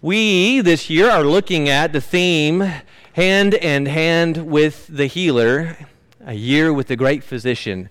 We 0.00 0.60
this 0.60 0.88
year 0.88 1.10
are 1.10 1.24
looking 1.24 1.68
at 1.68 1.92
the 1.92 2.00
theme 2.00 2.60
Hand 3.14 3.54
in 3.54 3.86
Hand 3.86 4.46
with 4.46 4.86
the 4.86 5.06
Healer, 5.06 5.76
a 6.24 6.34
year 6.34 6.72
with 6.72 6.86
the 6.86 6.94
great 6.94 7.24
physician. 7.24 7.88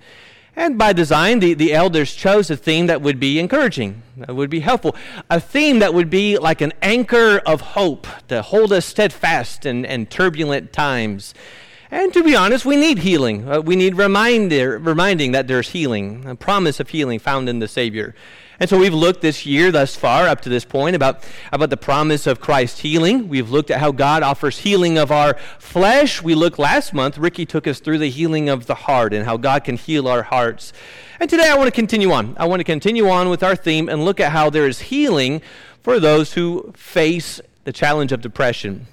And 0.56 0.78
by 0.78 0.94
design, 0.94 1.40
the, 1.40 1.54
the 1.54 1.74
elders 1.74 2.16
chose 2.16 2.50
a 2.50 2.56
theme 2.56 2.88
that 2.88 3.02
would 3.02 3.20
be 3.20 3.40
encouraging, 3.40 4.04
that 4.16 4.34
would 4.34 4.50
be 4.50 4.62
helpful, 4.62 4.96
a 5.30 5.42
theme 5.42 5.80
that 5.80 5.94
would 5.94 6.10
be 6.10 6.38
like 6.38 6.62
an 6.62 6.72
anchor 6.82 7.40
of 7.40 7.60
hope 7.60 8.08
to 8.30 8.42
hold 8.42 8.72
us 8.72 8.86
steadfast 8.86 9.66
in, 9.66 9.84
in 9.84 10.06
turbulent 10.06 10.72
times. 10.72 11.34
And 11.92 12.14
to 12.14 12.24
be 12.24 12.38
honest, 12.38 12.66
we 12.66 12.78
need 12.78 13.00
healing. 13.00 13.52
Uh, 13.52 13.60
we 13.60 13.76
need 13.76 13.96
reminder, 13.98 14.80
reminding 14.80 15.34
that 15.34 15.50
there's 15.50 15.72
healing, 15.72 16.26
a 16.26 16.36
promise 16.36 16.80
of 16.80 16.88
healing 16.88 17.20
found 17.20 17.50
in 17.50 17.60
the 17.60 17.68
Savior. 17.68 18.16
And 18.60 18.70
so 18.70 18.80
we've 18.80 18.94
looked 18.94 19.22
this 19.22 19.46
year 19.46 19.72
thus 19.72 19.96
far, 19.96 20.28
up 20.28 20.42
to 20.42 20.50
this 20.50 20.66
point, 20.66 20.96
about, 20.96 21.24
about 21.52 21.70
the 21.70 21.78
promise 21.78 22.26
of 22.26 22.40
Christ's 22.40 22.80
healing. 22.80 23.28
We've 23.28 23.52
looked 23.52 23.70
at 23.70 23.80
how 23.80 23.92
God 23.92 24.24
offers 24.24 24.58
healing 24.60 24.98
of 24.98 25.12
our 25.12 25.36
flesh. 25.60 26.24
We 26.24 26.34
looked 26.34 26.58
last 26.58 26.94
month, 26.94 27.18
Ricky 27.20 27.46
took 27.46 27.68
us 27.68 27.80
through 27.80 28.00
the 28.00 28.10
healing 28.10 28.50
of 28.50 28.66
the 28.66 28.76
heart 28.76 29.14
and 29.14 29.26
how 29.26 29.38
God 29.38 29.64
can 29.64 29.78
heal 29.78 30.08
our 30.08 30.24
hearts. 30.24 30.74
And 31.20 31.30
today 31.30 31.50
I 31.50 31.56
want 31.56 31.68
to 31.68 31.72
continue 31.72 32.12
on. 32.12 32.36
I 32.40 32.46
want 32.46 32.60
to 32.60 32.64
continue 32.64 33.08
on 33.10 33.30
with 33.30 33.44
our 33.44 33.56
theme 33.56 33.90
and 33.90 34.04
look 34.04 34.20
at 34.20 34.32
how 34.32 34.50
there 34.50 34.68
is 34.68 34.82
healing 34.82 35.42
for 35.82 36.00
those 36.00 36.34
who 36.34 36.74
face 36.76 37.40
the 37.64 37.72
challenge 37.72 38.12
of 38.12 38.22
depression. 38.22 38.88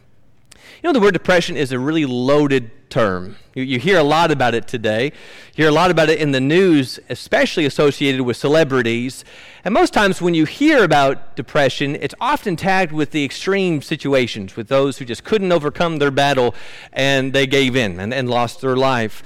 You 0.84 0.88
know, 0.88 1.00
the 1.00 1.00
word 1.00 1.14
depression 1.14 1.56
is 1.56 1.72
a 1.72 1.78
really 1.78 2.04
loaded 2.04 2.90
term. 2.90 3.36
You, 3.54 3.62
you, 3.62 3.78
hear 3.78 3.98
a 3.98 4.02
lot 4.02 4.30
about 4.30 4.52
it 4.52 4.68
today. 4.68 5.06
You 5.54 5.64
hear 5.64 5.68
a 5.68 5.72
lot 5.72 5.90
about 5.90 6.10
it 6.10 6.20
in 6.20 6.32
the 6.32 6.42
news, 6.42 7.00
especially 7.08 7.64
associated 7.64 8.20
with 8.20 8.36
celebrities. 8.36 9.24
And 9.64 9.72
most 9.72 9.94
times 9.94 10.20
when 10.20 10.34
you 10.34 10.44
hear 10.44 10.84
about 10.84 11.36
depression, 11.36 11.96
it's 11.96 12.14
often 12.20 12.54
tagged 12.54 12.92
with 12.92 13.12
the 13.12 13.24
extreme 13.24 13.80
situations, 13.80 14.56
with 14.56 14.68
those 14.68 14.98
who 14.98 15.06
just 15.06 15.24
couldn't 15.24 15.52
overcome 15.52 16.00
their 16.00 16.10
battle 16.10 16.54
and 16.92 17.32
they 17.32 17.46
gave 17.46 17.76
in 17.76 17.98
and, 17.98 18.12
and 18.12 18.28
lost 18.28 18.60
their 18.60 18.76
life. 18.76 19.22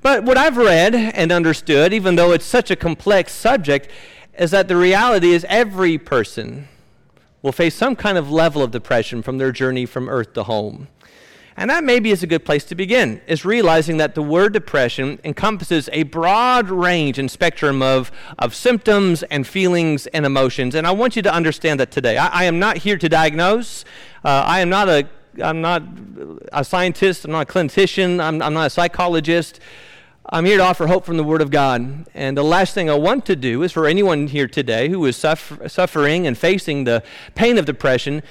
But 0.00 0.24
what 0.24 0.38
I've 0.38 0.56
read 0.56 0.94
and 0.94 1.30
understood, 1.30 1.92
even 1.92 2.16
though 2.16 2.32
it's 2.32 2.46
such 2.46 2.70
a 2.70 2.74
complex 2.74 3.34
subject, 3.34 3.90
is 4.38 4.50
that 4.52 4.66
the 4.66 4.78
reality 4.78 5.32
is 5.32 5.44
every 5.50 5.98
person 5.98 6.68
will 7.42 7.52
face 7.52 7.74
some 7.74 7.96
kind 7.96 8.16
of 8.16 8.30
level 8.30 8.62
of 8.62 8.70
depression 8.70 9.20
from 9.20 9.36
their 9.36 9.52
journey 9.52 9.84
from 9.84 10.08
earth 10.08 10.32
to 10.32 10.44
home. 10.44 10.88
And 11.56 11.68
that 11.70 11.84
maybe 11.84 12.10
is 12.10 12.22
a 12.22 12.26
good 12.26 12.44
place 12.44 12.64
to 12.64 12.74
begin, 12.74 13.20
is 13.26 13.44
realizing 13.44 13.98
that 13.98 14.14
the 14.14 14.22
word 14.22 14.52
depression 14.52 15.18
encompasses 15.22 15.90
a 15.92 16.04
broad 16.04 16.70
range 16.70 17.18
and 17.18 17.30
spectrum 17.30 17.82
of, 17.82 18.10
of 18.38 18.54
symptoms 18.54 19.22
and 19.24 19.46
feelings 19.46 20.06
and 20.08 20.24
emotions. 20.24 20.74
And 20.74 20.86
I 20.86 20.92
want 20.92 21.16
you 21.16 21.22
to 21.22 21.32
understand 21.32 21.78
that 21.80 21.90
today. 21.90 22.16
I, 22.16 22.28
I 22.28 22.44
am 22.44 22.58
not 22.58 22.78
here 22.78 22.96
to 22.96 23.08
diagnose. 23.08 23.84
Uh, 24.24 24.44
I 24.46 24.60
am 24.60 24.70
not 24.70 24.88
a, 24.88 25.06
I'm 25.42 25.60
not 25.60 25.82
a 26.52 26.64
scientist. 26.64 27.24
I'm 27.24 27.32
not 27.32 27.48
a 27.50 27.52
clinician. 27.52 28.20
I'm, 28.20 28.40
I'm 28.40 28.54
not 28.54 28.66
a 28.66 28.70
psychologist. 28.70 29.60
I'm 30.24 30.44
here 30.44 30.56
to 30.56 30.62
offer 30.62 30.86
hope 30.86 31.04
from 31.04 31.16
the 31.16 31.24
Word 31.24 31.42
of 31.42 31.50
God. 31.50 32.06
And 32.14 32.36
the 32.36 32.44
last 32.44 32.74
thing 32.74 32.88
I 32.88 32.94
want 32.94 33.26
to 33.26 33.36
do 33.36 33.62
is 33.62 33.72
for 33.72 33.86
anyone 33.86 34.28
here 34.28 34.46
today 34.46 34.88
who 34.88 35.04
is 35.04 35.16
suffer, 35.16 35.68
suffering 35.68 36.26
and 36.26 36.38
facing 36.38 36.84
the 36.84 37.02
pain 37.34 37.58
of 37.58 37.66
depression 37.66 38.22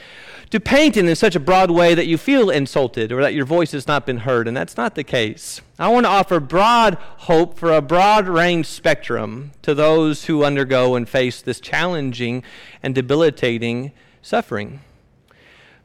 to 0.52 0.60
paint 0.60 0.98
it 0.98 1.06
in 1.06 1.16
such 1.16 1.36
a 1.36 1.40
broad 1.40 1.72
way 1.72 1.96
that 1.96 2.08
you 2.08 2.18
feel 2.18 2.50
insulted 2.50 3.12
or 3.12 3.22
that 3.22 3.34
your 3.34 3.46
voice 3.46 3.72
has 3.72 3.88
not 3.88 4.06
been 4.06 4.18
heard, 4.18 4.48
and 4.50 4.56
that's 4.56 4.76
not 4.76 4.96
the 4.96 5.04
case. 5.04 5.62
I 5.80 5.88
want 5.88 6.06
to 6.06 6.10
offer 6.10 6.42
broad 6.42 6.96
hope 6.96 7.58
for 7.58 7.72
a 7.72 7.82
broad 7.82 8.28
range 8.28 8.66
spectrum 8.66 9.52
to 9.62 9.74
those 9.74 10.26
who 10.26 10.44
undergo 10.44 10.96
and 10.96 11.08
face 11.08 11.42
this 11.42 11.62
challenging 11.62 12.44
and 12.84 12.94
debilitating 12.94 13.94
suffering. 14.22 14.82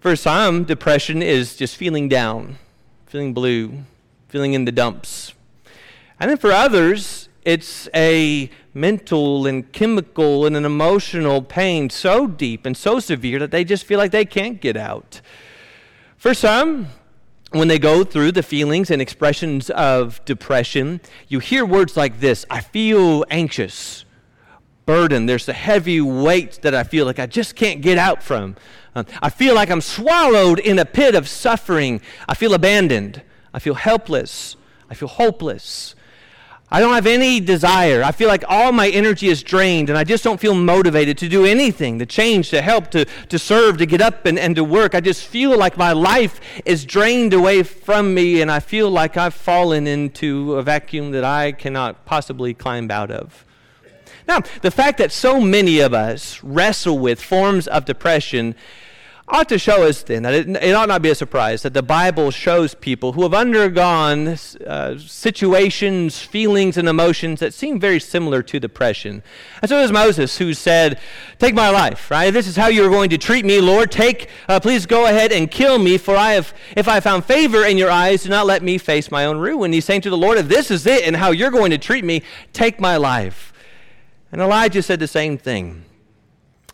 For 0.00 0.16
some, 0.16 0.64
depression 0.64 1.22
is 1.22 1.56
just 1.56 1.76
feeling 1.76 2.08
down, 2.08 2.58
feeling 3.06 3.32
blue, 3.32 3.84
feeling 4.28 4.52
in 4.52 4.64
the 4.64 4.72
dumps. 4.72 5.32
And 6.18 6.28
then 6.28 6.38
for 6.38 6.50
others, 6.50 7.28
it's 7.46 7.88
a 7.94 8.50
mental 8.74 9.46
and 9.46 9.72
chemical 9.72 10.44
and 10.44 10.56
an 10.56 10.64
emotional 10.64 11.40
pain 11.40 11.88
so 11.88 12.26
deep 12.26 12.66
and 12.66 12.76
so 12.76 12.98
severe 12.98 13.38
that 13.38 13.52
they 13.52 13.62
just 13.62 13.84
feel 13.84 13.98
like 13.98 14.10
they 14.10 14.24
can't 14.24 14.60
get 14.60 14.76
out. 14.76 15.20
For 16.16 16.34
some, 16.34 16.88
when 17.52 17.68
they 17.68 17.78
go 17.78 18.02
through 18.02 18.32
the 18.32 18.42
feelings 18.42 18.90
and 18.90 19.00
expressions 19.00 19.70
of 19.70 20.22
depression, 20.24 21.00
you 21.28 21.38
hear 21.38 21.64
words 21.64 21.96
like 21.96 22.18
this 22.18 22.44
I 22.50 22.60
feel 22.60 23.24
anxious, 23.30 24.04
burden. 24.84 25.26
There's 25.26 25.48
a 25.48 25.52
heavy 25.52 26.00
weight 26.00 26.58
that 26.62 26.74
I 26.74 26.82
feel 26.82 27.06
like 27.06 27.20
I 27.20 27.26
just 27.26 27.54
can't 27.54 27.80
get 27.80 27.96
out 27.96 28.24
from. 28.24 28.56
Uh, 28.92 29.04
I 29.22 29.30
feel 29.30 29.54
like 29.54 29.70
I'm 29.70 29.80
swallowed 29.80 30.58
in 30.58 30.80
a 30.80 30.84
pit 30.84 31.14
of 31.14 31.28
suffering. 31.28 32.00
I 32.28 32.34
feel 32.34 32.54
abandoned. 32.54 33.22
I 33.54 33.60
feel 33.60 33.74
helpless. 33.74 34.56
I 34.90 34.94
feel 34.94 35.08
hopeless. 35.08 35.94
I 36.68 36.80
don't 36.80 36.94
have 36.94 37.06
any 37.06 37.38
desire. 37.38 38.02
I 38.02 38.10
feel 38.10 38.26
like 38.26 38.42
all 38.48 38.72
my 38.72 38.88
energy 38.88 39.28
is 39.28 39.44
drained 39.44 39.88
and 39.88 39.96
I 39.96 40.02
just 40.02 40.24
don't 40.24 40.40
feel 40.40 40.54
motivated 40.54 41.16
to 41.18 41.28
do 41.28 41.44
anything, 41.44 42.00
to 42.00 42.06
change, 42.06 42.50
to 42.50 42.60
help, 42.60 42.90
to, 42.90 43.04
to 43.04 43.38
serve, 43.38 43.78
to 43.78 43.86
get 43.86 44.00
up 44.00 44.26
and, 44.26 44.36
and 44.36 44.56
to 44.56 44.64
work. 44.64 44.92
I 44.94 45.00
just 45.00 45.24
feel 45.24 45.56
like 45.56 45.76
my 45.76 45.92
life 45.92 46.40
is 46.64 46.84
drained 46.84 47.32
away 47.32 47.62
from 47.62 48.14
me 48.14 48.42
and 48.42 48.50
I 48.50 48.58
feel 48.58 48.90
like 48.90 49.16
I've 49.16 49.34
fallen 49.34 49.86
into 49.86 50.56
a 50.56 50.62
vacuum 50.62 51.12
that 51.12 51.22
I 51.22 51.52
cannot 51.52 52.04
possibly 52.04 52.52
climb 52.52 52.90
out 52.90 53.12
of. 53.12 53.44
Now, 54.26 54.40
the 54.62 54.72
fact 54.72 54.98
that 54.98 55.12
so 55.12 55.40
many 55.40 55.78
of 55.78 55.94
us 55.94 56.42
wrestle 56.42 56.98
with 56.98 57.22
forms 57.22 57.68
of 57.68 57.84
depression 57.84 58.56
ought 59.28 59.48
to 59.48 59.58
show 59.58 59.82
us 59.82 60.04
then 60.04 60.22
that 60.22 60.34
it, 60.34 60.48
it, 60.48 60.72
ought 60.72 60.88
not 60.88 61.02
be 61.02 61.10
a 61.10 61.14
surprise 61.14 61.62
that 61.62 61.74
the 61.74 61.82
Bible 61.82 62.30
shows 62.30 62.74
people 62.74 63.12
who 63.12 63.22
have 63.22 63.34
undergone 63.34 64.36
uh, 64.64 64.96
situations, 64.98 66.20
feelings, 66.20 66.76
and 66.76 66.88
emotions 66.88 67.40
that 67.40 67.52
seem 67.52 67.80
very 67.80 67.98
similar 67.98 68.40
to 68.44 68.60
depression. 68.60 69.24
And 69.60 69.68
so 69.68 69.78
it 69.78 69.82
was 69.82 69.90
Moses 69.92 70.38
who 70.38 70.54
said, 70.54 71.00
Take 71.40 71.54
my 71.54 71.70
life, 71.70 72.08
right? 72.08 72.30
This 72.30 72.46
is 72.46 72.54
how 72.54 72.68
you're 72.68 72.88
going 72.88 73.10
to 73.10 73.18
treat 73.18 73.44
me, 73.44 73.60
Lord, 73.60 73.90
take, 73.90 74.28
uh, 74.48 74.60
please 74.60 74.86
go 74.86 75.06
ahead 75.06 75.32
and 75.32 75.50
kill 75.50 75.78
me, 75.78 75.98
for 75.98 76.16
I 76.16 76.32
have, 76.32 76.54
if 76.76 76.86
I 76.86 77.00
found 77.00 77.24
favor 77.24 77.64
in 77.64 77.76
your 77.76 77.90
eyes, 77.90 78.22
do 78.22 78.28
not 78.28 78.46
let 78.46 78.62
me 78.62 78.78
face 78.78 79.10
my 79.10 79.24
own 79.24 79.38
ruin. 79.38 79.72
He's 79.72 79.84
saying 79.84 80.02
to 80.02 80.10
the 80.10 80.16
Lord, 80.16 80.38
If 80.38 80.46
this 80.46 80.70
is 80.70 80.86
it 80.86 81.04
and 81.04 81.16
how 81.16 81.32
you're 81.32 81.50
going 81.50 81.72
to 81.72 81.78
treat 81.78 82.04
me, 82.04 82.22
take 82.52 82.78
my 82.78 82.96
life. 82.96 83.52
And 84.30 84.40
Elijah 84.40 84.82
said 84.82 85.00
the 85.00 85.08
same 85.08 85.36
thing. 85.36 85.84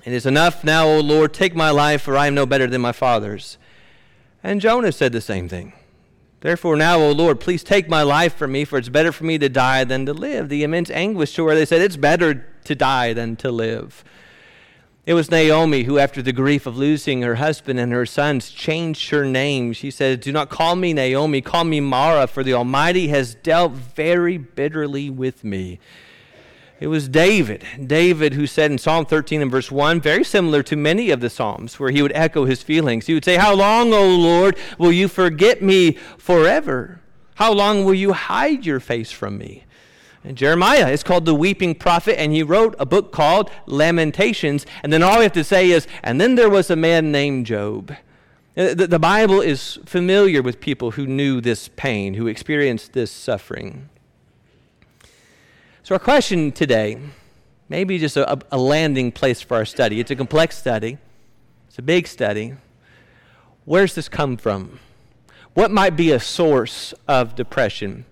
It 0.04 0.12
is 0.12 0.26
enough 0.26 0.64
now, 0.64 0.86
O 0.86 1.00
Lord, 1.00 1.32
take 1.32 1.54
my 1.54 1.70
life, 1.70 2.02
for 2.02 2.16
I 2.16 2.26
am 2.26 2.34
no 2.34 2.46
better 2.46 2.66
than 2.66 2.80
my 2.80 2.92
father's. 2.92 3.56
And 4.42 4.60
Jonah 4.60 4.92
said 4.92 5.12
the 5.12 5.20
same 5.20 5.48
thing. 5.48 5.72
Therefore, 6.40 6.76
now, 6.76 6.98
O 6.98 7.12
Lord, 7.12 7.38
please 7.38 7.62
take 7.62 7.88
my 7.88 8.02
life 8.02 8.34
from 8.34 8.50
me, 8.50 8.64
for 8.64 8.76
it's 8.76 8.88
better 8.88 9.12
for 9.12 9.22
me 9.22 9.38
to 9.38 9.48
die 9.48 9.84
than 9.84 10.04
to 10.06 10.12
live. 10.12 10.48
The 10.48 10.64
immense 10.64 10.90
anguish 10.90 11.34
to 11.34 11.44
where 11.44 11.54
they 11.54 11.64
said, 11.64 11.80
It's 11.80 11.96
better 11.96 12.46
to 12.64 12.74
die 12.74 13.12
than 13.12 13.36
to 13.36 13.52
live. 13.52 14.02
It 15.06 15.14
was 15.14 15.30
Naomi 15.30 15.84
who, 15.84 15.98
after 15.98 16.20
the 16.20 16.32
grief 16.32 16.66
of 16.66 16.76
losing 16.76 17.22
her 17.22 17.36
husband 17.36 17.78
and 17.78 17.92
her 17.92 18.06
sons, 18.06 18.50
changed 18.50 19.10
her 19.10 19.24
name. 19.24 19.72
She 19.72 19.90
said, 19.90 20.20
Do 20.20 20.32
not 20.32 20.48
call 20.48 20.74
me 20.74 20.92
Naomi, 20.92 21.40
call 21.40 21.64
me 21.64 21.80
Mara, 21.80 22.26
for 22.26 22.42
the 22.42 22.54
Almighty 22.54 23.08
has 23.08 23.36
dealt 23.36 23.72
very 23.72 24.36
bitterly 24.36 25.10
with 25.10 25.44
me. 25.44 25.78
It 26.82 26.88
was 26.88 27.08
David, 27.08 27.62
David 27.86 28.34
who 28.34 28.44
said 28.44 28.72
in 28.72 28.76
Psalm 28.76 29.06
13 29.06 29.40
and 29.40 29.48
verse 29.52 29.70
1, 29.70 30.00
very 30.00 30.24
similar 30.24 30.64
to 30.64 30.74
many 30.74 31.10
of 31.10 31.20
the 31.20 31.30
Psalms, 31.30 31.78
where 31.78 31.92
he 31.92 32.02
would 32.02 32.10
echo 32.12 32.44
his 32.44 32.60
feelings. 32.60 33.06
He 33.06 33.14
would 33.14 33.24
say, 33.24 33.36
How 33.36 33.54
long, 33.54 33.92
O 33.92 34.04
Lord, 34.04 34.58
will 34.78 34.90
you 34.90 35.06
forget 35.06 35.62
me 35.62 35.92
forever? 36.18 37.00
How 37.36 37.52
long 37.52 37.84
will 37.84 37.94
you 37.94 38.14
hide 38.14 38.66
your 38.66 38.80
face 38.80 39.12
from 39.12 39.38
me? 39.38 39.62
And 40.24 40.36
Jeremiah 40.36 40.88
is 40.88 41.04
called 41.04 41.24
the 41.24 41.36
weeping 41.36 41.76
prophet, 41.76 42.18
and 42.18 42.32
he 42.32 42.42
wrote 42.42 42.74
a 42.80 42.84
book 42.84 43.12
called 43.12 43.52
Lamentations. 43.66 44.66
And 44.82 44.92
then 44.92 45.04
all 45.04 45.18
we 45.18 45.22
have 45.22 45.32
to 45.34 45.44
say 45.44 45.70
is, 45.70 45.86
and 46.02 46.20
then 46.20 46.34
there 46.34 46.50
was 46.50 46.68
a 46.68 46.74
man 46.74 47.12
named 47.12 47.46
Job. 47.46 47.92
Uh, 48.56 48.74
the, 48.74 48.88
the 48.88 48.98
Bible 48.98 49.40
is 49.40 49.78
familiar 49.86 50.42
with 50.42 50.58
people 50.58 50.90
who 50.90 51.06
knew 51.06 51.40
this 51.40 51.68
pain, 51.76 52.14
who 52.14 52.26
experienced 52.26 52.92
this 52.92 53.12
suffering. 53.12 53.88
So, 55.84 55.96
our 55.96 55.98
question 55.98 56.52
today, 56.52 56.96
maybe 57.68 57.98
just 57.98 58.16
a, 58.16 58.38
a, 58.52 58.56
landing 58.56 59.10
place 59.10 59.42
for 59.42 59.56
our 59.56 59.64
study. 59.64 59.98
It's 59.98 60.12
a 60.12 60.16
complex 60.16 60.56
study, 60.56 60.96
it's 61.66 61.76
a 61.76 61.82
big 61.82 62.06
study. 62.06 62.54
Where's 63.64 63.96
this 63.96 64.08
come 64.08 64.36
from? 64.36 64.78
What 65.54 65.72
might 65.72 65.96
be 65.96 66.12
a 66.12 66.20
source 66.20 66.94
of 67.08 67.34
depression? 67.34 68.04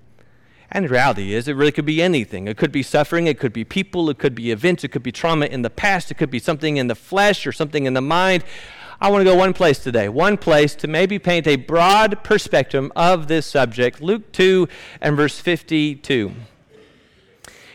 And 0.73 0.87
the 0.87 0.89
reality 0.89 1.33
is, 1.33 1.47
it 1.47 1.53
really 1.53 1.71
could 1.71 1.85
be 1.85 2.03
anything. 2.03 2.49
It 2.49 2.57
could 2.57 2.73
be 2.73 2.83
suffering, 2.83 3.29
it 3.29 3.39
could 3.39 3.53
be 3.53 3.63
people, 3.63 4.11
it 4.11 4.19
could 4.19 4.35
be 4.35 4.51
events, 4.51 4.83
it 4.83 4.89
could 4.89 5.05
be 5.05 5.13
trauma 5.13 5.47
in 5.47 5.63
the 5.63 5.71
past, 5.71 6.11
it 6.11 6.15
could 6.15 6.31
be 6.31 6.41
something 6.41 6.77
in 6.77 6.89
the 6.89 6.97
flesh 6.97 7.47
or 7.47 7.53
something 7.53 7.87
in 7.87 7.95
the 7.95 8.03
mind. 8.03 8.43
I 9.01 9.13
want 9.13 9.21
to 9.21 9.25
go 9.25 9.37
one 9.37 9.53
place 9.53 9.79
today, 9.79 10.09
one 10.09 10.39
place 10.39 10.75
to 10.75 10.89
maybe 10.89 11.21
paint 11.21 11.47
a 11.47 11.55
broad 11.55 12.25
perspective 12.25 12.91
of 12.97 13.29
this 13.29 13.47
subject. 13.47 14.03
Luke 14.03 14.33
2 14.33 14.69
and 15.01 15.17
verse 15.17 15.39
52. 15.39 16.35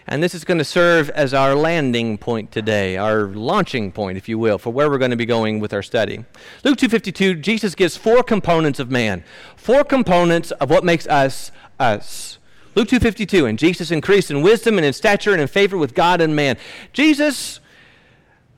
And 0.08 0.22
this 0.22 0.36
is 0.36 0.44
going 0.44 0.60
to 0.60 0.66
serve 0.66 1.10
as 1.10 1.34
our 1.34 1.56
landing 1.56 2.20
point 2.20 2.52
today, 2.52 2.96
our 2.96 3.24
launching 3.28 3.92
point, 3.92 4.18
if 4.18 4.30
you 4.30 4.38
will, 4.38 4.60
for 4.60 4.72
where 4.72 4.90
we're 4.90 5.00
going 5.00 5.12
to 5.12 5.18
be 5.18 5.26
going 5.26 5.60
with 5.60 5.74
our 5.74 5.82
study. 5.82 6.26
Luke 6.64 6.78
2:52, 6.78 7.42
Jesus 7.42 7.74
gives 7.74 7.98
four 7.98 8.22
components 8.22 8.80
of 8.80 8.92
man. 8.92 9.24
Four 9.56 9.84
components 9.84 10.52
of 10.52 10.70
what 10.70 10.84
makes 10.84 11.08
us 11.08 11.52
us. 11.80 12.38
Luke 12.76 12.88
2:52, 12.88 13.50
and 13.50 13.58
Jesus 13.58 13.90
increased 13.90 14.30
in 14.30 14.44
wisdom 14.44 14.78
and 14.78 14.86
in 14.86 14.94
stature 14.94 15.32
and 15.32 15.42
in 15.42 15.48
favor 15.48 15.78
with 15.78 15.96
God 15.96 16.22
and 16.22 16.36
man. 16.36 16.58
Jesus 16.94 17.60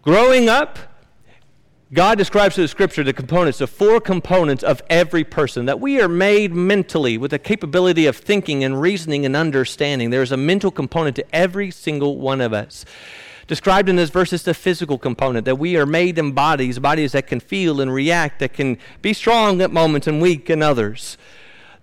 growing 0.01 0.50
up 0.50 0.79
God 1.94 2.18
describes 2.18 2.56
through 2.56 2.66
the 2.66 2.69
scripture 2.69 3.01
the 3.01 3.13
components, 3.13 3.60
the 3.60 3.68
four 3.68 4.01
components 4.01 4.62
of 4.62 4.81
every 4.89 5.24
person, 5.24 5.68
that 5.68 5.80
we 5.80 6.01
are 6.01 6.10
made 6.10 6.54
mentally 6.54 7.18
with 7.18 7.31
the 7.31 7.39
capability 7.39 8.06
of 8.06 8.18
thinking 8.18 8.62
and 8.66 8.81
reasoning 8.81 9.25
and 9.25 9.38
understanding. 9.38 10.10
There 10.10 10.22
is 10.22 10.34
a 10.34 10.38
mental 10.38 10.69
component 10.69 11.16
to 11.16 11.25
every 11.34 11.72
single 11.72 12.18
one 12.18 12.42
of 12.42 12.51
us. 12.51 12.84
Described 13.48 13.88
in 13.88 13.95
this 13.95 14.10
verse 14.10 14.34
is 14.34 14.44
the 14.44 14.54
physical 14.54 14.98
component, 14.98 15.45
that 15.45 15.56
we 15.56 15.78
are 15.78 15.86
made 15.86 16.19
in 16.19 16.34
bodies, 16.34 16.78
bodies 16.78 17.13
that 17.13 17.25
can 17.25 17.39
feel 17.39 17.80
and 17.80 17.94
react, 17.94 18.39
that 18.39 18.51
can 18.51 18.78
be 19.01 19.13
strong 19.13 19.62
at 19.62 19.72
moments 19.72 20.07
and 20.07 20.22
weak 20.22 20.50
in 20.50 20.62
others. 20.62 21.18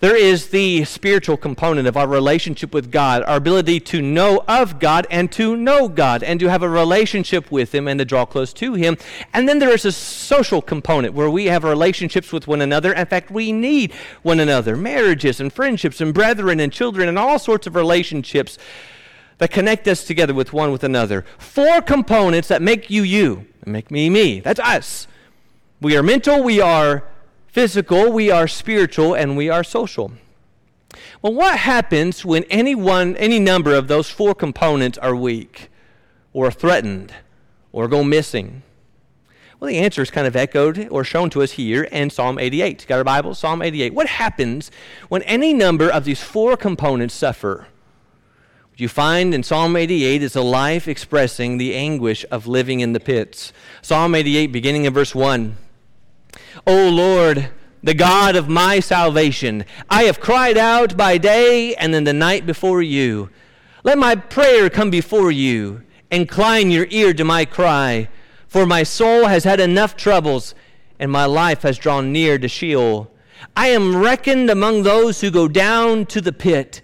There 0.04 0.14
is 0.14 0.48
the 0.48 0.84
spiritual 0.84 1.38
component 1.38 1.88
of 1.88 1.96
our 1.96 2.06
relationship 2.06 2.74
with 2.74 2.92
God, 2.92 3.22
our 3.22 3.36
ability 3.38 3.80
to 3.80 4.02
know 4.02 4.44
of 4.46 4.78
God 4.78 5.06
and 5.10 5.32
to 5.32 5.56
know 5.56 5.88
God 5.88 6.22
and 6.22 6.38
to 6.40 6.50
have 6.50 6.62
a 6.62 6.68
relationship 6.68 7.50
with 7.50 7.74
Him 7.74 7.88
and 7.88 7.98
to 7.98 8.04
draw 8.04 8.26
close 8.26 8.52
to 8.52 8.74
Him. 8.74 8.98
And 9.32 9.48
then 9.48 9.60
there 9.60 9.70
is 9.70 9.86
a 9.86 9.92
social 9.92 10.60
component 10.60 11.14
where 11.14 11.30
we 11.30 11.46
have 11.46 11.64
relationships 11.64 12.34
with 12.34 12.46
one 12.46 12.60
another. 12.60 12.92
In 12.92 13.06
fact, 13.06 13.30
we 13.30 13.50
need 13.50 13.94
one 14.20 14.40
another 14.40 14.76
marriages 14.76 15.40
and 15.40 15.50
friendships 15.50 16.02
and 16.02 16.12
brethren 16.12 16.60
and 16.60 16.70
children 16.70 17.08
and 17.08 17.18
all 17.18 17.38
sorts 17.38 17.66
of 17.66 17.74
relationships 17.74 18.58
that 19.38 19.52
connect 19.52 19.88
us 19.88 20.04
together 20.04 20.34
with 20.34 20.52
one 20.52 20.70
with 20.70 20.84
another. 20.84 21.24
Four 21.38 21.80
components 21.80 22.48
that 22.48 22.60
make 22.60 22.90
you 22.90 23.04
you 23.04 23.46
and 23.62 23.72
make 23.72 23.90
me 23.90 24.10
me. 24.10 24.40
That's 24.40 24.60
us. 24.60 25.06
We 25.80 25.96
are 25.96 26.02
mental, 26.02 26.42
we 26.42 26.60
are 26.60 27.04
physical, 27.54 28.10
we 28.10 28.32
are 28.32 28.48
spiritual, 28.48 29.14
and 29.14 29.36
we 29.36 29.48
are 29.48 29.62
social. 29.62 30.10
Well, 31.22 31.34
what 31.34 31.56
happens 31.56 32.24
when 32.24 32.42
any 32.44 32.74
one, 32.74 33.16
any 33.16 33.38
number 33.38 33.74
of 33.74 33.86
those 33.86 34.10
four 34.10 34.34
components 34.34 34.98
are 34.98 35.14
weak 35.14 35.70
or 36.32 36.50
threatened 36.50 37.14
or 37.70 37.86
go 37.86 38.02
missing? 38.02 38.64
Well, 39.60 39.68
the 39.68 39.78
answer 39.78 40.02
is 40.02 40.10
kind 40.10 40.26
of 40.26 40.34
echoed 40.34 40.88
or 40.90 41.04
shown 41.04 41.30
to 41.30 41.42
us 41.42 41.52
here 41.52 41.84
in 41.84 42.10
Psalm 42.10 42.40
88. 42.40 42.86
Got 42.88 42.98
our 42.98 43.04
Bible? 43.04 43.36
Psalm 43.36 43.62
88. 43.62 43.94
What 43.94 44.08
happens 44.08 44.72
when 45.08 45.22
any 45.22 45.54
number 45.54 45.88
of 45.88 46.04
these 46.04 46.20
four 46.20 46.56
components 46.56 47.14
suffer? 47.14 47.68
What 48.70 48.80
you 48.80 48.88
find 48.88 49.32
in 49.32 49.44
Psalm 49.44 49.76
88 49.76 50.24
is 50.24 50.34
a 50.34 50.42
life 50.42 50.88
expressing 50.88 51.58
the 51.58 51.76
anguish 51.76 52.26
of 52.32 52.48
living 52.48 52.80
in 52.80 52.94
the 52.94 53.00
pits. 53.00 53.52
Psalm 53.80 54.16
88, 54.16 54.48
beginning 54.48 54.86
in 54.86 54.92
verse 54.92 55.14
1. 55.14 55.56
O 56.66 56.88
Lord, 56.88 57.50
the 57.82 57.92
God 57.92 58.36
of 58.36 58.48
my 58.48 58.80
salvation, 58.80 59.66
I 59.90 60.04
have 60.04 60.18
cried 60.18 60.56
out 60.56 60.96
by 60.96 61.18
day 61.18 61.74
and 61.74 61.94
in 61.94 62.04
the 62.04 62.14
night 62.14 62.46
before 62.46 62.80
you. 62.80 63.28
Let 63.82 63.98
my 63.98 64.14
prayer 64.14 64.70
come 64.70 64.88
before 64.88 65.30
you. 65.30 65.82
Incline 66.10 66.70
your 66.70 66.86
ear 66.88 67.12
to 67.12 67.24
my 67.24 67.44
cry, 67.44 68.08
for 68.48 68.64
my 68.64 68.82
soul 68.82 69.26
has 69.26 69.44
had 69.44 69.60
enough 69.60 69.94
troubles, 69.94 70.54
and 70.98 71.12
my 71.12 71.26
life 71.26 71.60
has 71.62 71.76
drawn 71.76 72.12
near 72.12 72.38
to 72.38 72.48
Sheol. 72.48 73.10
I 73.54 73.68
am 73.68 73.96
reckoned 73.96 74.48
among 74.48 74.84
those 74.84 75.20
who 75.20 75.30
go 75.30 75.48
down 75.48 76.06
to 76.06 76.22
the 76.22 76.32
pit. 76.32 76.80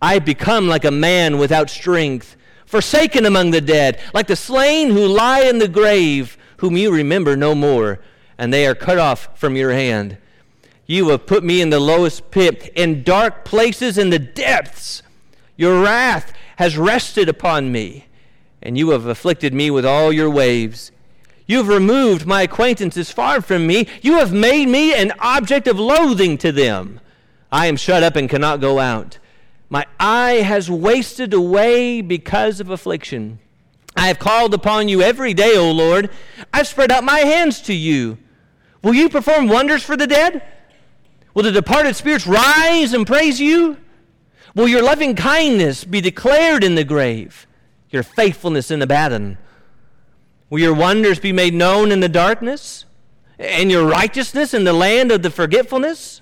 I 0.00 0.20
become 0.20 0.68
like 0.68 0.84
a 0.84 0.92
man 0.92 1.38
without 1.38 1.68
strength, 1.68 2.36
forsaken 2.64 3.26
among 3.26 3.50
the 3.50 3.60
dead, 3.60 4.00
like 4.14 4.28
the 4.28 4.36
slain 4.36 4.90
who 4.90 5.04
lie 5.04 5.40
in 5.40 5.58
the 5.58 5.66
grave, 5.66 6.38
whom 6.58 6.76
you 6.76 6.92
remember 6.92 7.36
no 7.36 7.56
more 7.56 7.98
and 8.38 8.52
they 8.52 8.66
are 8.66 8.74
cut 8.74 8.98
off 8.98 9.28
from 9.38 9.56
your 9.56 9.72
hand. 9.72 10.18
You 10.86 11.08
have 11.08 11.26
put 11.26 11.42
me 11.42 11.60
in 11.60 11.70
the 11.70 11.80
lowest 11.80 12.30
pit, 12.30 12.70
in 12.76 13.02
dark 13.02 13.44
places 13.44 13.98
in 13.98 14.10
the 14.10 14.18
depths. 14.18 15.02
Your 15.56 15.82
wrath 15.82 16.32
has 16.56 16.78
rested 16.78 17.28
upon 17.28 17.72
me, 17.72 18.06
and 18.62 18.78
you 18.78 18.90
have 18.90 19.06
afflicted 19.06 19.52
me 19.52 19.70
with 19.70 19.84
all 19.84 20.12
your 20.12 20.30
waves. 20.30 20.92
You 21.46 21.58
have 21.58 21.68
removed 21.68 22.26
my 22.26 22.42
acquaintances 22.42 23.10
far 23.10 23.40
from 23.40 23.66
me. 23.66 23.88
You 24.02 24.18
have 24.18 24.32
made 24.32 24.68
me 24.68 24.94
an 24.94 25.12
object 25.18 25.66
of 25.68 25.78
loathing 25.78 26.38
to 26.38 26.52
them. 26.52 27.00
I 27.50 27.66
am 27.66 27.76
shut 27.76 28.02
up 28.02 28.16
and 28.16 28.28
cannot 28.28 28.60
go 28.60 28.78
out. 28.78 29.18
My 29.68 29.86
eye 29.98 30.42
has 30.44 30.70
wasted 30.70 31.32
away 31.32 32.00
because 32.00 32.60
of 32.60 32.70
affliction. 32.70 33.38
I 33.96 34.08
have 34.08 34.18
called 34.18 34.54
upon 34.54 34.88
you 34.88 35.02
every 35.02 35.34
day, 35.34 35.56
O 35.56 35.70
Lord. 35.72 36.10
I've 36.52 36.68
spread 36.68 36.92
out 36.92 37.02
my 37.02 37.20
hands 37.20 37.60
to 37.62 37.74
you. 37.74 38.18
Will 38.86 38.94
you 38.94 39.08
perform 39.08 39.48
wonders 39.48 39.82
for 39.82 39.96
the 39.96 40.06
dead? 40.06 40.42
Will 41.34 41.42
the 41.42 41.50
departed 41.50 41.96
spirits 41.96 42.24
rise 42.24 42.92
and 42.92 43.04
praise 43.04 43.40
you? 43.40 43.78
Will 44.54 44.68
your 44.68 44.80
loving 44.80 45.16
kindness 45.16 45.82
be 45.82 46.00
declared 46.00 46.62
in 46.62 46.76
the 46.76 46.84
grave, 46.84 47.48
your 47.90 48.04
faithfulness 48.04 48.70
in 48.70 48.78
the 48.78 48.84
Abaddon? 48.84 49.38
Will 50.50 50.60
your 50.60 50.72
wonders 50.72 51.18
be 51.18 51.32
made 51.32 51.52
known 51.52 51.90
in 51.90 51.98
the 51.98 52.08
darkness, 52.08 52.84
and 53.40 53.72
your 53.72 53.88
righteousness 53.88 54.54
in 54.54 54.62
the 54.62 54.72
land 54.72 55.10
of 55.10 55.22
the 55.22 55.32
forgetfulness? 55.32 56.20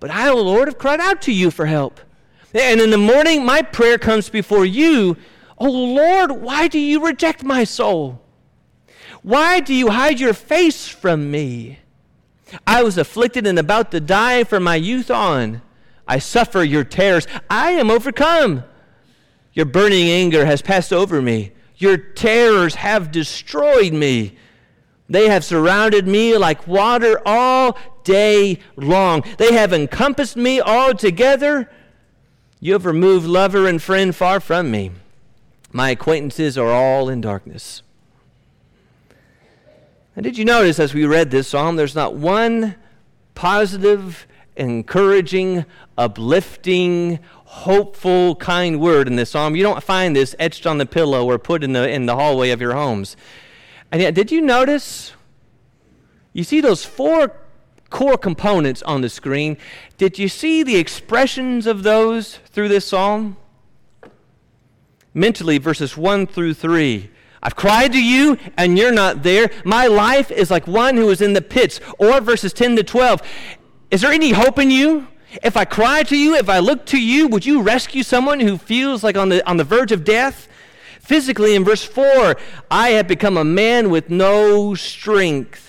But 0.00 0.10
I, 0.10 0.30
O 0.30 0.42
Lord, 0.42 0.66
have 0.66 0.78
cried 0.78 0.98
out 0.98 1.22
to 1.22 1.32
you 1.32 1.52
for 1.52 1.66
help. 1.66 2.00
And 2.52 2.80
in 2.80 2.90
the 2.90 2.98
morning, 2.98 3.46
my 3.46 3.62
prayer 3.62 3.98
comes 3.98 4.28
before 4.28 4.64
you. 4.64 5.16
O 5.58 5.70
Lord, 5.70 6.32
why 6.32 6.66
do 6.66 6.80
you 6.80 7.06
reject 7.06 7.44
my 7.44 7.62
soul? 7.62 8.20
Why 9.22 9.60
do 9.60 9.74
you 9.74 9.90
hide 9.90 10.20
your 10.20 10.34
face 10.34 10.88
from 10.88 11.30
me? 11.30 11.78
I 12.66 12.82
was 12.82 12.96
afflicted 12.96 13.46
and 13.46 13.58
about 13.58 13.90
to 13.90 14.00
die 14.00 14.44
from 14.44 14.62
my 14.62 14.76
youth 14.76 15.10
on. 15.10 15.62
I 16.06 16.18
suffer 16.18 16.64
your 16.64 16.84
terrors. 16.84 17.26
I 17.50 17.72
am 17.72 17.90
overcome. 17.90 18.64
Your 19.52 19.66
burning 19.66 20.08
anger 20.08 20.46
has 20.46 20.62
passed 20.62 20.92
over 20.92 21.20
me. 21.20 21.52
Your 21.76 21.96
terrors 21.96 22.76
have 22.76 23.12
destroyed 23.12 23.92
me. 23.92 24.36
They 25.08 25.28
have 25.28 25.44
surrounded 25.44 26.06
me 26.06 26.36
like 26.36 26.66
water 26.66 27.20
all 27.26 27.78
day 28.04 28.60
long. 28.76 29.24
They 29.38 29.52
have 29.52 29.72
encompassed 29.72 30.36
me 30.36 30.60
altogether. 30.60 31.70
You 32.60 32.72
have 32.74 32.86
removed 32.86 33.26
lover 33.26 33.66
and 33.66 33.82
friend 33.82 34.14
far 34.14 34.40
from 34.40 34.70
me. 34.70 34.92
My 35.72 35.90
acquaintances 35.90 36.56
are 36.58 36.70
all 36.70 37.08
in 37.08 37.20
darkness. 37.20 37.82
And 40.18 40.24
did 40.24 40.36
you 40.36 40.44
notice 40.44 40.80
as 40.80 40.94
we 40.94 41.06
read 41.06 41.30
this 41.30 41.46
psalm, 41.46 41.76
there's 41.76 41.94
not 41.94 42.12
one 42.12 42.74
positive, 43.36 44.26
encouraging, 44.56 45.64
uplifting, 45.96 47.20
hopeful, 47.44 48.34
kind 48.34 48.80
word 48.80 49.06
in 49.06 49.14
this 49.14 49.30
psalm? 49.30 49.54
You 49.54 49.62
don't 49.62 49.80
find 49.80 50.16
this 50.16 50.34
etched 50.40 50.66
on 50.66 50.78
the 50.78 50.86
pillow 50.86 51.24
or 51.24 51.38
put 51.38 51.62
in 51.62 51.72
the, 51.72 51.88
in 51.88 52.06
the 52.06 52.16
hallway 52.16 52.50
of 52.50 52.60
your 52.60 52.72
homes. 52.72 53.16
And 53.92 54.02
yet, 54.02 54.12
did 54.12 54.32
you 54.32 54.40
notice? 54.40 55.12
You 56.32 56.42
see 56.42 56.60
those 56.60 56.84
four 56.84 57.36
core 57.88 58.18
components 58.18 58.82
on 58.82 59.02
the 59.02 59.08
screen. 59.08 59.56
Did 59.98 60.18
you 60.18 60.28
see 60.28 60.64
the 60.64 60.78
expressions 60.78 61.64
of 61.64 61.84
those 61.84 62.38
through 62.46 62.70
this 62.70 62.86
psalm? 62.86 63.36
Mentally, 65.14 65.58
verses 65.58 65.96
1 65.96 66.26
through 66.26 66.54
3. 66.54 67.08
I've 67.42 67.56
cried 67.56 67.92
to 67.92 68.02
you 68.02 68.38
and 68.56 68.76
you're 68.76 68.92
not 68.92 69.22
there. 69.22 69.50
My 69.64 69.86
life 69.86 70.30
is 70.30 70.50
like 70.50 70.66
one 70.66 70.96
who 70.96 71.10
is 71.10 71.20
in 71.20 71.32
the 71.32 71.42
pits. 71.42 71.80
Or 71.98 72.20
verses 72.20 72.52
10 72.52 72.76
to 72.76 72.82
12. 72.82 73.22
Is 73.90 74.00
there 74.00 74.12
any 74.12 74.30
hope 74.30 74.58
in 74.58 74.70
you? 74.70 75.08
If 75.42 75.56
I 75.56 75.64
cry 75.64 76.02
to 76.04 76.16
you, 76.16 76.34
if 76.34 76.48
I 76.48 76.58
look 76.58 76.86
to 76.86 77.00
you, 77.00 77.28
would 77.28 77.44
you 77.44 77.62
rescue 77.62 78.02
someone 78.02 78.40
who 78.40 78.56
feels 78.56 79.04
like 79.04 79.16
on 79.16 79.28
the, 79.28 79.46
on 79.48 79.56
the 79.56 79.64
verge 79.64 79.92
of 79.92 80.04
death? 80.04 80.48
Physically, 81.00 81.54
in 81.54 81.64
verse 81.64 81.84
4, 81.84 82.36
I 82.70 82.90
have 82.90 83.08
become 83.08 83.36
a 83.36 83.44
man 83.44 83.90
with 83.90 84.10
no 84.10 84.74
strength. 84.74 85.67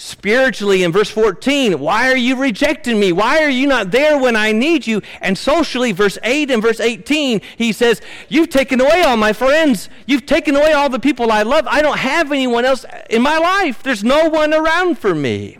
Spiritually, 0.00 0.84
in 0.84 0.92
verse 0.92 1.10
14, 1.10 1.80
why 1.80 2.08
are 2.08 2.16
you 2.16 2.36
rejecting 2.36 3.00
me? 3.00 3.10
Why 3.10 3.42
are 3.42 3.48
you 3.48 3.66
not 3.66 3.90
there 3.90 4.16
when 4.16 4.36
I 4.36 4.52
need 4.52 4.86
you? 4.86 5.02
And 5.20 5.36
socially, 5.36 5.90
verse 5.90 6.16
8 6.22 6.52
and 6.52 6.62
verse 6.62 6.78
18, 6.78 7.40
he 7.56 7.72
says, 7.72 8.00
You've 8.28 8.48
taken 8.48 8.80
away 8.80 9.02
all 9.02 9.16
my 9.16 9.32
friends. 9.32 9.88
You've 10.06 10.24
taken 10.24 10.54
away 10.54 10.72
all 10.72 10.88
the 10.88 11.00
people 11.00 11.32
I 11.32 11.42
love. 11.42 11.66
I 11.66 11.82
don't 11.82 11.98
have 11.98 12.30
anyone 12.30 12.64
else 12.64 12.86
in 13.10 13.22
my 13.22 13.38
life. 13.38 13.82
There's 13.82 14.04
no 14.04 14.28
one 14.28 14.54
around 14.54 15.00
for 15.00 15.16
me. 15.16 15.58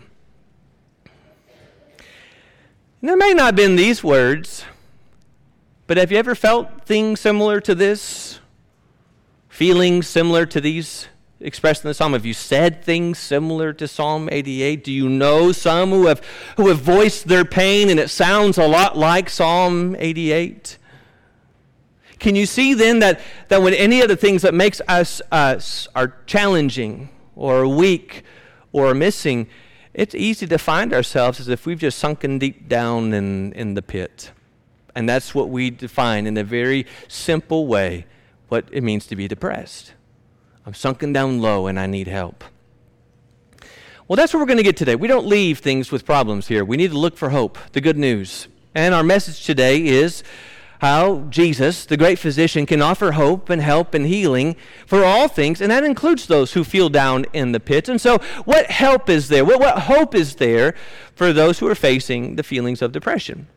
And 3.01 3.09
there 3.09 3.17
may 3.17 3.33
not 3.33 3.47
have 3.47 3.55
been 3.57 3.75
these 3.75 4.05
words, 4.05 4.63
but 5.85 5.97
have 5.97 6.13
you 6.13 6.17
ever 6.17 6.33
felt 6.33 6.85
things 6.85 7.19
similar 7.19 7.59
to 7.59 7.75
this? 7.75 8.39
Feelings 9.49 10.07
similar 10.07 10.45
to 10.45 10.61
these 10.61 11.09
expressed 11.39 11.83
in 11.83 11.89
the 11.89 11.93
psalm? 11.93 12.13
Have 12.13 12.25
you 12.25 12.33
said 12.33 12.83
things 12.83 13.17
similar 13.17 13.73
to 13.73 13.87
Psalm 13.87 14.29
88? 14.31 14.83
Do 14.83 14.91
you 14.91 15.09
know 15.09 15.51
some 15.51 15.89
who 15.89 16.07
have, 16.07 16.21
who 16.57 16.67
have 16.67 16.79
voiced 16.79 17.27
their 17.27 17.45
pain 17.45 17.89
and 17.89 17.99
it 17.99 18.09
sounds 18.09 18.57
a 18.57 18.67
lot 18.67 18.97
like 18.97 19.29
Psalm 19.29 19.95
88? 19.97 20.77
Can 22.19 22.35
you 22.35 22.45
see 22.45 22.73
then 22.73 22.99
that, 22.99 23.21
that 23.47 23.61
when 23.61 23.73
any 23.73 24.01
of 24.01 24.09
the 24.09 24.17
things 24.17 24.41
that 24.41 24.53
makes 24.53 24.81
us 24.87 25.21
us 25.31 25.87
are 25.95 26.15
challenging 26.25 27.09
or 27.35 27.65
weak 27.67 28.23
or 28.73 28.93
missing, 28.93 29.47
it's 29.93 30.13
easy 30.13 30.45
to 30.47 30.57
find 30.57 30.93
ourselves 30.93 31.39
as 31.39 31.47
if 31.47 31.65
we've 31.65 31.79
just 31.79 31.97
sunken 31.97 32.37
deep 32.37 32.67
down 32.67 33.13
in, 33.13 33.53
in 33.53 33.73
the 33.73 33.81
pit. 33.81 34.31
And 34.95 35.07
that's 35.07 35.33
what 35.33 35.49
we 35.49 35.69
define 35.69 36.27
in 36.27 36.37
a 36.37 36.43
very 36.43 36.85
simple 37.07 37.67
way 37.67 38.05
what 38.49 38.65
it 38.71 38.83
means 38.83 39.05
to 39.07 39.15
be 39.15 39.27
depressed. 39.27 39.93
I'm 40.69 40.75
sunken 40.75 41.11
down 41.11 41.41
low 41.41 41.65
and 41.65 41.79
I 41.79 41.87
need 41.87 42.07
help. 42.07 42.43
Well, 44.07 44.17
that's 44.17 44.31
what 44.31 44.39
we're 44.39 44.45
going 44.45 44.57
to 44.57 44.63
get 44.63 44.77
today. 44.77 44.95
We 44.95 45.07
don't 45.07 45.25
leave 45.25 45.57
things 45.57 45.91
with 45.91 46.05
problems 46.05 46.47
here. 46.47 46.63
We 46.63 46.77
need 46.77 46.91
to 46.91 46.97
look 46.99 47.17
for 47.17 47.31
hope, 47.31 47.57
the 47.71 47.81
good 47.81 47.97
news. 47.97 48.47
And 48.75 48.93
our 48.93 49.01
message 49.01 49.43
today 49.43 49.83
is 49.83 50.21
how 50.81 51.21
Jesus, 51.31 51.87
the 51.87 51.97
great 51.97 52.19
physician, 52.19 52.67
can 52.67 52.83
offer 52.83 53.13
hope 53.13 53.49
and 53.49 53.63
help 53.63 53.95
and 53.95 54.05
healing 54.05 54.55
for 54.85 55.03
all 55.03 55.27
things, 55.27 55.59
and 55.59 55.71
that 55.71 55.83
includes 55.83 56.27
those 56.27 56.53
who 56.53 56.63
feel 56.63 56.89
down 56.89 57.25
in 57.33 57.51
the 57.51 57.59
pits. 57.59 57.89
And 57.89 57.99
so, 57.99 58.19
what 58.45 58.67
help 58.67 59.09
is 59.09 59.27
there? 59.27 59.43
What, 59.43 59.59
what 59.59 59.79
hope 59.79 60.13
is 60.13 60.35
there 60.35 60.75
for 61.15 61.33
those 61.33 61.57
who 61.57 61.67
are 61.67 61.73
facing 61.73 62.35
the 62.35 62.43
feelings 62.43 62.83
of 62.83 62.91
depression? 62.91 63.47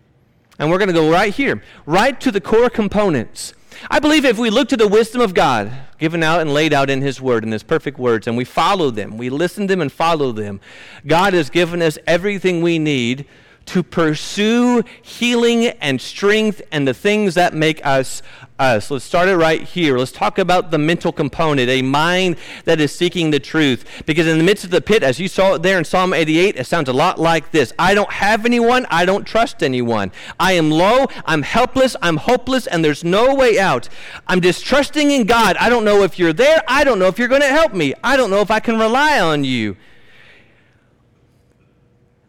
And 0.59 0.71
we're 0.71 0.79
going 0.79 0.89
to 0.89 0.95
go 0.95 1.11
right 1.11 1.35
here, 1.35 1.63
right 1.87 2.21
to 2.21 2.31
the 2.31 2.41
core 2.41 2.71
components. 2.71 3.55
I 3.91 3.99
believe 3.99 4.25
if 4.25 4.39
we 4.39 4.51
look 4.51 4.69
to 4.69 4.77
the 4.77 4.87
wisdom 4.87 5.21
of 5.21 5.35
God, 5.35 5.73
given 5.99 6.23
out 6.23 6.41
and 6.41 6.53
laid 6.53 6.73
out 6.73 6.91
in 6.91 7.03
His 7.03 7.21
Word, 7.21 7.45
in 7.45 7.53
His 7.53 7.63
perfect 7.63 7.99
words, 7.99 8.27
and 8.27 8.37
we 8.37 8.45
follow 8.45 8.91
them, 8.91 9.17
we 9.17 9.31
listen 9.31 9.67
to 9.67 9.73
them 9.73 9.81
and 9.81 9.91
follow 9.91 10.31
them, 10.33 10.61
God 11.07 11.33
has 11.33 11.51
given 11.51 11.83
us 11.83 11.99
everything 12.07 12.63
we 12.63 12.79
need 12.79 13.27
to 13.67 13.83
pursue 13.83 14.83
healing 15.03 15.67
and 15.67 16.01
strength 16.01 16.63
and 16.73 16.87
the 16.87 16.95
things 16.95 17.35
that 17.35 17.55
make 17.55 17.85
us 17.85 18.23
us. 18.63 18.91
Let's 18.91 19.05
start 19.05 19.29
it 19.29 19.37
right 19.37 19.63
here. 19.63 19.99
Let's 19.99 20.13
talk 20.13 20.39
about 20.39 20.71
the 20.71 20.79
mental 20.79 21.13
component, 21.13 21.69
a 21.69 21.83
mind 21.83 22.37
that 22.65 22.81
is 22.81 22.95
seeking 22.95 23.31
the 23.31 23.41
truth. 23.41 23.85
Because 24.07 24.27
in 24.27 24.39
the 24.39 24.45
midst 24.45 24.65
of 24.65 24.71
the 24.71 24.81
pit, 24.81 25.03
as 25.03 25.19
you 25.19 25.29
saw 25.29 25.55
it 25.55 25.63
there 25.63 25.79
in 25.79 25.85
Psalm 25.85 26.15
88, 26.15 26.57
it 26.57 26.67
sounds 26.67 26.89
a 26.89 26.93
lot 26.93 27.19
like 27.19 27.51
this 27.51 27.73
I 27.79 27.95
don't 27.95 28.13
have 28.13 28.47
anyone, 28.47 28.87
I 28.89 29.05
don't 29.05 29.25
trust 29.25 29.63
anyone. 29.63 30.13
I 30.39 30.53
am 30.53 30.71
low, 30.71 31.07
I'm 31.27 31.43
helpless, 31.43 31.97
I'm 32.01 32.17
hopeless, 32.17 32.67
and 32.67 32.85
there's 32.85 33.05
no 33.05 33.35
way 33.35 33.59
out. 33.59 33.89
I'm 34.29 34.41
distrusting 34.41 35.11
in 35.11 35.27
God. 35.27 35.57
I 35.57 35.69
don't 35.69 35.85
know 35.85 36.03
if 36.03 36.19
you're 36.19 36.33
there, 36.33 36.63
I 36.69 36.85
don't 36.85 36.99
know 36.99 37.09
if 37.09 37.19
you're 37.19 37.29
going 37.29 37.43
to 37.43 37.49
help 37.49 37.75
me, 37.75 37.95
I 38.05 38.17
don't 38.17 38.31
know 38.31 38.41
if 38.41 38.51
I 38.51 38.61
can 38.61 38.79
rely 38.79 39.19
on 39.21 39.45
you. 39.45 39.77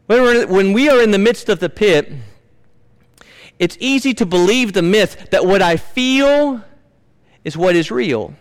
When 0.05 0.74
we 0.74 0.89
are 0.89 1.01
in 1.01 1.12
the 1.12 1.19
midst 1.19 1.50
of 1.50 1.60
the 1.60 1.69
pit, 1.69 2.12
it's 3.60 3.77
easy 3.79 4.13
to 4.15 4.25
believe 4.25 4.74
the 4.74 4.81
myth 4.81 5.29
that 5.31 5.45
what 5.45 5.62
I 5.62 5.77
feel 5.77 6.62
is 7.43 7.55
what 7.55 7.75
is 7.75 7.89
real. 7.91 8.33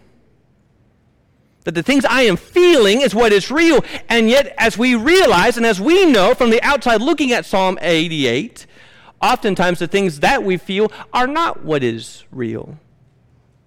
That 1.65 1.77
the 1.77 1.83
things 1.83 2.05
I 2.05 2.23
am 2.23 2.37
feeling 2.37 3.03
is 3.03 3.15
what 3.15 3.33
is 3.33 3.51
real. 3.51 3.85
And 4.09 4.29
yet, 4.29 4.53
as 4.59 4.77
we 4.77 4.97
realize 4.97 5.57
and 5.57 5.65
as 5.65 5.81
we 5.81 6.07
know 6.07 6.35
from 6.35 6.51
the 6.51 6.61
outside 6.63 7.01
looking 7.01 7.31
at 7.31 7.47
Psalm 7.47 7.79
88, 7.81 8.67
oftentimes 9.21 9.79
the 9.79 9.87
things 9.87 10.21
that 10.21 10.43
we 10.43 10.57
feel 10.57 10.91
are 11.13 11.29
not 11.29 11.65
what 11.65 11.85
is 11.85 12.25
real. 12.33 12.79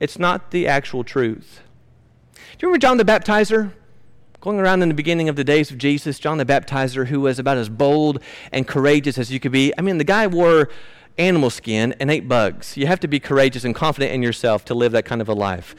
It's 0.01 0.19
not 0.19 0.51
the 0.51 0.67
actual 0.67 1.05
truth. 1.05 1.61
Do 2.33 2.39
you 2.59 2.67
remember 2.67 2.79
John 2.79 2.97
the 2.97 3.05
Baptizer? 3.05 3.71
Going 4.45 4.59
around 4.59 4.83
in 4.83 4.89
the 4.89 4.93
beginning 4.93 5.27
of 5.27 5.37
the 5.37 5.43
days 5.43 5.71
of 5.71 5.79
Jesus, 5.79 6.19
John 6.19 6.37
the 6.37 6.45
Baptizer, 6.45 7.07
who 7.07 7.21
was 7.21 7.39
about 7.39 7.57
as 7.57 7.67
bold 7.67 8.21
and 8.51 8.67
courageous 8.67 9.17
as 9.17 9.31
you 9.31 9.39
could 9.39 9.51
be. 9.51 9.73
I 9.75 9.81
mean, 9.81 9.97
the 9.97 10.03
guy 10.03 10.27
wore 10.27 10.69
animal 11.17 11.49
skin 11.49 11.95
and 11.99 12.11
ate 12.11 12.27
bugs. 12.27 12.77
You 12.77 12.85
have 12.85 12.99
to 12.99 13.07
be 13.07 13.19
courageous 13.19 13.63
and 13.63 13.73
confident 13.73 14.11
in 14.11 14.21
yourself 14.21 14.63
to 14.65 14.75
live 14.75 14.91
that 14.91 15.03
kind 15.03 15.19
of 15.19 15.27
a 15.27 15.33
life. 15.33 15.73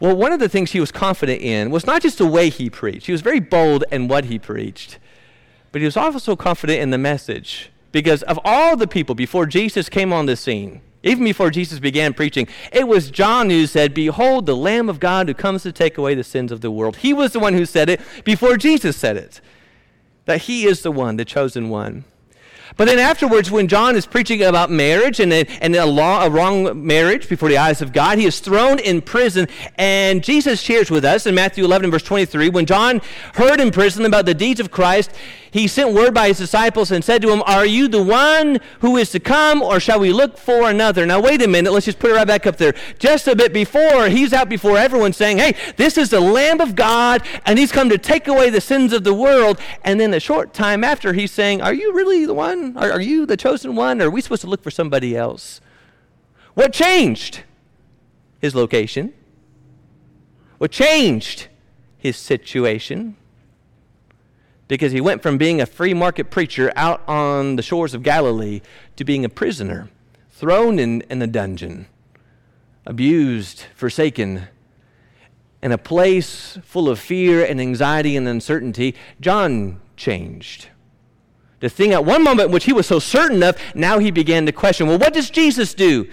Well, 0.00 0.16
one 0.16 0.32
of 0.32 0.40
the 0.40 0.48
things 0.48 0.72
he 0.72 0.80
was 0.80 0.90
confident 0.90 1.40
in 1.40 1.70
was 1.70 1.86
not 1.86 2.02
just 2.02 2.18
the 2.18 2.26
way 2.26 2.48
he 2.48 2.68
preached, 2.68 3.06
he 3.06 3.12
was 3.12 3.20
very 3.20 3.38
bold 3.38 3.84
in 3.92 4.08
what 4.08 4.24
he 4.24 4.40
preached, 4.40 4.98
but 5.70 5.80
he 5.80 5.84
was 5.84 5.96
also 5.96 6.34
confident 6.34 6.80
in 6.80 6.90
the 6.90 6.98
message. 6.98 7.70
Because 7.92 8.24
of 8.24 8.40
all 8.44 8.76
the 8.76 8.88
people 8.88 9.14
before 9.14 9.46
Jesus 9.46 9.88
came 9.88 10.12
on 10.12 10.26
the 10.26 10.34
scene, 10.34 10.80
even 11.02 11.24
before 11.24 11.50
Jesus 11.50 11.78
began 11.78 12.12
preaching, 12.12 12.48
it 12.72 12.88
was 12.88 13.10
John 13.10 13.50
who 13.50 13.66
said, 13.66 13.94
Behold, 13.94 14.46
the 14.46 14.56
Lamb 14.56 14.88
of 14.88 14.98
God 14.98 15.28
who 15.28 15.34
comes 15.34 15.62
to 15.62 15.72
take 15.72 15.96
away 15.96 16.14
the 16.14 16.24
sins 16.24 16.50
of 16.50 16.60
the 16.60 16.70
world. 16.70 16.96
He 16.96 17.12
was 17.12 17.32
the 17.32 17.40
one 17.40 17.54
who 17.54 17.66
said 17.66 17.88
it 17.88 18.00
before 18.24 18.56
Jesus 18.56 18.96
said 18.96 19.16
it. 19.16 19.40
That 20.24 20.42
he 20.42 20.66
is 20.66 20.82
the 20.82 20.90
one, 20.90 21.16
the 21.16 21.24
chosen 21.24 21.68
one. 21.68 22.04
But 22.76 22.86
then 22.86 22.98
afterwards, 22.98 23.50
when 23.50 23.66
John 23.66 23.96
is 23.96 24.06
preaching 24.06 24.42
about 24.42 24.70
marriage 24.70 25.20
and, 25.20 25.32
a, 25.32 25.46
and 25.60 25.74
a, 25.74 25.86
law, 25.86 26.24
a 26.24 26.30
wrong 26.30 26.86
marriage 26.86 27.28
before 27.28 27.48
the 27.48 27.58
eyes 27.58 27.80
of 27.80 27.92
God, 27.92 28.18
he 28.18 28.26
is 28.26 28.40
thrown 28.40 28.78
in 28.78 29.00
prison. 29.00 29.48
And 29.76 30.22
Jesus 30.22 30.60
shares 30.60 30.90
with 30.90 31.04
us 31.04 31.26
in 31.26 31.34
Matthew 31.34 31.64
11, 31.64 31.90
verse 31.90 32.02
23, 32.02 32.50
when 32.50 32.66
John 32.66 33.00
heard 33.34 33.60
in 33.60 33.70
prison 33.70 34.04
about 34.04 34.26
the 34.26 34.34
deeds 34.34 34.60
of 34.60 34.70
Christ, 34.70 35.12
he 35.50 35.66
sent 35.66 35.94
word 35.94 36.12
by 36.12 36.28
his 36.28 36.38
disciples 36.38 36.90
and 36.90 37.04
said 37.04 37.22
to 37.22 37.30
him, 37.30 37.42
Are 37.46 37.64
you 37.64 37.88
the 37.88 38.02
one 38.02 38.58
who 38.80 38.96
is 38.96 39.10
to 39.10 39.20
come, 39.20 39.62
or 39.62 39.80
shall 39.80 40.00
we 40.00 40.12
look 40.12 40.36
for 40.36 40.68
another? 40.68 41.06
Now, 41.06 41.20
wait 41.20 41.42
a 41.42 41.48
minute. 41.48 41.72
Let's 41.72 41.86
just 41.86 41.98
put 41.98 42.10
it 42.10 42.14
right 42.14 42.26
back 42.26 42.46
up 42.46 42.56
there. 42.56 42.74
Just 42.98 43.28
a 43.28 43.36
bit 43.36 43.52
before, 43.52 44.08
he's 44.08 44.32
out 44.32 44.48
before 44.48 44.76
everyone 44.76 45.12
saying, 45.12 45.38
Hey, 45.38 45.54
this 45.76 45.96
is 45.96 46.10
the 46.10 46.20
Lamb 46.20 46.60
of 46.60 46.74
God, 46.74 47.22
and 47.46 47.58
he's 47.58 47.72
come 47.72 47.88
to 47.88 47.98
take 47.98 48.28
away 48.28 48.50
the 48.50 48.60
sins 48.60 48.92
of 48.92 49.04
the 49.04 49.14
world. 49.14 49.58
And 49.84 49.98
then 49.98 50.12
a 50.14 50.20
short 50.20 50.52
time 50.52 50.84
after, 50.84 51.12
he's 51.12 51.32
saying, 51.32 51.62
Are 51.62 51.74
you 51.74 51.94
really 51.94 52.24
the 52.26 52.34
one? 52.34 52.76
Are, 52.76 52.92
are 52.92 53.00
you 53.00 53.24
the 53.26 53.36
chosen 53.36 53.74
one? 53.74 54.02
Or 54.02 54.06
are 54.06 54.10
we 54.10 54.20
supposed 54.20 54.42
to 54.42 54.48
look 54.48 54.62
for 54.62 54.70
somebody 54.70 55.16
else? 55.16 55.60
What 56.54 56.72
changed? 56.72 57.42
His 58.40 58.54
location. 58.54 59.14
What 60.58 60.72
changed? 60.72 61.48
His 61.96 62.16
situation 62.16 63.16
because 64.68 64.92
he 64.92 65.00
went 65.00 65.22
from 65.22 65.38
being 65.38 65.60
a 65.60 65.66
free 65.66 65.94
market 65.94 66.30
preacher 66.30 66.70
out 66.76 67.02
on 67.08 67.56
the 67.56 67.62
shores 67.62 67.94
of 67.94 68.02
Galilee 68.02 68.60
to 68.96 69.04
being 69.04 69.24
a 69.24 69.28
prisoner, 69.28 69.88
thrown 70.30 70.78
in, 70.78 71.00
in 71.10 71.20
a 71.22 71.26
dungeon, 71.26 71.86
abused, 72.86 73.64
forsaken, 73.74 74.46
in 75.62 75.72
a 75.72 75.78
place 75.78 76.58
full 76.62 76.88
of 76.88 77.00
fear 77.00 77.44
and 77.44 77.60
anxiety 77.60 78.16
and 78.16 78.28
uncertainty. 78.28 78.94
John 79.20 79.80
changed. 79.96 80.68
The 81.60 81.68
thing 81.68 81.92
at 81.92 82.04
one 82.04 82.22
moment 82.22 82.50
which 82.50 82.64
he 82.64 82.72
was 82.72 82.86
so 82.86 83.00
certain 83.00 83.42
of, 83.42 83.56
now 83.74 83.98
he 83.98 84.10
began 84.12 84.46
to 84.46 84.52
question 84.52 84.86
well, 84.86 84.98
what 84.98 85.12
does 85.12 85.30
Jesus 85.30 85.74
do? 85.74 86.08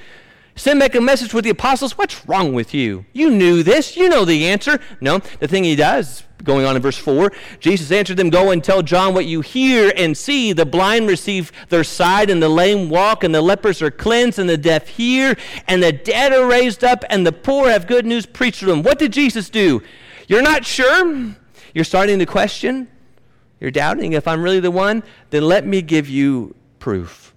Send 0.58 0.80
back 0.80 0.96
a 0.96 1.02
message 1.02 1.34
with 1.34 1.44
the 1.44 1.50
apostles. 1.50 1.98
What's 1.98 2.26
wrong 2.28 2.54
with 2.54 2.74
you? 2.74 3.06
You 3.12 3.30
knew 3.30 3.62
this. 3.62 3.98
You 3.98 4.08
know 4.08 4.24
the 4.24 4.48
answer. 4.48 4.80
No, 5.02 5.20
the 5.40 5.50
thing 5.50 5.66
he 5.66 5.76
does, 5.76 6.24
going 6.46 6.66
on 6.66 6.78
in 6.78 6.82
verse 6.82 6.98
4, 6.98 7.30
Jesus 7.60 7.92
answered 7.92 8.16
them, 8.16 8.30
Go 8.30 8.52
and 8.52 8.64
tell 8.64 8.82
John 8.82 9.14
what 9.14 9.26
you 9.26 9.42
hear 9.42 9.92
and 9.98 10.18
see. 10.18 10.54
The 10.54 10.66
blind 10.66 11.10
receive 11.10 11.52
their 11.68 11.84
sight, 11.84 12.30
and 12.30 12.42
the 12.42 12.48
lame 12.48 12.90
walk, 12.90 13.26
and 13.26 13.36
the 13.36 13.42
lepers 13.42 13.82
are 13.82 13.92
cleansed, 13.92 14.40
and 14.40 14.50
the 14.50 14.58
deaf 14.58 14.88
hear, 14.88 15.36
and 15.68 15.84
the 15.84 15.92
dead 15.92 16.32
are 16.32 16.48
raised 16.48 16.86
up, 16.86 17.04
and 17.10 17.28
the 17.28 17.34
poor 17.34 17.70
have 17.70 17.86
good 17.86 18.06
news 18.06 18.26
preached 18.26 18.62
to 18.62 18.66
them. 18.66 18.82
What 18.82 18.98
did 18.98 19.12
Jesus 19.12 19.50
do? 19.50 19.84
You're 20.30 20.42
not 20.42 20.66
sure? 20.66 21.36
You're 21.74 21.84
starting 21.84 22.18
to 22.20 22.26
question? 22.26 22.88
You're 23.60 23.72
doubting 23.72 24.14
if 24.14 24.26
I'm 24.26 24.42
really 24.42 24.62
the 24.62 24.72
one? 24.72 25.04
Then 25.32 25.44
let 25.44 25.66
me 25.66 25.82
give 25.82 26.08
you 26.08 26.56
proof. 26.80 27.34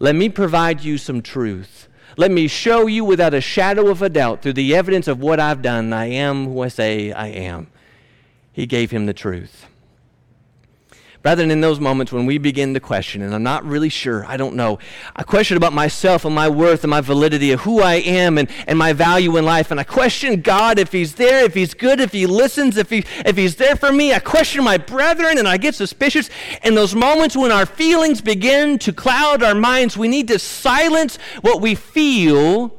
Let 0.00 0.16
me 0.16 0.28
provide 0.28 0.82
you 0.82 0.98
some 0.98 1.22
truth. 1.22 1.88
Let 2.18 2.30
me 2.30 2.48
show 2.48 2.86
you 2.86 3.04
without 3.04 3.34
a 3.34 3.42
shadow 3.42 3.88
of 3.88 4.00
a 4.00 4.08
doubt, 4.08 4.40
through 4.40 4.54
the 4.54 4.74
evidence 4.74 5.06
of 5.06 5.20
what 5.20 5.38
I've 5.38 5.60
done, 5.60 5.92
I 5.92 6.06
am 6.06 6.46
who 6.46 6.62
I 6.62 6.68
say 6.68 7.12
I 7.12 7.26
am. 7.26 7.66
He 8.52 8.64
gave 8.64 8.90
him 8.90 9.04
the 9.04 9.12
truth. 9.12 9.66
Rather 11.26 11.42
than 11.42 11.50
in 11.50 11.60
those 11.60 11.80
moments 11.80 12.12
when 12.12 12.24
we 12.24 12.38
begin 12.38 12.72
to 12.72 12.78
question, 12.78 13.20
and 13.20 13.34
I'm 13.34 13.42
not 13.42 13.64
really 13.64 13.88
sure, 13.88 14.24
I 14.26 14.36
don't 14.36 14.54
know. 14.54 14.78
I 15.16 15.24
question 15.24 15.56
about 15.56 15.72
myself 15.72 16.24
and 16.24 16.32
my 16.32 16.48
worth 16.48 16.84
and 16.84 16.90
my 16.92 17.00
validity 17.00 17.50
of 17.50 17.62
who 17.62 17.82
I 17.82 17.94
am 17.94 18.38
and, 18.38 18.48
and 18.68 18.78
my 18.78 18.92
value 18.92 19.36
in 19.36 19.44
life. 19.44 19.72
And 19.72 19.80
I 19.80 19.82
question 19.82 20.40
God 20.40 20.78
if 20.78 20.92
He's 20.92 21.16
there, 21.16 21.44
if 21.44 21.52
He's 21.52 21.74
good, 21.74 21.98
if 21.98 22.12
He 22.12 22.28
listens, 22.28 22.76
if, 22.76 22.90
he, 22.90 22.98
if 23.24 23.36
He's 23.36 23.56
there 23.56 23.74
for 23.74 23.90
me. 23.90 24.12
I 24.12 24.20
question 24.20 24.62
my 24.62 24.78
brethren 24.78 25.36
and 25.36 25.48
I 25.48 25.56
get 25.56 25.74
suspicious. 25.74 26.30
In 26.62 26.76
those 26.76 26.94
moments 26.94 27.36
when 27.36 27.50
our 27.50 27.66
feelings 27.66 28.20
begin 28.20 28.78
to 28.78 28.92
cloud 28.92 29.42
our 29.42 29.56
minds, 29.56 29.96
we 29.96 30.06
need 30.06 30.28
to 30.28 30.38
silence 30.38 31.18
what 31.40 31.60
we 31.60 31.74
feel 31.74 32.72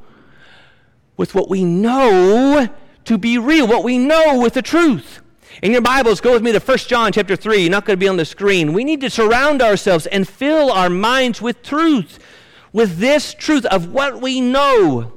with 1.18 1.36
what 1.36 1.50
we 1.50 1.66
know 1.66 2.70
to 3.04 3.18
be 3.18 3.38
real, 3.38 3.68
what 3.68 3.84
we 3.84 3.98
know 3.98 4.40
with 4.40 4.54
the 4.54 4.62
truth. 4.62 5.20
In 5.64 5.72
your 5.72 5.82
Bibles, 5.82 6.22
go 6.22 6.34
with 6.34 6.44
me 6.44 6.52
to 6.52 6.60
1 6.60 6.78
John 6.80 7.12
chapter 7.12 7.36
3. 7.36 7.62
You're 7.62 7.72
not 7.72 7.86
going 7.86 7.98
to 7.98 8.00
be 8.00 8.08
on 8.08 8.18
the 8.18 8.26
screen. 8.26 8.74
We 8.74 8.84
need 8.84 9.02
to 9.02 9.10
surround 9.10 9.60
ourselves 9.60 10.06
and 10.06 10.28
fill 10.28 10.72
our 10.72 10.90
minds 10.90 11.42
with 11.42 11.64
truth, 11.64 12.20
with 12.74 13.00
this 13.00 13.34
truth 13.34 13.66
of 13.66 13.92
what 13.92 14.22
we 14.22 14.40
know. 14.40 15.14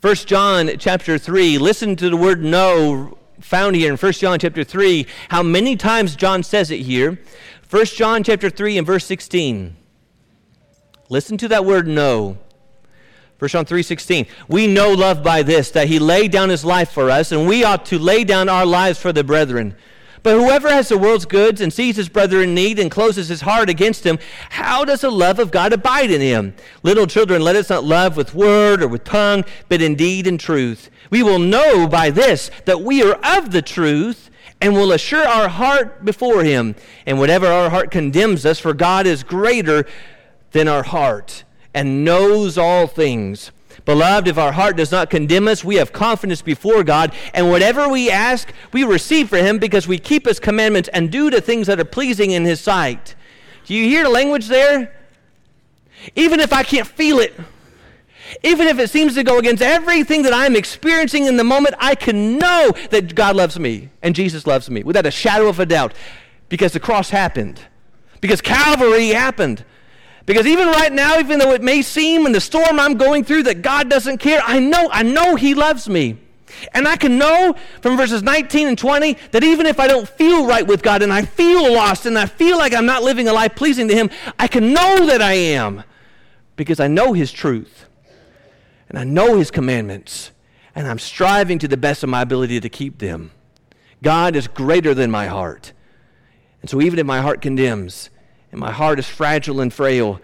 1 0.00 0.14
John 0.14 0.70
chapter 0.78 1.18
3, 1.18 1.58
listen 1.58 1.96
to 1.96 2.08
the 2.08 2.16
word 2.16 2.44
know 2.44 3.18
found 3.40 3.74
here 3.74 3.90
in 3.90 3.98
1 3.98 4.12
John 4.12 4.38
chapter 4.38 4.62
3, 4.62 5.06
how 5.28 5.42
many 5.42 5.74
times 5.74 6.14
John 6.14 6.44
says 6.44 6.70
it 6.70 6.80
here. 6.80 7.18
1 7.68 7.84
John 7.86 8.22
chapter 8.22 8.48
3 8.48 8.78
and 8.78 8.86
verse 8.86 9.04
16. 9.06 9.76
Listen 11.08 11.36
to 11.38 11.48
that 11.48 11.64
word 11.64 11.88
know. 11.88 12.38
1 13.38 13.50
John 13.50 13.66
3:16. 13.66 14.26
We 14.48 14.66
know 14.66 14.92
love 14.92 15.22
by 15.22 15.42
this 15.42 15.70
that 15.72 15.88
he 15.88 15.98
laid 15.98 16.30
down 16.30 16.48
his 16.48 16.64
life 16.64 16.90
for 16.90 17.10
us 17.10 17.32
and 17.32 17.46
we 17.46 17.64
ought 17.64 17.84
to 17.86 17.98
lay 17.98 18.24
down 18.24 18.48
our 18.48 18.64
lives 18.64 18.98
for 18.98 19.12
the 19.12 19.24
brethren. 19.24 19.74
But 20.22 20.40
whoever 20.40 20.68
has 20.68 20.88
the 20.88 20.98
world's 20.98 21.26
goods 21.26 21.60
and 21.60 21.72
sees 21.72 21.96
his 21.96 22.08
brother 22.08 22.42
in 22.42 22.54
need 22.54 22.78
and 22.78 22.90
closes 22.90 23.28
his 23.28 23.42
heart 23.42 23.68
against 23.68 24.04
him, 24.04 24.18
how 24.50 24.84
does 24.84 25.02
the 25.02 25.10
love 25.10 25.38
of 25.38 25.52
God 25.52 25.72
abide 25.72 26.10
in 26.10 26.20
him? 26.20 26.54
Little 26.82 27.06
children, 27.06 27.42
let 27.42 27.54
us 27.54 27.70
not 27.70 27.84
love 27.84 28.16
with 28.16 28.34
word 28.34 28.82
or 28.82 28.88
with 28.88 29.04
tongue, 29.04 29.44
but 29.68 29.82
in 29.82 29.94
deed 29.94 30.26
and 30.26 30.40
truth. 30.40 30.90
We 31.10 31.22
will 31.22 31.38
know 31.38 31.86
by 31.86 32.10
this 32.10 32.50
that 32.64 32.80
we 32.80 33.04
are 33.04 33.20
of 33.22 33.52
the 33.52 33.62
truth 33.62 34.30
and 34.60 34.74
will 34.74 34.92
assure 34.92 35.28
our 35.28 35.48
heart 35.48 36.04
before 36.04 36.42
him. 36.42 36.74
And 37.04 37.20
whatever 37.20 37.46
our 37.46 37.70
heart 37.70 37.90
condemns 37.90 38.44
us, 38.46 38.58
for 38.58 38.72
God 38.72 39.06
is 39.06 39.22
greater 39.22 39.84
than 40.50 40.66
our 40.66 40.82
heart 40.82 41.44
and 41.76 42.06
knows 42.06 42.56
all 42.56 42.86
things. 42.86 43.52
Beloved, 43.84 44.26
if 44.26 44.38
our 44.38 44.52
heart 44.52 44.78
does 44.78 44.90
not 44.90 45.10
condemn 45.10 45.46
us, 45.46 45.62
we 45.62 45.76
have 45.76 45.92
confidence 45.92 46.40
before 46.40 46.82
God, 46.82 47.14
and 47.34 47.50
whatever 47.50 47.86
we 47.86 48.10
ask, 48.10 48.50
we 48.72 48.82
receive 48.82 49.28
for 49.28 49.36
Him 49.36 49.58
because 49.58 49.86
we 49.86 49.98
keep 49.98 50.26
His 50.26 50.40
commandments 50.40 50.88
and 50.94 51.12
do 51.12 51.30
the 51.30 51.42
things 51.42 51.66
that 51.66 51.78
are 51.78 51.84
pleasing 51.84 52.30
in 52.30 52.46
His 52.46 52.60
sight. 52.60 53.14
Do 53.66 53.74
you 53.74 53.84
hear 53.84 54.04
the 54.04 54.08
language 54.08 54.48
there? 54.48 54.96
Even 56.16 56.40
if 56.40 56.52
I 56.52 56.62
can't 56.62 56.86
feel 56.86 57.18
it, 57.18 57.38
even 58.42 58.66
if 58.68 58.78
it 58.78 58.88
seems 58.88 59.14
to 59.14 59.22
go 59.22 59.38
against 59.38 59.62
everything 59.62 60.22
that 60.22 60.32
I'm 60.32 60.56
experiencing 60.56 61.26
in 61.26 61.36
the 61.36 61.44
moment, 61.44 61.74
I 61.78 61.94
can 61.94 62.38
know 62.38 62.72
that 62.90 63.14
God 63.14 63.36
loves 63.36 63.58
me 63.58 63.90
and 64.02 64.14
Jesus 64.14 64.46
loves 64.46 64.70
me 64.70 64.82
without 64.82 65.04
a 65.04 65.10
shadow 65.10 65.46
of 65.46 65.60
a 65.60 65.66
doubt 65.66 65.92
because 66.48 66.72
the 66.72 66.80
cross 66.80 67.10
happened, 67.10 67.60
because 68.22 68.40
Calvary 68.40 69.08
happened. 69.08 69.64
Because 70.26 70.46
even 70.46 70.66
right 70.66 70.92
now, 70.92 71.18
even 71.18 71.38
though 71.38 71.52
it 71.52 71.62
may 71.62 71.82
seem 71.82 72.26
in 72.26 72.32
the 72.32 72.40
storm 72.40 72.80
I'm 72.80 72.96
going 72.96 73.22
through 73.22 73.44
that 73.44 73.62
God 73.62 73.88
doesn't 73.88 74.18
care, 74.18 74.42
I 74.44 74.58
know, 74.58 74.88
I 74.92 75.04
know 75.04 75.36
He 75.36 75.54
loves 75.54 75.88
me. 75.88 76.18
And 76.72 76.88
I 76.88 76.96
can 76.96 77.18
know 77.18 77.54
from 77.80 77.96
verses 77.96 78.22
19 78.22 78.66
and 78.66 78.78
20 78.78 79.16
that 79.30 79.44
even 79.44 79.66
if 79.66 79.78
I 79.78 79.86
don't 79.86 80.08
feel 80.08 80.46
right 80.46 80.66
with 80.66 80.82
God 80.82 81.02
and 81.02 81.12
I 81.12 81.22
feel 81.22 81.72
lost 81.72 82.06
and 82.06 82.18
I 82.18 82.26
feel 82.26 82.56
like 82.58 82.74
I'm 82.74 82.86
not 82.86 83.02
living 83.02 83.28
a 83.28 83.32
life 83.32 83.54
pleasing 83.54 83.88
to 83.88 83.94
Him, 83.94 84.10
I 84.38 84.48
can 84.48 84.72
know 84.72 85.06
that 85.06 85.22
I 85.22 85.34
am 85.34 85.84
because 86.56 86.80
I 86.80 86.88
know 86.88 87.12
His 87.12 87.30
truth 87.30 87.86
and 88.88 88.98
I 88.98 89.04
know 89.04 89.36
His 89.36 89.50
commandments 89.50 90.32
and 90.74 90.88
I'm 90.88 90.98
striving 90.98 91.58
to 91.60 91.68
the 91.68 91.76
best 91.76 92.02
of 92.02 92.08
my 92.08 92.22
ability 92.22 92.60
to 92.60 92.68
keep 92.68 92.98
them. 92.98 93.30
God 94.02 94.34
is 94.34 94.48
greater 94.48 94.92
than 94.92 95.10
my 95.10 95.26
heart. 95.26 95.72
And 96.62 96.70
so 96.70 96.80
even 96.80 96.98
if 96.98 97.06
my 97.06 97.20
heart 97.20 97.40
condemns, 97.40 98.10
and 98.56 98.62
my 98.62 98.72
heart 98.72 98.98
is 98.98 99.06
fragile 99.06 99.60
and 99.60 99.70
frail. 99.70 100.18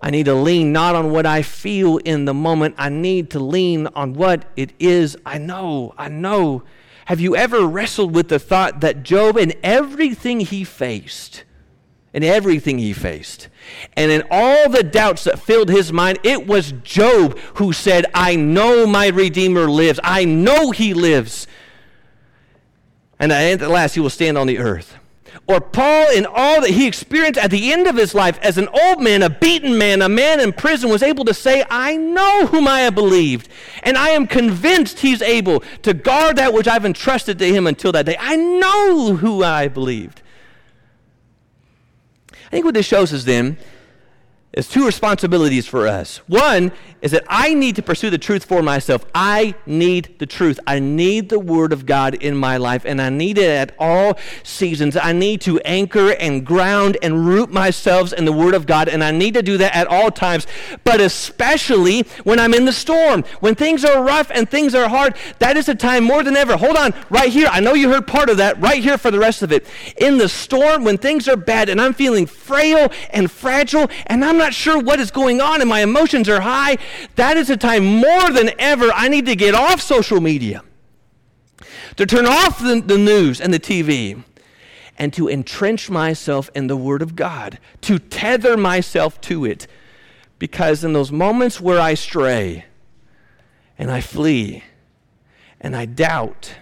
I 0.00 0.08
need 0.08 0.24
to 0.24 0.34
lean 0.34 0.72
not 0.72 0.94
on 0.94 1.12
what 1.12 1.26
I 1.26 1.42
feel 1.42 1.98
in 1.98 2.24
the 2.24 2.32
moment. 2.32 2.76
I 2.78 2.88
need 2.88 3.28
to 3.32 3.38
lean 3.38 3.88
on 3.88 4.14
what 4.14 4.46
it 4.56 4.72
is 4.78 5.18
I 5.26 5.36
know. 5.36 5.92
I 5.98 6.08
know. 6.08 6.62
Have 7.04 7.20
you 7.20 7.36
ever 7.36 7.66
wrestled 7.66 8.14
with 8.14 8.28
the 8.28 8.38
thought 8.38 8.80
that 8.80 9.02
Job, 9.02 9.36
in 9.36 9.52
everything 9.62 10.40
he 10.40 10.64
faced, 10.64 11.44
in 12.14 12.24
everything 12.24 12.78
he 12.78 12.94
faced, 12.94 13.48
and 13.94 14.10
in 14.10 14.22
all 14.30 14.70
the 14.70 14.82
doubts 14.82 15.24
that 15.24 15.38
filled 15.38 15.68
his 15.68 15.92
mind, 15.92 16.18
it 16.22 16.46
was 16.46 16.72
Job 16.84 17.38
who 17.56 17.74
said, 17.74 18.06
I 18.14 18.34
know 18.34 18.86
my 18.86 19.08
Redeemer 19.08 19.68
lives. 19.68 20.00
I 20.02 20.24
know 20.24 20.70
he 20.70 20.94
lives. 20.94 21.46
And 23.18 23.30
at 23.30 23.58
the 23.58 23.68
last 23.68 23.92
he 23.92 24.00
will 24.00 24.08
stand 24.08 24.38
on 24.38 24.46
the 24.46 24.58
earth 24.58 24.96
or 25.46 25.60
Paul 25.60 26.10
in 26.10 26.26
all 26.26 26.60
that 26.62 26.70
he 26.70 26.86
experienced 26.86 27.38
at 27.38 27.50
the 27.50 27.72
end 27.72 27.86
of 27.86 27.96
his 27.96 28.14
life 28.14 28.38
as 28.40 28.58
an 28.58 28.68
old 28.68 29.02
man, 29.02 29.22
a 29.22 29.30
beaten 29.30 29.76
man, 29.76 30.00
a 30.02 30.08
man 30.08 30.40
in 30.40 30.52
prison, 30.52 30.90
was 30.90 31.02
able 31.02 31.24
to 31.26 31.34
say, 31.34 31.64
I 31.70 31.96
know 31.96 32.46
whom 32.46 32.66
I 32.66 32.80
have 32.80 32.94
believed, 32.94 33.48
and 33.82 33.96
I 33.96 34.10
am 34.10 34.26
convinced 34.26 35.00
he's 35.00 35.22
able 35.22 35.60
to 35.82 35.92
guard 35.92 36.36
that 36.36 36.52
which 36.52 36.66
I've 36.66 36.84
entrusted 36.84 37.38
to 37.38 37.46
him 37.46 37.66
until 37.66 37.92
that 37.92 38.06
day. 38.06 38.16
I 38.18 38.36
know 38.36 39.16
who 39.16 39.42
I 39.42 39.68
believed. 39.68 40.22
I 42.32 42.48
think 42.48 42.64
what 42.64 42.74
this 42.74 42.86
shows 42.86 43.12
us 43.12 43.24
then 43.24 43.58
is 44.54 44.68
two 44.68 44.86
responsibilities 44.86 45.66
for 45.66 45.86
us. 45.86 46.18
One 46.28 46.72
is 47.02 47.10
that 47.10 47.24
I 47.28 47.54
need 47.54 47.76
to 47.76 47.82
pursue 47.82 48.08
the 48.08 48.18
truth 48.18 48.44
for 48.44 48.62
myself. 48.62 49.04
I 49.14 49.54
need 49.66 50.16
the 50.18 50.26
truth. 50.26 50.58
I 50.66 50.78
need 50.78 51.28
the 51.28 51.38
Word 51.38 51.72
of 51.72 51.86
God 51.86 52.14
in 52.14 52.36
my 52.36 52.56
life, 52.56 52.84
and 52.84 53.02
I 53.02 53.10
need 53.10 53.36
it 53.36 53.50
at 53.50 53.74
all 53.78 54.18
seasons. 54.42 54.96
I 54.96 55.12
need 55.12 55.40
to 55.42 55.58
anchor 55.60 56.12
and 56.12 56.46
ground 56.46 56.96
and 57.02 57.26
root 57.26 57.50
myself 57.50 58.12
in 58.12 58.24
the 58.24 58.32
Word 58.32 58.54
of 58.54 58.66
God, 58.66 58.88
and 58.88 59.02
I 59.02 59.10
need 59.10 59.34
to 59.34 59.42
do 59.42 59.58
that 59.58 59.74
at 59.74 59.86
all 59.88 60.10
times, 60.10 60.46
but 60.84 61.00
especially 61.00 62.02
when 62.22 62.38
I'm 62.38 62.54
in 62.54 62.64
the 62.64 62.72
storm. 62.72 63.24
When 63.40 63.54
things 63.54 63.84
are 63.84 64.02
rough 64.02 64.30
and 64.30 64.48
things 64.48 64.74
are 64.74 64.88
hard, 64.88 65.16
that 65.40 65.56
is 65.56 65.68
a 65.68 65.74
time 65.74 66.04
more 66.04 66.22
than 66.22 66.36
ever. 66.36 66.56
Hold 66.56 66.76
on, 66.76 66.94
right 67.10 67.30
here. 67.30 67.48
I 67.50 67.60
know 67.60 67.74
you 67.74 67.90
heard 67.90 68.06
part 68.06 68.30
of 68.30 68.36
that, 68.36 68.60
right 68.60 68.82
here 68.82 68.98
for 68.98 69.10
the 69.10 69.18
rest 69.18 69.42
of 69.42 69.52
it. 69.52 69.66
In 69.96 70.18
the 70.18 70.28
storm, 70.28 70.84
when 70.84 70.96
things 70.96 71.28
are 71.28 71.36
bad 71.36 71.68
and 71.68 71.80
I'm 71.80 71.92
feeling 71.92 72.26
frail 72.26 72.92
and 73.10 73.30
fragile, 73.30 73.90
and 74.06 74.24
I'm 74.24 74.38
not 74.38 74.43
not 74.44 74.52
sure 74.52 74.78
what 74.78 75.00
is 75.00 75.10
going 75.10 75.40
on 75.40 75.62
and 75.62 75.70
my 75.70 75.80
emotions 75.80 76.28
are 76.28 76.42
high, 76.42 76.76
that 77.16 77.38
is 77.38 77.48
a 77.48 77.56
time 77.56 77.82
more 77.82 78.30
than 78.30 78.50
ever 78.58 78.92
I 78.92 79.08
need 79.08 79.24
to 79.24 79.34
get 79.34 79.54
off 79.54 79.80
social 79.80 80.20
media, 80.20 80.62
to 81.96 82.04
turn 82.04 82.26
off 82.26 82.58
the, 82.58 82.82
the 82.84 82.98
news 82.98 83.40
and 83.40 83.54
the 83.54 83.58
TV, 83.58 84.22
and 84.98 85.14
to 85.14 85.30
entrench 85.30 85.88
myself 85.88 86.50
in 86.54 86.66
the 86.66 86.76
Word 86.76 87.00
of 87.00 87.16
God, 87.16 87.58
to 87.80 87.98
tether 87.98 88.58
myself 88.58 89.18
to 89.22 89.46
it. 89.46 89.66
Because 90.38 90.84
in 90.84 90.92
those 90.92 91.10
moments 91.10 91.58
where 91.58 91.80
I 91.80 91.94
stray 91.94 92.66
and 93.78 93.90
I 93.90 94.02
flee 94.02 94.62
and 95.58 95.74
I 95.74 95.86
doubt 95.86 96.54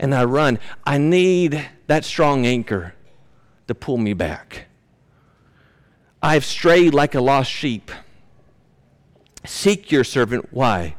and 0.00 0.12
I 0.12 0.24
run, 0.24 0.58
I 0.84 0.98
need 0.98 1.64
that 1.86 2.04
strong 2.04 2.44
anchor 2.44 2.94
to 3.68 3.74
pull 3.74 3.98
me 3.98 4.14
back. 4.14 4.67
I've 6.22 6.44
strayed 6.44 6.94
like 6.94 7.14
a 7.14 7.20
lost 7.20 7.50
sheep. 7.50 7.90
Seek 9.44 9.92
your 9.92 10.04
servant. 10.04 10.48
Why? 10.50 10.96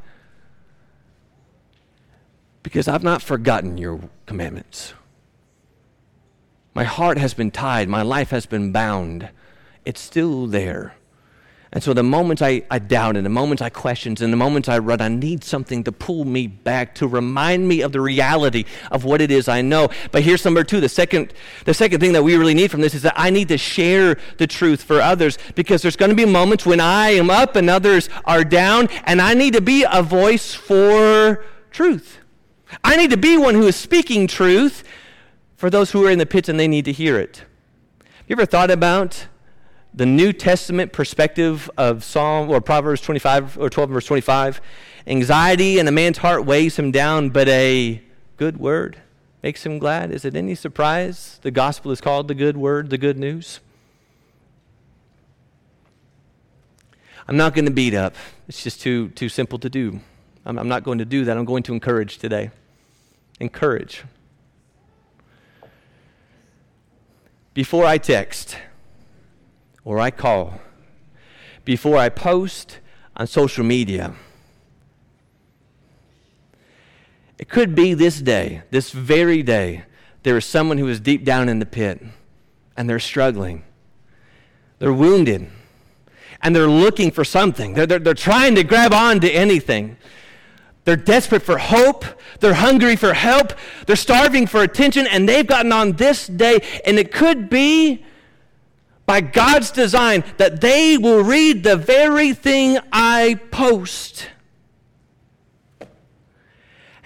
Because 2.64 2.88
I've 2.88 3.04
not 3.04 3.22
forgotten 3.22 3.78
your 3.78 4.00
commandments. 4.26 4.94
My 6.74 6.84
heart 6.84 7.18
has 7.18 7.34
been 7.34 7.52
tied, 7.52 7.90
my 7.90 8.02
life 8.02 8.30
has 8.30 8.46
been 8.46 8.72
bound. 8.72 9.30
It's 9.86 10.00
still 10.00 10.48
there. 10.48 10.96
And 11.72 11.84
so 11.84 11.94
the 11.94 12.02
moments 12.02 12.42
I, 12.42 12.64
I 12.72 12.80
doubt 12.80 13.16
and 13.16 13.24
the 13.24 13.30
moments 13.30 13.62
I 13.62 13.70
question 13.70 14.16
and 14.20 14.34
the 14.34 14.38
moments 14.38 14.68
I 14.68 14.80
run, 14.80 15.02
I 15.02 15.08
need 15.08 15.44
something 15.44 15.84
to 15.84 15.92
pull 15.92 16.26
me 16.26 16.48
back, 16.48 16.96
to 16.96 17.08
remind 17.08 17.68
me 17.68 17.82
of 17.82 17.92
the 17.92 18.02
reality 18.02 18.66
of 18.90 19.04
what 19.04 19.22
it 19.22 19.30
is 19.30 19.48
I 19.48 19.62
know. 19.62 19.90
But 20.12 20.24
here's 20.24 20.44
number 20.44 20.64
two. 20.64 20.82
The 20.82 20.90
second, 20.90 21.32
the 21.66 21.76
second 21.76 22.00
thing 22.00 22.14
that 22.14 22.24
we 22.24 22.36
really 22.38 22.56
need 22.56 22.72
from 22.72 22.82
this 22.82 22.96
is 22.96 23.04
that 23.04 23.14
I 23.16 23.30
need 23.30 23.50
to 23.50 23.58
share 23.58 24.18
the 24.38 24.48
truth 24.48 24.82
for 24.82 25.00
others 25.00 25.38
because 25.54 25.84
there's 25.84 25.96
going 25.96 26.10
to 26.10 26.16
be 26.16 26.26
moments 26.26 26.66
when 26.66 26.80
I 26.80 27.12
am 27.12 27.30
up 27.30 27.56
and 27.56 27.70
others 27.70 28.10
are 28.26 28.44
down, 28.44 28.88
and 29.06 29.22
I 29.22 29.36
need 29.36 29.54
to 29.54 29.62
be 29.62 29.86
a 29.92 30.02
voice 30.02 30.56
for 30.56 31.46
truth. 31.70 32.18
I 32.84 32.96
need 32.96 33.12
to 33.12 33.18
be 33.18 33.38
one 33.38 33.54
who 33.54 33.68
is 33.68 33.76
speaking 33.76 34.26
truth 34.26 34.84
for 35.56 35.70
those 35.70 35.92
who 35.92 36.06
are 36.06 36.10
in 36.10 36.18
the 36.18 36.26
pits 36.26 36.50
and 36.50 36.60
they 36.60 36.68
need 36.68 36.86
to 36.86 36.92
hear 36.92 37.20
it. 37.20 37.44
Have 38.00 38.26
you 38.28 38.34
ever 38.34 38.46
thought 38.46 38.72
about 38.72 39.28
the 40.00 40.06
New 40.06 40.32
Testament 40.32 40.94
perspective 40.94 41.70
of 41.78 42.06
Psalm 42.06 42.50
or 42.50 42.62
Proverbs 42.62 43.02
25 43.02 43.58
or 43.60 43.70
12 43.70 43.90
verse 43.90 44.06
25. 44.06 44.62
Anxiety 45.06 45.78
in 45.78 45.90
a 45.90 45.92
man's 45.92 46.20
heart 46.20 46.46
weighs 46.46 46.80
him 46.80 46.90
down, 46.90 47.32
but 47.32 47.50
a 47.50 48.02
good 48.38 48.56
word 48.56 48.96
makes 49.44 49.66
him 49.66 49.78
glad. 49.78 50.10
Is 50.14 50.24
it 50.24 50.38
any 50.38 50.56
surprise 50.56 51.38
the 51.42 51.52
gospel 51.52 51.92
is 51.92 52.00
called 52.00 52.30
the 52.30 52.34
good 52.34 52.56
word, 52.56 52.92
the 52.92 52.98
good 52.98 53.18
news? 53.20 53.60
I'm 57.28 57.36
not 57.36 57.54
going 57.54 57.66
to 57.66 57.72
beat 57.72 57.94
up. 57.94 58.16
It's 58.48 58.64
just 58.64 58.80
too, 58.80 59.10
too 59.10 59.28
simple 59.28 59.60
to 59.60 59.70
do. 59.70 60.00
I'm, 60.46 60.58
I'm 60.58 60.70
not 60.70 60.86
going 60.86 61.00
to 61.00 61.06
do 61.06 61.26
that. 61.26 61.36
I'm 61.36 61.44
going 61.44 61.64
to 61.64 61.74
encourage 61.74 62.20
today. 62.20 62.52
Encourage. 63.42 64.06
Before 67.54 67.84
I 67.84 67.98
text, 67.98 68.56
or 69.84 70.00
I 70.00 70.12
call 70.12 70.60
before 71.66 71.98
I 71.98 72.10
post 72.10 72.80
on 73.16 73.28
social 73.28 73.64
media. 73.64 74.14
It 77.38 77.50
could 77.50 77.76
be 77.76 77.94
this 77.94 78.22
day, 78.22 78.64
this 78.70 78.92
very 78.92 79.44
day, 79.44 79.84
there 80.24 80.38
is 80.38 80.46
someone 80.46 80.78
who 80.78 80.88
is 80.88 81.00
deep 81.00 81.24
down 81.24 81.48
in 81.48 81.60
the 81.60 81.66
pit 81.66 82.02
and 82.76 82.90
they're 82.90 83.00
struggling. 83.00 83.64
They're 84.80 84.94
wounded 84.94 85.50
and 86.42 86.56
they're 86.56 86.68
looking 86.68 87.12
for 87.12 87.24
something. 87.24 87.74
They're, 87.74 87.86
they're, 87.86 88.00
they're 88.00 88.14
trying 88.14 88.56
to 88.56 88.64
grab 88.64 88.94
on 88.94 89.20
to 89.22 89.32
anything. 89.32 89.98
They're 90.86 90.96
desperate 90.96 91.44
for 91.44 91.58
hope. 91.58 92.06
They're 92.40 92.54
hungry 92.54 92.96
for 92.96 93.14
help. 93.14 93.54
They're 93.86 93.96
starving 93.96 94.48
for 94.48 94.64
attention, 94.64 95.06
and 95.08 95.28
they've 95.28 95.46
gotten 95.46 95.72
on 95.72 95.94
this 95.94 96.26
day. 96.28 96.60
And 96.86 96.98
it 96.98 97.12
could 97.12 97.50
be 97.50 98.06
by 99.10 99.22
God's 99.22 99.72
design 99.72 100.24
that 100.38 100.62
they 100.62 100.96
will 100.96 101.24
read 101.24 101.64
the 101.64 101.76
very 101.76 102.32
thing 102.32 102.78
I 102.92 103.40
post. 103.50 104.30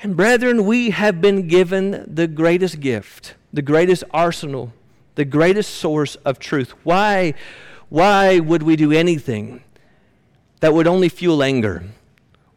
And 0.03 0.17
brethren, 0.17 0.65
we 0.65 0.89
have 0.89 1.21
been 1.21 1.47
given 1.47 2.03
the 2.13 2.27
greatest 2.27 2.81
gift, 2.81 3.35
the 3.53 3.61
greatest 3.61 4.03
arsenal, 4.11 4.73
the 5.15 5.23
greatest 5.23 5.75
source 5.75 6.15
of 6.25 6.39
truth. 6.39 6.71
Why, 6.83 7.35
why 7.87 8.39
would 8.39 8.63
we 8.63 8.75
do 8.75 8.91
anything 8.91 9.63
that 10.59 10.73
would 10.73 10.87
only 10.87 11.07
fuel 11.07 11.41
anger 11.41 11.85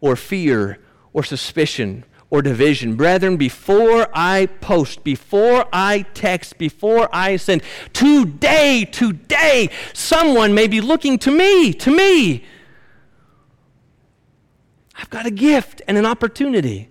or 0.01 0.17
fear 0.17 0.81
or 1.13 1.23
suspicion 1.23 2.03
or 2.31 2.43
division. 2.43 2.97
Brethren, 2.97 3.37
before 3.37 4.09
I 4.13 4.47
post, 4.47 5.05
before 5.05 5.67
I 5.73 6.03
text, 6.15 6.59
before 6.59 7.09
I 7.13 7.37
send, 7.37 7.63
today, 7.93 8.85
today, 8.85 9.71
someone 9.93 10.55
may 10.55 10.67
be 10.67 10.81
looking 10.81 11.19
to 11.21 11.31
me, 11.31 11.73
to 11.75 11.95
me. 11.95 12.45
I've 14.97 15.11
got 15.11 15.27
a 15.27 15.31
gift 15.31 15.83
and 15.87 15.97
an 15.97 16.07
opportunity. 16.07 16.89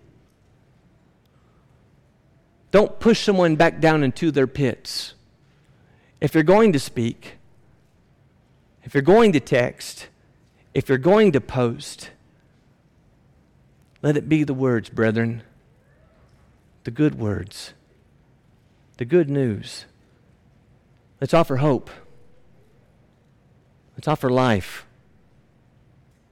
Don't 2.71 2.99
push 2.99 3.21
someone 3.21 3.55
back 3.55 3.79
down 3.79 4.03
into 4.03 4.31
their 4.31 4.47
pits. 4.47 5.13
If 6.21 6.33
you're 6.33 6.43
going 6.43 6.73
to 6.73 6.79
speak, 6.79 7.37
if 8.83 8.93
you're 8.93 9.03
going 9.03 9.31
to 9.33 9.39
text, 9.39 10.09
if 10.73 10.89
you're 10.89 10.97
going 10.97 11.31
to 11.31 11.41
post, 11.41 12.11
let 14.05 14.15
it 14.15 14.29
be 14.29 14.43
the 14.43 14.53
words, 14.53 14.87
brethren, 14.87 15.41
the 16.83 16.91
good 16.91 17.15
words, 17.15 17.73
the 18.97 19.03
good 19.03 19.31
news. 19.31 19.85
Let's 21.19 21.33
offer 21.33 21.57
hope. 21.57 21.89
Let's 23.97 24.07
offer 24.07 24.29
life. 24.29 24.85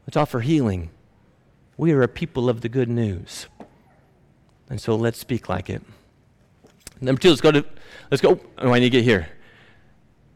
Let's 0.06 0.16
offer 0.16 0.42
healing. 0.42 0.92
We 1.76 1.94
are 1.94 2.04
a 2.04 2.08
people 2.08 2.48
of 2.48 2.62
the 2.62 2.70
good 2.70 2.90
news. 2.90 3.48
And 4.70 4.80
so 4.80 4.96
let's 4.96 5.18
speak 5.18 5.50
like 5.50 5.68
it. 5.68 5.82
Number 7.02 7.20
two, 7.20 7.30
let's 7.30 7.42
go 7.42 7.50
to, 7.50 7.66
let's 8.12 8.22
go, 8.22 8.40
oh, 8.60 8.72
I 8.72 8.78
need 8.78 8.86
to 8.86 8.90
get 8.92 9.04
here. 9.04 9.30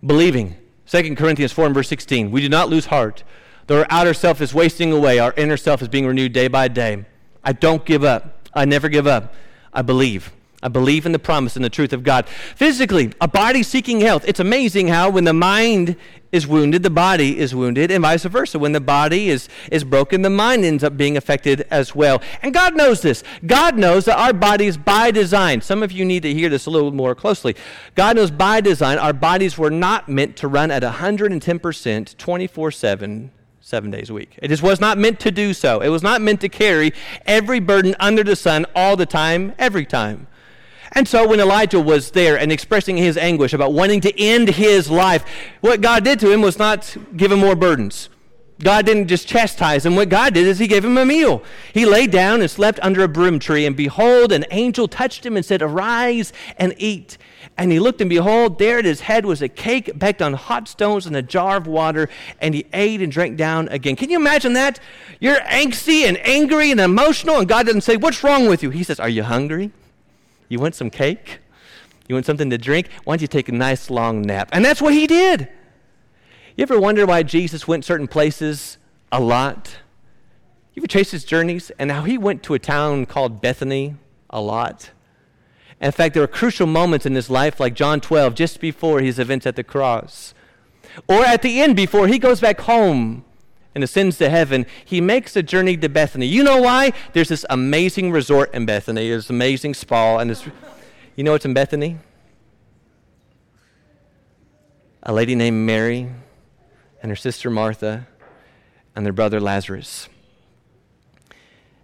Believing. 0.03 0.55
2 0.87 1.15
Corinthians 1.15 1.51
4 1.51 1.67
and 1.67 1.75
verse 1.75 1.87
16. 1.87 2.31
We 2.31 2.41
do 2.41 2.49
not 2.49 2.69
lose 2.69 2.87
heart. 2.87 3.23
Though 3.67 3.81
our 3.81 3.87
outer 3.91 4.15
self 4.15 4.41
is 4.41 4.55
wasting 4.55 4.91
away, 4.91 5.19
our 5.19 5.35
inner 5.37 5.57
self 5.57 5.83
is 5.83 5.87
being 5.87 6.07
renewed 6.07 6.33
day 6.33 6.47
by 6.47 6.67
day. 6.67 7.05
I 7.47 7.53
don't 7.53 7.85
give 7.85 8.03
up. 8.03 8.49
I 8.53 8.65
never 8.65 8.89
give 8.89 9.07
up. 9.07 9.33
I 9.71 9.81
believe. 9.81 10.33
I 10.61 10.67
believe 10.67 11.05
in 11.05 11.13
the 11.13 11.19
promise 11.19 11.55
and 11.55 11.63
the 11.63 11.69
truth 11.69 11.93
of 11.93 12.03
God. 12.03 12.27
Physically, 12.27 13.13
a 13.21 13.27
body 13.27 13.63
seeking 13.63 14.01
health. 14.01 14.25
It's 14.27 14.41
amazing 14.41 14.89
how 14.89 15.09
when 15.09 15.23
the 15.23 15.31
mind 15.31 15.95
is 16.33 16.45
wounded, 16.45 16.83
the 16.83 16.89
body 16.89 17.39
is 17.39 17.55
wounded, 17.55 17.89
and 17.89 18.01
vice 18.01 18.25
versa. 18.25 18.59
When 18.59 18.73
the 18.73 18.81
body 18.81 19.29
is, 19.29 19.47
is 19.71 19.85
broken, 19.85 20.23
the 20.23 20.29
mind 20.29 20.65
ends 20.65 20.83
up 20.83 20.97
being 20.97 21.15
affected 21.15 21.65
as 21.71 21.95
well. 21.95 22.21
And 22.41 22.53
God 22.53 22.75
knows 22.75 23.01
this. 23.01 23.23
God 23.45 23.77
knows 23.77 24.03
that 24.05 24.17
our 24.17 24.33
bodies, 24.33 24.75
by 24.75 25.11
design, 25.11 25.61
some 25.61 25.83
of 25.83 25.93
you 25.93 26.03
need 26.03 26.23
to 26.23 26.33
hear 26.33 26.49
this 26.49 26.65
a 26.65 26.69
little 26.69 26.91
more 26.91 27.15
closely. 27.15 27.55
God 27.95 28.17
knows 28.17 28.29
by 28.29 28.59
design, 28.59 28.97
our 28.97 29.13
bodies 29.13 29.57
were 29.57 29.71
not 29.71 30.09
meant 30.09 30.35
to 30.37 30.49
run 30.49 30.69
at 30.69 30.83
110% 30.83 32.17
24 32.17 32.71
7 32.71 33.31
seven 33.67 33.91
days 33.91 34.09
a 34.09 34.13
week. 34.13 34.39
It 34.41 34.47
just 34.47 34.63
was 34.63 34.79
not 34.79 34.97
meant 34.97 35.19
to 35.19 35.29
do 35.29 35.53
so. 35.53 35.81
It 35.81 35.89
was 35.89 36.01
not 36.01 36.21
meant 36.21 36.39
to 36.39 36.47
carry 36.47 36.93
every 37.25 37.59
burden 37.59 37.97
under 37.99 38.23
the 38.23 38.37
sun 38.37 38.65
all 38.73 38.95
the 38.95 39.05
time, 39.05 39.53
every 39.59 39.85
time. 39.85 40.27
And 40.93 41.05
so 41.05 41.27
when 41.27 41.41
Elijah 41.41 41.81
was 41.81 42.11
there 42.11 42.39
and 42.39 42.49
expressing 42.49 42.95
his 42.95 43.17
anguish 43.17 43.51
about 43.51 43.73
wanting 43.73 43.99
to 44.01 44.17
end 44.17 44.47
his 44.47 44.89
life, 44.89 45.25
what 45.59 45.81
God 45.81 46.05
did 46.05 46.17
to 46.21 46.31
him 46.31 46.41
was 46.41 46.57
not 46.57 46.95
give 47.17 47.29
him 47.29 47.39
more 47.39 47.57
burdens. 47.57 48.07
God 48.63 48.85
didn't 48.85 49.09
just 49.09 49.27
chastise 49.27 49.85
him. 49.85 49.97
What 49.97 50.07
God 50.07 50.33
did 50.33 50.47
is 50.47 50.59
he 50.59 50.67
gave 50.67 50.85
him 50.85 50.97
a 50.97 51.05
meal. 51.05 51.43
He 51.73 51.85
lay 51.85 52.07
down 52.07 52.39
and 52.39 52.49
slept 52.49 52.79
under 52.81 53.03
a 53.03 53.09
broom 53.09 53.37
tree, 53.37 53.65
and 53.65 53.75
behold, 53.75 54.31
an 54.31 54.45
angel 54.49 54.87
touched 54.87 55.25
him 55.25 55.35
and 55.35 55.45
said, 55.45 55.61
Arise 55.61 56.31
and 56.57 56.73
eat. 56.77 57.17
And 57.57 57.71
he 57.71 57.79
looked, 57.79 58.01
and 58.01 58.09
behold, 58.09 58.59
there 58.59 58.77
at 58.77 58.85
his 58.85 59.01
head 59.01 59.25
was 59.25 59.41
a 59.41 59.49
cake 59.49 59.97
baked 59.97 60.21
on 60.21 60.33
hot 60.33 60.67
stones 60.67 61.07
and 61.07 61.15
a 61.15 61.23
jar 61.23 61.57
of 61.57 61.65
water, 61.65 62.07
and 62.39 62.53
he 62.53 62.67
ate 62.71 63.01
and 63.01 63.11
drank 63.11 63.35
down 63.35 63.67
again. 63.69 63.95
Can 63.95 64.11
you 64.11 64.17
imagine 64.17 64.53
that? 64.53 64.79
You're 65.19 65.39
angsty 65.39 66.03
and 66.03 66.19
angry 66.19 66.69
and 66.69 66.79
emotional, 66.79 67.39
and 67.39 67.47
God 67.47 67.65
doesn't 67.65 67.81
say, 67.81 67.97
What's 67.97 68.23
wrong 68.23 68.47
with 68.47 68.61
you? 68.61 68.69
He 68.69 68.83
says, 68.83 68.99
Are 68.99 69.09
you 69.09 69.23
hungry? 69.23 69.71
You 70.49 70.59
want 70.59 70.75
some 70.75 70.91
cake? 70.91 71.39
You 72.07 72.15
want 72.15 72.25
something 72.25 72.49
to 72.51 72.57
drink? 72.57 72.89
Why 73.03 73.13
don't 73.13 73.21
you 73.21 73.27
take 73.27 73.49
a 73.49 73.51
nice 73.51 73.89
long 73.89 74.21
nap? 74.21 74.49
And 74.53 74.63
that's 74.63 74.81
what 74.81 74.93
he 74.93 75.07
did. 75.07 75.49
You 76.55 76.61
ever 76.61 76.79
wonder 76.79 77.05
why 77.05 77.23
Jesus 77.23 77.67
went 77.67 77.85
certain 77.85 78.07
places 78.07 78.77
a 79.11 79.19
lot? 79.19 79.77
You 80.73 80.81
ever 80.81 80.87
trace 80.87 81.11
his 81.11 81.25
journeys 81.25 81.71
and 81.79 81.91
how 81.91 82.03
he 82.03 82.17
went 82.17 82.43
to 82.43 82.53
a 82.53 82.59
town 82.59 83.07
called 83.07 83.41
Bethany 83.41 83.95
a 84.29 84.39
lot? 84.39 84.91
In 85.79 85.91
fact, 85.91 86.15
there 86.15 86.23
are 86.23 86.27
crucial 86.27 86.65
moments 86.65 87.05
in 87.05 87.13
his 87.13 87.29
life, 87.29 87.59
like 87.59 87.75
John 87.75 88.01
12, 88.01 88.33
just 88.33 88.59
before 88.59 88.99
his 88.99 89.19
events 89.19 89.45
at 89.45 89.55
the 89.55 89.63
cross. 89.63 90.33
Or 91.07 91.23
at 91.23 91.43
the 91.43 91.61
end, 91.61 91.75
before 91.75 92.07
he 92.07 92.17
goes 92.17 92.39
back 92.39 92.61
home 92.61 93.23
and 93.75 93.83
ascends 93.83 94.17
to 94.17 94.29
heaven, 94.29 94.65
he 94.83 94.99
makes 95.01 95.35
a 95.35 95.43
journey 95.43 95.77
to 95.77 95.87
Bethany. 95.87 96.25
You 96.25 96.43
know 96.43 96.59
why? 96.61 96.93
There's 97.13 97.29
this 97.29 97.45
amazing 97.49 98.11
resort 98.11 98.51
in 98.55 98.65
Bethany. 98.65 99.09
There's 99.09 99.29
amazing 99.29 99.75
spa. 99.75 100.17
And 100.17 100.31
this, 100.31 100.47
you 101.15 101.23
know 101.23 101.33
what's 101.33 101.45
in 101.45 101.53
Bethany? 101.53 101.97
A 105.03 105.13
lady 105.13 105.35
named 105.35 105.65
Mary 105.65 106.09
and 107.03 107.11
her 107.11 107.15
sister 107.15 107.51
Martha 107.51 108.07
and 108.95 109.05
their 109.05 109.13
brother 109.13 109.39
Lazarus. 109.39 110.09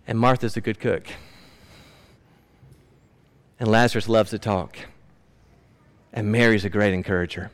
And 0.08 0.20
Martha's 0.20 0.58
a 0.58 0.62
good 0.62 0.80
cook. 0.80 1.06
And 3.64 3.72
Lazarus 3.72 4.10
loves 4.10 4.32
to 4.32 4.40
talk. 4.40 4.76
And 6.12 6.30
Mary's 6.30 6.66
a 6.66 6.70
great 6.70 6.94
encourager. 6.94 7.50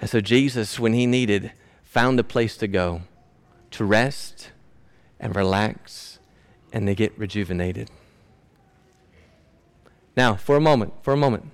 And 0.00 0.08
so 0.08 0.20
Jesus, 0.20 0.78
when 0.78 0.92
he 0.92 1.04
needed, 1.04 1.50
found 1.82 2.20
a 2.20 2.22
place 2.22 2.56
to 2.58 2.68
go 2.68 3.02
to 3.72 3.84
rest 3.84 4.52
and 5.18 5.34
relax 5.34 6.20
and 6.72 6.86
to 6.86 6.94
get 6.94 7.18
rejuvenated. 7.18 7.90
Now, 10.16 10.36
for 10.36 10.54
a 10.54 10.60
moment, 10.60 10.92
for 11.02 11.12
a 11.12 11.16
moment. 11.16 11.50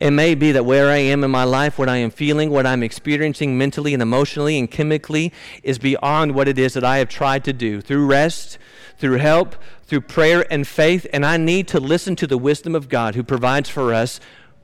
It 0.00 0.10
may 0.10 0.34
be 0.34 0.50
that 0.50 0.64
where 0.64 0.90
I 0.90 0.96
am 0.96 1.22
in 1.22 1.30
my 1.30 1.44
life, 1.44 1.78
what 1.78 1.88
I 1.88 1.98
am 1.98 2.10
feeling, 2.10 2.50
what 2.50 2.66
I'm 2.66 2.82
experiencing 2.82 3.56
mentally 3.56 3.94
and 3.94 4.02
emotionally 4.02 4.58
and 4.58 4.68
chemically 4.68 5.32
is 5.62 5.78
beyond 5.78 6.34
what 6.34 6.48
it 6.48 6.58
is 6.58 6.74
that 6.74 6.82
I 6.82 6.98
have 6.98 7.08
tried 7.08 7.44
to 7.44 7.52
do 7.52 7.80
through 7.80 8.04
rest, 8.06 8.58
through 8.98 9.18
help, 9.18 9.56
through 9.84 10.02
prayer 10.02 10.46
and 10.50 10.66
faith, 10.66 11.06
and 11.12 11.24
I 11.24 11.36
need 11.36 11.68
to 11.68 11.80
listen 11.80 12.16
to 12.16 12.26
the 12.26 12.38
wisdom 12.38 12.74
of 12.74 12.88
God 12.88 13.14
who 13.14 13.22
provides 13.22 13.68
for 13.68 13.92
us 13.92 14.20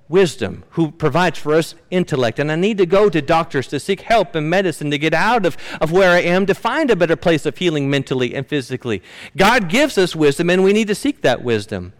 wisdom, 0.08 0.62
who 0.70 0.90
provides 0.90 1.38
for 1.38 1.54
us 1.54 1.74
intellect. 1.90 2.38
And 2.38 2.52
I 2.52 2.56
need 2.56 2.78
to 2.78 2.86
go 2.86 3.08
to 3.08 3.22
doctors 3.22 3.66
to 3.68 3.80
seek 3.80 4.02
help 4.02 4.34
and 4.34 4.48
medicine 4.48 4.90
to 4.90 4.98
get 4.98 5.14
out 5.14 5.46
of, 5.46 5.56
of 5.80 5.90
where 5.90 6.10
I 6.10 6.20
am 6.20 6.44
to 6.46 6.54
find 6.54 6.90
a 6.90 6.96
better 6.96 7.16
place 7.16 7.46
of 7.46 7.56
healing 7.56 7.88
mentally 7.88 8.34
and 8.34 8.46
physically. 8.46 9.02
God 9.36 9.68
gives 9.68 9.96
us 9.96 10.14
wisdom, 10.14 10.50
and 10.50 10.62
we 10.62 10.72
need 10.72 10.88
to 10.88 10.94
seek 10.94 11.22
that 11.22 11.42
wisdom. 11.42 11.94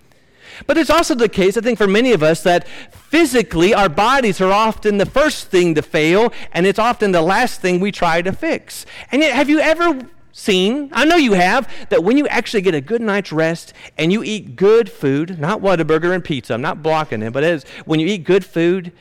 But 0.67 0.77
it's 0.77 0.91
also 0.91 1.15
the 1.15 1.31
case, 1.31 1.57
I 1.57 1.63
think, 1.63 1.79
for 1.79 1.87
many 1.87 2.13
of 2.13 2.23
us 2.23 2.43
that 2.43 2.69
physically 2.69 3.73
our 3.73 3.89
bodies 3.89 4.41
are 4.41 4.53
often 4.53 4.99
the 4.99 5.07
first 5.07 5.49
thing 5.49 5.75
to 5.75 5.83
fail, 5.83 6.33
and 6.53 6.67
it's 6.67 6.79
often 6.79 7.13
the 7.13 7.23
last 7.23 7.63
thing 7.63 7.81
we 7.81 7.91
try 7.91 8.21
to 8.21 8.33
fix. 8.33 8.85
And 9.11 9.23
yet, 9.23 9.33
have 9.33 9.49
you 9.49 9.61
ever 9.61 10.07
seen, 10.33 10.91
I 10.93 11.05
know 11.05 11.17
you 11.17 11.35
have, 11.35 11.71
that 11.91 12.03
when 12.03 12.17
you 12.17 12.27
actually 12.29 12.63
get 12.63 12.75
a 12.75 12.81
good 12.81 13.03
night's 13.03 13.33
rest 13.33 13.75
and 13.99 14.13
you 14.13 14.25
eat 14.25 14.57
good 14.57 14.91
food, 14.91 15.39
not 15.39 15.61
Whataburger 15.61 16.15
and 16.15 16.25
pizza, 16.25 16.55
I'm 16.55 16.63
not 16.63 16.83
blocking 16.83 17.23
it, 17.23 17.33
but 17.33 17.45
it 17.45 17.53
is, 17.53 17.65
when 17.85 18.01
you 18.01 18.07
eat 18.07 18.25
good 18.25 18.45
food 18.45 18.93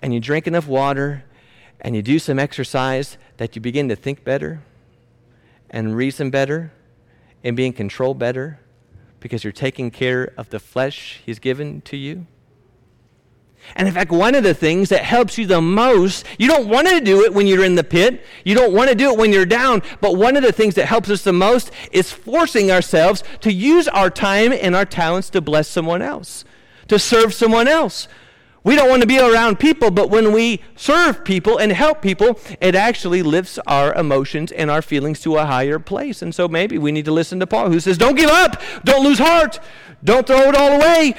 and 0.00 0.14
you 0.14 0.20
drink 0.20 0.46
enough 0.46 0.66
water 0.66 1.24
and 1.80 1.94
you 1.94 2.02
do 2.02 2.18
some 2.18 2.38
exercise, 2.38 3.18
that 3.36 3.54
you 3.54 3.60
begin 3.60 3.88
to 3.88 3.96
think 3.96 4.24
better 4.24 4.62
and 5.68 5.94
reason 5.94 6.30
better 6.30 6.72
and 7.44 7.56
be 7.56 7.66
in 7.66 7.72
control 7.72 8.14
better 8.14 8.60
because 9.20 9.44
you're 9.44 9.52
taking 9.52 9.90
care 9.90 10.32
of 10.36 10.50
the 10.50 10.58
flesh 10.58 11.20
He's 11.26 11.38
given 11.38 11.80
to 11.82 11.96
you? 11.96 12.26
And 13.74 13.88
in 13.88 13.92
fact, 13.92 14.10
one 14.10 14.34
of 14.34 14.44
the 14.44 14.54
things 14.54 14.88
that 14.90 15.02
helps 15.02 15.36
you 15.36 15.46
the 15.46 15.60
most, 15.60 16.24
you 16.38 16.48
don't 16.48 16.68
want 16.68 16.88
to 16.88 17.00
do 17.00 17.24
it 17.24 17.34
when 17.34 17.46
you're 17.46 17.64
in 17.64 17.74
the 17.74 17.84
pit. 17.84 18.24
You 18.44 18.54
don't 18.54 18.72
want 18.72 18.88
to 18.88 18.94
do 18.94 19.10
it 19.10 19.18
when 19.18 19.32
you're 19.32 19.46
down. 19.46 19.82
But 20.00 20.16
one 20.16 20.36
of 20.36 20.42
the 20.42 20.52
things 20.52 20.76
that 20.76 20.86
helps 20.86 21.10
us 21.10 21.22
the 21.22 21.32
most 21.32 21.70
is 21.92 22.12
forcing 22.12 22.70
ourselves 22.70 23.24
to 23.40 23.52
use 23.52 23.88
our 23.88 24.08
time 24.08 24.52
and 24.52 24.76
our 24.76 24.84
talents 24.84 25.30
to 25.30 25.40
bless 25.40 25.68
someone 25.68 26.00
else, 26.00 26.44
to 26.88 26.98
serve 26.98 27.34
someone 27.34 27.68
else. 27.68 28.08
We 28.62 28.74
don't 28.74 28.88
want 28.88 29.02
to 29.02 29.06
be 29.06 29.20
around 29.20 29.60
people, 29.60 29.92
but 29.92 30.10
when 30.10 30.32
we 30.32 30.60
serve 30.74 31.24
people 31.24 31.58
and 31.58 31.70
help 31.70 32.02
people, 32.02 32.40
it 32.60 32.74
actually 32.74 33.22
lifts 33.22 33.60
our 33.66 33.94
emotions 33.94 34.50
and 34.50 34.70
our 34.70 34.82
feelings 34.82 35.20
to 35.20 35.36
a 35.36 35.46
higher 35.46 35.78
place. 35.78 36.20
And 36.20 36.34
so 36.34 36.48
maybe 36.48 36.76
we 36.76 36.90
need 36.90 37.04
to 37.04 37.12
listen 37.12 37.38
to 37.40 37.46
Paul, 37.46 37.70
who 37.70 37.78
says, 37.78 37.96
Don't 37.96 38.16
give 38.16 38.30
up, 38.30 38.60
don't 38.84 39.04
lose 39.04 39.20
heart, 39.20 39.60
don't 40.02 40.26
throw 40.26 40.48
it 40.48 40.56
all 40.56 40.80
away, 40.80 41.14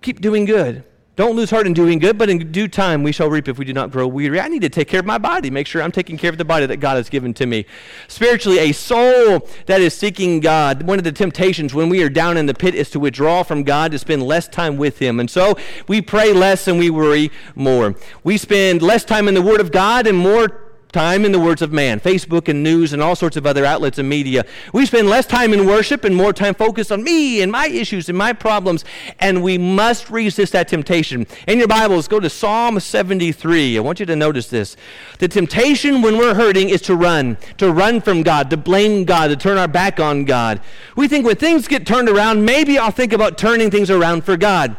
keep 0.00 0.20
doing 0.20 0.44
good 0.44 0.84
Don't 1.18 1.34
lose 1.34 1.50
heart 1.50 1.66
in 1.66 1.72
doing 1.72 1.98
good, 1.98 2.16
but 2.16 2.30
in 2.30 2.52
due 2.52 2.68
time 2.68 3.02
we 3.02 3.10
shall 3.10 3.28
reap 3.28 3.48
if 3.48 3.58
we 3.58 3.64
do 3.64 3.72
not 3.72 3.90
grow 3.90 4.06
weary. 4.06 4.38
I 4.38 4.46
need 4.46 4.62
to 4.62 4.68
take 4.68 4.86
care 4.86 5.00
of 5.00 5.04
my 5.04 5.18
body, 5.18 5.50
make 5.50 5.66
sure 5.66 5.82
I'm 5.82 5.90
taking 5.90 6.16
care 6.16 6.30
of 6.30 6.38
the 6.38 6.44
body 6.44 6.64
that 6.66 6.76
God 6.76 6.96
has 6.96 7.08
given 7.08 7.34
to 7.34 7.44
me. 7.44 7.66
Spiritually, 8.06 8.60
a 8.60 8.70
soul 8.70 9.48
that 9.66 9.80
is 9.80 9.94
seeking 9.94 10.38
God, 10.38 10.84
one 10.84 10.96
of 10.96 11.02
the 11.02 11.10
temptations 11.10 11.74
when 11.74 11.88
we 11.88 12.04
are 12.04 12.08
down 12.08 12.36
in 12.36 12.46
the 12.46 12.54
pit 12.54 12.72
is 12.76 12.88
to 12.90 13.00
withdraw 13.00 13.42
from 13.42 13.64
God, 13.64 13.90
to 13.90 13.98
spend 13.98 14.22
less 14.22 14.46
time 14.46 14.76
with 14.76 15.00
Him. 15.00 15.18
And 15.18 15.28
so 15.28 15.58
we 15.88 16.00
pray 16.00 16.32
less 16.32 16.68
and 16.68 16.78
we 16.78 16.88
worry 16.88 17.32
more. 17.56 17.96
We 18.22 18.38
spend 18.38 18.80
less 18.80 19.04
time 19.04 19.26
in 19.26 19.34
the 19.34 19.42
Word 19.42 19.60
of 19.60 19.72
God 19.72 20.06
and 20.06 20.16
more 20.16 20.67
time 20.92 21.24
in 21.24 21.32
the 21.32 21.38
words 21.38 21.60
of 21.60 21.72
man, 21.72 22.00
Facebook 22.00 22.48
and 22.48 22.62
news 22.62 22.92
and 22.92 23.02
all 23.02 23.14
sorts 23.14 23.36
of 23.36 23.46
other 23.46 23.64
outlets 23.64 23.98
and 23.98 24.08
media. 24.08 24.44
We 24.72 24.86
spend 24.86 25.08
less 25.08 25.26
time 25.26 25.52
in 25.52 25.66
worship 25.66 26.04
and 26.04 26.16
more 26.16 26.32
time 26.32 26.54
focused 26.54 26.90
on 26.90 27.02
me 27.02 27.42
and 27.42 27.52
my 27.52 27.66
issues 27.66 28.08
and 28.08 28.16
my 28.16 28.32
problems, 28.32 28.84
and 29.18 29.42
we 29.42 29.58
must 29.58 30.10
resist 30.10 30.52
that 30.52 30.68
temptation. 30.68 31.26
In 31.46 31.58
your 31.58 31.68
Bibles, 31.68 32.08
go 32.08 32.20
to 32.20 32.30
Psalm 32.30 32.80
73. 32.80 33.76
I 33.76 33.80
want 33.80 34.00
you 34.00 34.06
to 34.06 34.16
notice 34.16 34.48
this. 34.48 34.76
The 35.18 35.28
temptation 35.28 36.00
when 36.02 36.16
we're 36.16 36.34
hurting 36.34 36.70
is 36.70 36.82
to 36.82 36.96
run, 36.96 37.36
to 37.58 37.70
run 37.70 38.00
from 38.00 38.22
God, 38.22 38.50
to 38.50 38.56
blame 38.56 39.04
God, 39.04 39.28
to 39.28 39.36
turn 39.36 39.58
our 39.58 39.68
back 39.68 40.00
on 40.00 40.24
God. 40.24 40.60
We 40.96 41.08
think 41.08 41.26
when 41.26 41.36
things 41.36 41.68
get 41.68 41.86
turned 41.86 42.08
around, 42.08 42.44
maybe 42.44 42.78
I'll 42.78 42.90
think 42.90 43.12
about 43.12 43.38
turning 43.38 43.70
things 43.70 43.90
around 43.90 44.24
for 44.24 44.36
God. 44.36 44.76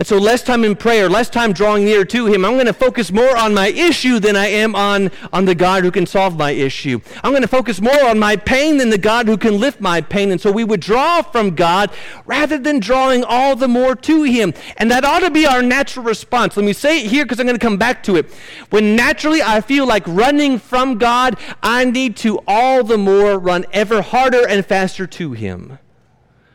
And 0.00 0.06
so, 0.06 0.16
less 0.16 0.42
time 0.42 0.64
in 0.64 0.76
prayer, 0.76 1.10
less 1.10 1.28
time 1.28 1.52
drawing 1.52 1.84
near 1.84 2.06
to 2.06 2.24
Him. 2.24 2.42
I'm 2.42 2.54
going 2.54 2.64
to 2.64 2.72
focus 2.72 3.12
more 3.12 3.36
on 3.36 3.52
my 3.52 3.68
issue 3.68 4.18
than 4.18 4.34
I 4.34 4.46
am 4.46 4.74
on, 4.74 5.10
on 5.30 5.44
the 5.44 5.54
God 5.54 5.84
who 5.84 5.90
can 5.90 6.06
solve 6.06 6.38
my 6.38 6.52
issue. 6.52 7.02
I'm 7.22 7.32
going 7.32 7.42
to 7.42 7.48
focus 7.48 7.82
more 7.82 8.08
on 8.08 8.18
my 8.18 8.36
pain 8.36 8.78
than 8.78 8.88
the 8.88 8.96
God 8.96 9.28
who 9.28 9.36
can 9.36 9.60
lift 9.60 9.78
my 9.78 10.00
pain. 10.00 10.30
And 10.30 10.40
so, 10.40 10.50
we 10.50 10.64
withdraw 10.64 11.20
from 11.20 11.54
God 11.54 11.90
rather 12.24 12.56
than 12.56 12.80
drawing 12.80 13.24
all 13.24 13.56
the 13.56 13.68
more 13.68 13.94
to 13.94 14.22
Him. 14.22 14.54
And 14.78 14.90
that 14.90 15.04
ought 15.04 15.20
to 15.20 15.30
be 15.30 15.44
our 15.44 15.60
natural 15.60 16.06
response. 16.06 16.56
Let 16.56 16.64
me 16.64 16.72
say 16.72 17.04
it 17.04 17.10
here 17.10 17.26
because 17.26 17.38
I'm 17.38 17.44
going 17.44 17.58
to 17.58 17.62
come 17.62 17.76
back 17.76 18.02
to 18.04 18.16
it. 18.16 18.32
When 18.70 18.96
naturally 18.96 19.42
I 19.42 19.60
feel 19.60 19.86
like 19.86 20.04
running 20.06 20.58
from 20.58 20.96
God, 20.96 21.36
I 21.62 21.84
need 21.84 22.16
to 22.18 22.40
all 22.48 22.84
the 22.84 22.96
more 22.96 23.38
run 23.38 23.66
ever 23.70 24.00
harder 24.00 24.48
and 24.48 24.64
faster 24.64 25.06
to 25.06 25.32
Him. 25.32 25.78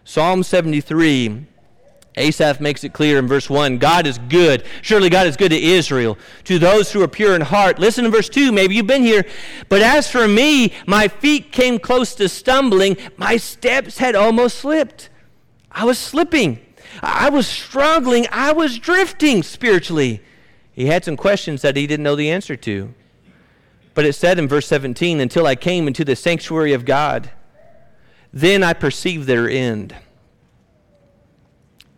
Psalm 0.04 0.42
73 0.42 1.46
Asaph 2.18 2.62
makes 2.62 2.84
it 2.84 2.94
clear 2.94 3.20
in 3.20 3.28
verse 3.28 3.50
1 3.50 3.78
God 3.78 4.08
is 4.08 4.18
good. 4.30 4.66
Surely 4.82 5.10
God 5.10 5.28
is 5.28 5.36
good 5.36 5.50
to 5.50 5.62
Israel, 5.62 6.18
to 6.46 6.58
those 6.58 6.92
who 6.92 7.02
are 7.02 7.08
pure 7.08 7.36
in 7.36 7.42
heart. 7.42 7.78
Listen 7.78 8.06
to 8.06 8.10
verse 8.10 8.30
2. 8.30 8.52
Maybe 8.52 8.76
you've 8.76 8.88
been 8.88 9.04
here. 9.04 9.26
But 9.68 9.82
as 9.82 10.10
for 10.10 10.28
me, 10.28 10.74
my 10.88 11.08
feet 11.08 11.52
came 11.52 11.78
close 11.78 12.16
to 12.16 12.30
stumbling. 12.30 12.98
My 13.18 13.38
steps 13.38 13.98
had 13.98 14.16
almost 14.16 14.60
slipped. 14.60 15.10
I 15.72 15.84
was 15.84 16.00
slipping. 16.00 16.60
I 17.02 17.30
was 17.30 17.48
struggling. 17.48 18.28
I 18.32 18.54
was 18.54 18.80
drifting 18.80 19.44
spiritually. 19.44 20.22
He 20.72 20.86
had 20.86 21.04
some 21.04 21.18
questions 21.18 21.62
that 21.64 21.76
he 21.76 21.88
didn't 21.88 22.04
know 22.04 22.16
the 22.16 22.32
answer 22.32 22.56
to. 22.56 22.94
But 23.94 24.06
it 24.06 24.14
said 24.14 24.40
in 24.40 24.48
verse 24.48 24.68
17, 24.68 25.20
until 25.20 25.48
I 25.48 25.56
came 25.56 25.88
into 25.88 26.04
the 26.06 26.16
sanctuary 26.16 26.74
of 26.74 26.86
God, 26.86 27.32
then 28.32 28.62
I 28.64 28.74
perceived 28.74 29.26
their 29.26 29.50
end. 29.50 29.96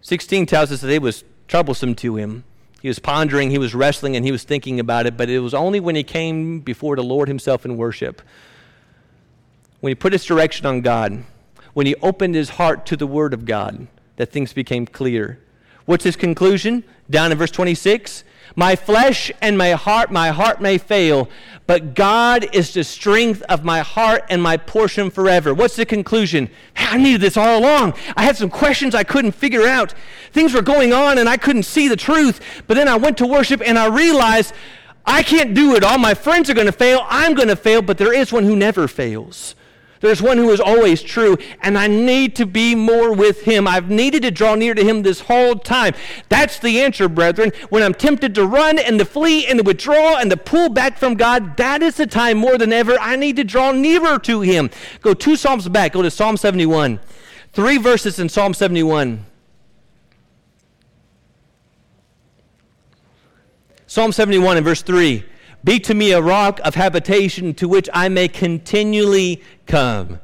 16 0.07 0.45
tells 0.45 0.71
us 0.71 0.79
that 0.79 0.89
it 0.89 1.01
was 1.01 1.25
troublesome 1.49 1.93
to 1.93 2.15
him. 2.15 2.45
He 2.81 2.87
was 2.87 2.97
pondering, 2.97 3.51
he 3.51 3.57
was 3.57 3.75
wrestling, 3.75 4.15
and 4.15 4.23
he 4.23 4.31
was 4.31 4.45
thinking 4.45 4.79
about 4.79 5.05
it, 5.05 5.17
but 5.17 5.29
it 5.29 5.39
was 5.39 5.53
only 5.53 5.81
when 5.81 5.97
he 5.97 6.03
came 6.03 6.61
before 6.61 6.95
the 6.95 7.03
Lord 7.03 7.27
himself 7.27 7.65
in 7.65 7.75
worship, 7.75 8.21
when 9.81 9.91
he 9.91 9.95
put 9.95 10.13
his 10.13 10.23
direction 10.23 10.65
on 10.65 10.79
God, 10.79 11.25
when 11.73 11.87
he 11.87 11.95
opened 11.95 12.35
his 12.35 12.51
heart 12.51 12.85
to 12.85 12.95
the 12.95 13.05
Word 13.05 13.33
of 13.33 13.43
God, 13.43 13.85
that 14.15 14.31
things 14.31 14.53
became 14.53 14.85
clear. 14.85 15.41
What's 15.83 16.05
his 16.05 16.15
conclusion? 16.15 16.85
Down 17.09 17.33
in 17.33 17.37
verse 17.37 17.51
26 17.51 18.23
my 18.57 18.75
flesh 18.75 19.31
and 19.39 19.55
my 19.55 19.71
heart, 19.71 20.11
my 20.11 20.29
heart 20.29 20.59
may 20.59 20.79
fail, 20.79 21.29
but 21.67 21.93
God 21.93 22.49
is 22.55 22.73
the 22.73 22.83
strength 22.83 23.43
of 23.43 23.63
my 23.63 23.81
heart 23.81 24.23
and 24.31 24.41
my 24.41 24.57
portion 24.57 25.11
forever. 25.11 25.53
What's 25.53 25.75
the 25.75 25.85
conclusion? 25.85 26.49
I 26.75 26.97
needed 26.97 27.21
this 27.21 27.37
all 27.37 27.59
along. 27.59 27.93
I 28.15 28.23
had 28.23 28.35
some 28.35 28.49
questions 28.49 28.95
I 28.95 29.03
couldn't 29.03 29.33
figure 29.33 29.67
out. 29.67 29.93
Things 30.31 30.55
were 30.55 30.63
going 30.63 30.91
on 30.91 31.19
and 31.19 31.29
I 31.29 31.37
couldn't 31.37 31.63
see 31.63 31.87
the 31.87 31.95
truth. 31.95 32.41
But 32.65 32.73
then 32.73 32.87
I 32.87 32.97
went 32.97 33.19
to 33.19 33.27
worship 33.27 33.61
and 33.63 33.77
I 33.77 33.85
realized 33.87 34.55
I 35.05 35.21
can't 35.21 35.53
do 35.53 35.75
it 35.75 35.83
all. 35.83 35.99
My 35.99 36.15
friends 36.15 36.49
are 36.49 36.55
going 36.55 36.65
to 36.65 36.73
fail. 36.73 37.05
I'm 37.07 37.35
going 37.35 37.49
to 37.49 37.55
fail, 37.55 37.83
but 37.83 37.99
there 37.99 38.13
is 38.13 38.33
one 38.33 38.43
who 38.43 38.55
never 38.55 38.87
fails. 38.87 39.53
There's 39.99 40.21
one 40.21 40.38
who 40.38 40.51
is 40.51 40.60
always 40.60 41.01
true, 41.01 41.38
and 41.62 41.77
I 41.77 41.88
need 41.88 42.36
to 42.36 42.45
be 42.45 42.75
more 42.75 43.13
with 43.13 43.43
him. 43.43 43.67
I've 43.67 43.89
needed 43.89 44.21
to 44.23 44.31
draw 44.31 44.55
near 44.55 44.73
to 44.73 44.83
him 44.83 45.01
this 45.01 45.21
whole 45.21 45.55
time. 45.55 45.93
That's 46.29 46.60
the 46.60 46.81
answer, 46.81 47.10
brethren. 47.10 47.51
When 47.69 47.83
I'm 47.83 47.93
tempted 47.93 48.36
to 48.36 48.45
run 48.45 48.77
and 48.77 48.99
to 48.99 49.05
flee 49.05 49.45
and 49.45 49.60
to 49.60 49.63
withdraw 49.63 50.17
and 50.17 50.29
to 50.29 50.38
pull 50.38 50.69
back 50.69 50.97
from 50.97 51.15
God, 51.15 51.57
that 51.57 51.81
is 51.81 51.95
the 51.95 52.07
time 52.07 52.38
more 52.38 52.57
than 52.57 52.71
ever 52.71 52.97
I 52.99 53.15
need 53.15 53.36
to 53.38 53.43
draw 53.43 53.71
nearer 53.71 54.19
to 54.19 54.41
him. 54.41 54.69
Go 55.01 55.13
two 55.13 55.36
Psalms 55.36 55.67
back, 55.67 55.93
go 55.93 56.01
to 56.01 56.12
Psalm 56.12 56.38
71. 56.38 56.99
Three 57.53 57.77
verses 57.77 58.19
in 58.19 58.29
Psalm 58.29 58.53
71. 58.53 59.25
Psalm 63.88 64.12
71 64.12 64.57
and 64.57 64.65
verse 64.65 64.81
3. 64.81 65.25
Be 65.63 65.79
to 65.81 65.93
me 65.93 66.11
a 66.11 66.21
rock 66.21 66.59
of 66.63 66.75
habitation 66.75 67.53
to 67.55 67.67
which 67.67 67.89
I 67.93 68.09
may 68.09 68.27
continually 68.27 69.41
come. 69.65 70.19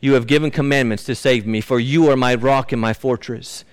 You 0.00 0.14
have 0.14 0.26
given 0.26 0.50
commandments 0.50 1.04
to 1.04 1.14
save 1.14 1.46
me, 1.46 1.60
for 1.60 1.80
you 1.80 2.08
are 2.10 2.16
my 2.16 2.34
rock 2.34 2.72
and 2.72 2.80
my 2.80 2.92
fortress. 2.92 3.64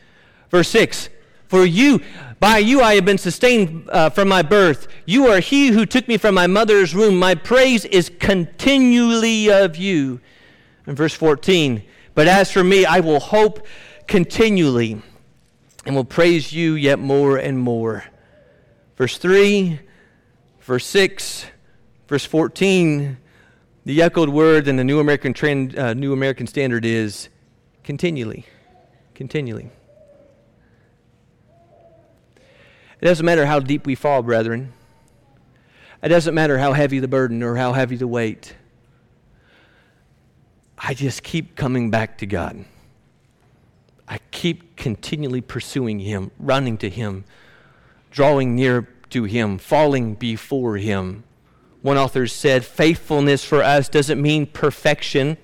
Verse 0.50 0.68
6 0.70 1.10
For 1.48 1.66
you, 1.66 2.02
by 2.40 2.58
you 2.58 2.82
I 2.82 2.96
have 2.96 3.06
been 3.06 3.18
sustained 3.18 3.90
uh, 3.90 4.10
from 4.10 4.28
my 4.28 4.42
birth. 4.42 4.88
You 5.06 5.28
are 5.28 5.40
he 5.40 5.68
who 5.68 5.86
took 5.86 6.08
me 6.08 6.18
from 6.18 6.36
my 6.36 6.48
mother's 6.48 6.96
womb. 6.96 7.18
My 7.18 7.36
praise 7.36 7.86
is 7.86 8.12
continually 8.20 9.52
of 9.52 9.78
you. 9.78 10.20
And 10.88 10.98
verse 10.98 11.14
14 11.14 11.84
But 12.16 12.28
as 12.28 12.52
for 12.52 12.64
me, 12.64 12.86
I 12.86 13.02
will 13.02 13.20
hope 13.20 13.66
continually 14.08 15.02
and 15.86 15.96
will 15.96 16.06
praise 16.06 16.52
you 16.52 16.74
yet 16.74 17.00
more 17.00 17.38
and 17.38 17.60
more. 17.60 18.06
Verse 18.98 19.18
3 19.18 19.80
Verse 20.66 20.88
6, 20.88 21.46
verse 22.08 22.26
14, 22.26 23.18
the 23.86 24.02
echoed 24.02 24.30
word 24.30 24.68
in 24.68 24.78
the 24.78 24.84
New 24.84 25.00
American, 25.00 25.32
Trend, 25.32 25.78
uh, 25.78 25.94
New 25.94 26.12
American 26.12 26.48
Standard 26.48 26.84
is 26.84 27.30
continually. 27.84 28.48
Continually. 29.14 29.70
It 33.00 33.06
doesn't 33.06 33.24
matter 33.24 33.46
how 33.46 33.60
deep 33.60 33.86
we 33.86 33.94
fall, 33.94 34.24
brethren. 34.24 34.74
It 36.02 36.10
doesn't 36.10 36.34
matter 36.34 36.58
how 36.58 36.74
heavy 36.74 36.98
the 36.98 37.08
burden 37.08 37.44
or 37.44 37.56
how 37.56 37.74
heavy 37.74 37.96
the 37.96 38.08
weight. 38.08 38.56
I 40.80 40.96
just 40.96 41.22
keep 41.22 41.56
coming 41.56 41.92
back 41.92 42.18
to 42.18 42.26
God. 42.26 42.66
I 44.08 44.18
keep 44.32 44.78
continually 44.78 45.42
pursuing 45.42 46.00
Him, 46.00 46.32
running 46.40 46.80
to 46.80 46.90
Him, 46.90 47.24
drawing 48.10 48.56
near 48.56 48.88
to 49.10 49.24
Him, 49.26 49.58
falling 49.58 50.16
before 50.16 50.78
Him. 50.78 51.24
One 51.82 51.98
author 51.98 52.26
said, 52.28 52.66
faithfulness 52.66 53.44
for 53.44 53.62
us 53.62 53.90
doesn't 53.90 54.22
mean 54.22 54.48
perfection. 54.48 55.38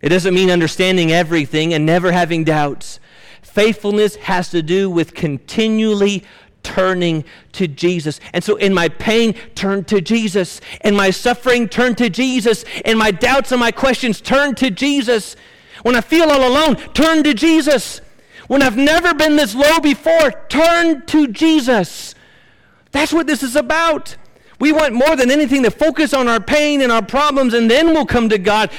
It 0.00 0.08
doesn't 0.08 0.34
mean 0.34 0.50
understanding 0.50 1.12
everything 1.12 1.74
and 1.74 1.84
never 1.84 2.12
having 2.12 2.44
doubts. 2.44 3.00
Faithfulness 3.42 4.16
has 4.16 4.50
to 4.50 4.62
do 4.62 4.88
with 4.88 5.14
continually 5.14 6.24
turning 6.62 7.24
to 7.52 7.68
Jesus. 7.68 8.20
And 8.32 8.42
so 8.42 8.56
in 8.56 8.74
my 8.74 8.88
pain, 8.88 9.34
turn 9.54 9.84
to 9.84 10.00
Jesus. 10.00 10.60
In 10.82 10.96
my 10.96 11.10
suffering, 11.10 11.68
turn 11.68 11.94
to 11.96 12.10
Jesus. 12.10 12.64
In 12.84 12.98
my 12.98 13.10
doubts 13.10 13.52
and 13.52 13.60
my 13.60 13.70
questions, 13.70 14.20
turn 14.20 14.54
to 14.56 14.70
Jesus. 14.70 15.36
When 15.82 15.94
I 15.94 16.00
feel 16.00 16.30
all 16.30 16.48
alone, 16.48 16.76
turn 16.92 17.22
to 17.24 17.34
Jesus. 17.34 18.00
When 18.48 18.62
I've 18.62 18.76
never 18.76 19.12
been 19.14 19.36
this 19.36 19.54
low 19.54 19.80
before, 19.80 20.30
turn 20.48 21.04
to 21.06 21.26
Jesus. 21.28 22.14
That's 22.92 23.12
what 23.12 23.26
this 23.26 23.42
is 23.42 23.56
about. 23.56 24.16
We 24.58 24.72
want 24.72 24.94
more 24.94 25.16
than 25.16 25.30
anything 25.30 25.62
to 25.64 25.70
focus 25.70 26.14
on 26.14 26.28
our 26.28 26.40
pain 26.40 26.80
and 26.80 26.90
our 26.90 27.04
problems, 27.04 27.54
and 27.54 27.70
then 27.70 27.88
we'll 27.88 28.06
come 28.06 28.28
to 28.30 28.38
God. 28.38 28.70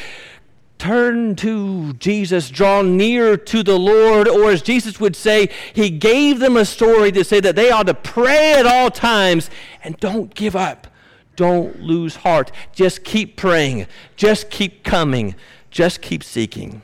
Turn 0.78 1.36
to 1.38 1.94
Jesus, 1.94 2.50
draw 2.50 2.82
near 2.82 3.36
to 3.36 3.64
the 3.64 3.78
Lord, 3.78 4.28
or 4.28 4.52
as 4.52 4.62
Jesus 4.62 5.00
would 5.00 5.16
say, 5.16 5.50
He 5.74 5.90
gave 5.90 6.40
them 6.40 6.56
a 6.56 6.66
story 6.66 7.12
to 7.12 7.24
say 7.24 7.40
that 7.40 7.56
they 7.56 7.72
ought 7.72 7.88
to 7.88 7.94
pray 7.94 8.54
at 8.54 8.66
all 8.66 8.92
times 8.92 9.50
and 9.84 9.98
don't 10.00 10.34
give 10.34 10.56
up. 10.56 10.88
Don't 11.36 11.82
lose 11.82 12.18
heart. 12.18 12.52
Just 12.74 13.04
keep 13.04 13.38
praying. 13.38 13.88
Just 14.16 14.50
keep 14.50 14.84
coming. 14.84 15.36
Just 15.70 16.02
keep 16.02 16.24
seeking. 16.24 16.82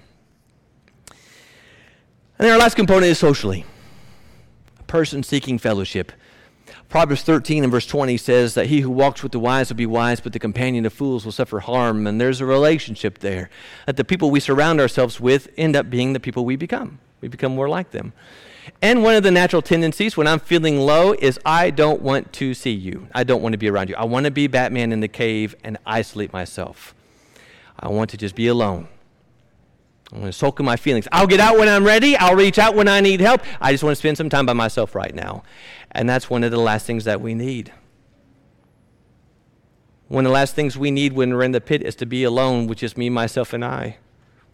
And 2.44 2.50
then 2.50 2.56
our 2.56 2.60
last 2.60 2.76
component 2.76 3.06
is 3.06 3.20
socially 3.20 3.64
a 4.78 4.84
person 4.84 5.24
seeking 5.24 5.58
fellowship. 5.58 6.12
Proverbs 6.90 7.24
13 7.24 7.64
and 7.64 7.72
verse 7.72 7.86
20 7.88 8.18
says 8.18 8.54
that 8.56 8.66
he 8.66 8.82
who 8.82 8.90
walks 8.90 9.24
with 9.24 9.32
the 9.32 9.40
wise 9.40 9.70
will 9.70 9.78
be 9.78 9.86
wise, 9.86 10.20
but 10.20 10.34
the 10.34 10.40
companion 10.40 10.86
of 10.86 10.92
fools 10.92 11.24
will 11.24 11.32
suffer 11.32 11.62
harm. 11.62 12.06
And 12.06 12.20
there's 12.20 12.42
a 12.42 12.46
relationship 12.46 13.20
there. 13.20 13.50
That 13.86 13.96
the 13.96 14.04
people 14.04 14.30
we 14.30 14.42
surround 14.42 14.82
ourselves 14.82 15.22
with 15.22 15.48
end 15.56 15.78
up 15.78 15.90
being 15.90 16.12
the 16.12 16.20
people 16.20 16.44
we 16.44 16.58
become. 16.58 17.00
We 17.22 17.30
become 17.30 17.56
more 17.56 17.70
like 17.70 17.92
them. 17.92 18.12
And 18.82 19.04
one 19.04 19.16
of 19.16 19.24
the 19.24 19.32
natural 19.32 19.62
tendencies 19.62 20.18
when 20.18 20.28
I'm 20.28 20.40
feeling 20.40 20.82
low 20.82 21.14
is 21.14 21.40
I 21.46 21.70
don't 21.70 22.02
want 22.02 22.34
to 22.34 22.54
see 22.54 22.74
you. 22.74 23.08
I 23.14 23.24
don't 23.24 23.42
want 23.42 23.54
to 23.54 23.58
be 23.58 23.70
around 23.70 23.88
you. 23.88 23.96
I 23.96 24.04
want 24.04 24.26
to 24.26 24.32
be 24.32 24.48
Batman 24.48 24.92
in 24.92 25.00
the 25.00 25.08
cave 25.08 25.56
and 25.64 25.78
isolate 25.86 26.34
myself. 26.34 26.94
I 27.80 27.88
want 27.88 28.10
to 28.10 28.18
just 28.18 28.36
be 28.36 28.48
alone. 28.48 28.90
I 30.14 30.20
want 30.20 30.32
to 30.32 30.34
soak 30.34 30.60
in 30.60 30.66
my 30.66 30.76
feelings. 30.76 31.08
I'll 31.12 31.28
get 31.28 31.40
out 31.40 31.58
when 31.58 31.68
I'm 31.68 31.84
ready. 31.84 32.16
I'll 32.16 32.36
reach 32.36 32.60
out 32.60 32.76
when 32.76 32.88
I 32.88 33.00
need 33.00 33.20
help. 33.20 33.42
I 33.60 33.72
just 33.72 33.84
want 33.84 33.94
to 33.94 34.00
spend 34.00 34.18
some 34.18 34.30
time 34.30 34.46
by 34.46 34.54
myself 34.54 34.94
right 34.94 35.14
now. 35.14 35.44
And 35.92 36.08
that's 36.08 36.30
one 36.30 36.44
of 36.44 36.52
the 36.52 36.60
last 36.60 36.86
things 36.86 37.04
that 37.06 37.20
we 37.20 37.34
need. 37.34 37.72
One 40.08 40.26
of 40.26 40.30
the 40.30 40.34
last 40.34 40.54
things 40.54 40.78
we 40.78 40.92
need 40.92 41.14
when 41.14 41.34
we're 41.34 41.44
in 41.44 41.52
the 41.52 41.62
pit 41.62 41.82
is 41.82 41.96
to 41.96 42.06
be 42.06 42.24
alone 42.24 42.68
with 42.68 42.78
just 42.80 42.98
me, 42.98 43.10
myself, 43.10 43.54
and 43.54 43.66
I, 43.66 43.98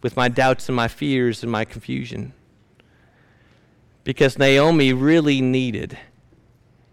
with 0.02 0.16
my 0.16 0.28
doubts 0.28 0.68
and 0.68 0.76
my 0.76 0.88
fears 0.88 1.42
and 1.42 1.52
my 1.52 1.66
confusion 1.66 2.32
because 4.04 4.38
Naomi 4.38 4.92
really 4.92 5.40
needed, 5.40 5.98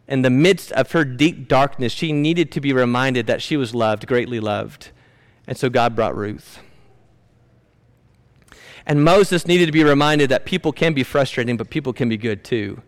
in 0.07 0.21
the 0.21 0.29
midst 0.29 0.71
of 0.73 0.91
her 0.91 1.03
deep 1.03 1.47
darkness, 1.47 1.91
she 1.91 2.11
needed 2.11 2.51
to 2.51 2.61
be 2.61 2.73
reminded 2.73 3.27
that 3.27 3.41
she 3.41 3.57
was 3.57 3.73
loved, 3.73 4.07
greatly 4.07 4.39
loved. 4.39 4.91
And 5.45 5.57
so 5.57 5.69
God 5.69 5.95
brought 5.95 6.15
Ruth. 6.15 6.59
And 8.87 9.03
Moses 9.03 9.45
needed 9.45 9.67
to 9.67 9.71
be 9.71 9.83
reminded 9.83 10.29
that 10.31 10.45
people 10.45 10.71
can 10.71 10.93
be 10.93 11.03
frustrating, 11.03 11.57
but 11.57 11.69
people 11.69 11.93
can 11.93 12.09
be 12.09 12.17
good 12.17 12.43
too. 12.43 12.81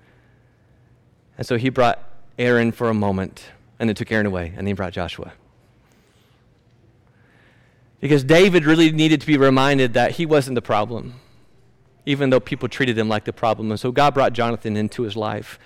And 1.38 1.46
so 1.46 1.58
he 1.58 1.70
brought 1.70 2.04
Aaron 2.40 2.72
for 2.72 2.90
a 2.90 2.94
moment, 2.94 3.52
and 3.78 3.88
then 3.88 3.96
took 3.96 4.12
Aaron 4.12 4.26
away, 4.26 4.48
and 4.48 4.60
then 4.60 4.68
he 4.68 4.74
brought 4.74 4.94
Joshua. 4.94 5.34
Because 8.00 8.24
David 8.24 8.66
really 8.66 8.92
needed 8.92 9.22
to 9.22 9.28
be 9.28 9.38
reminded 9.38 9.94
that 9.94 10.12
he 10.12 10.26
wasn't 10.26 10.56
the 10.56 10.62
problem 10.62 11.20
even 12.10 12.32
though 12.32 12.40
people 12.40 12.68
treated 12.68 12.98
him 12.98 13.08
like 13.08 13.26
the 13.26 13.34
problem. 13.34 13.70
And 13.70 13.80
so 13.80 13.92
God 13.92 14.16
brought 14.16 14.34
Jonathan 14.34 14.76
into 14.76 15.04
his 15.04 15.16
life. 15.16 15.60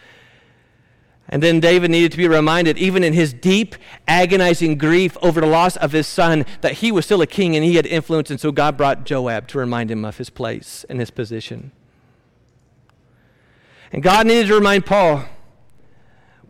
And 1.29 1.41
then 1.41 1.59
David 1.59 1.89
needed 1.89 2.11
to 2.11 2.17
be 2.17 2.27
reminded, 2.27 2.77
even 2.77 3.03
in 3.03 3.13
his 3.13 3.33
deep, 3.33 3.75
agonizing 4.07 4.77
grief 4.77 5.17
over 5.21 5.39
the 5.39 5.47
loss 5.47 5.77
of 5.77 5.91
his 5.93 6.05
son, 6.05 6.45
that 6.61 6.73
he 6.73 6.91
was 6.91 7.05
still 7.05 7.21
a 7.21 7.27
king 7.27 7.55
and 7.55 7.63
he 7.63 7.75
had 7.75 7.85
influence. 7.85 8.29
And 8.29 8.39
so 8.39 8.51
God 8.51 8.75
brought 8.77 9.05
Joab 9.05 9.47
to 9.49 9.57
remind 9.57 9.89
him 9.89 10.03
of 10.03 10.17
his 10.17 10.29
place 10.29 10.85
and 10.89 10.99
his 10.99 11.09
position. 11.09 11.71
And 13.91 14.03
God 14.03 14.27
needed 14.27 14.47
to 14.47 14.55
remind 14.55 14.85
Paul 14.85 15.25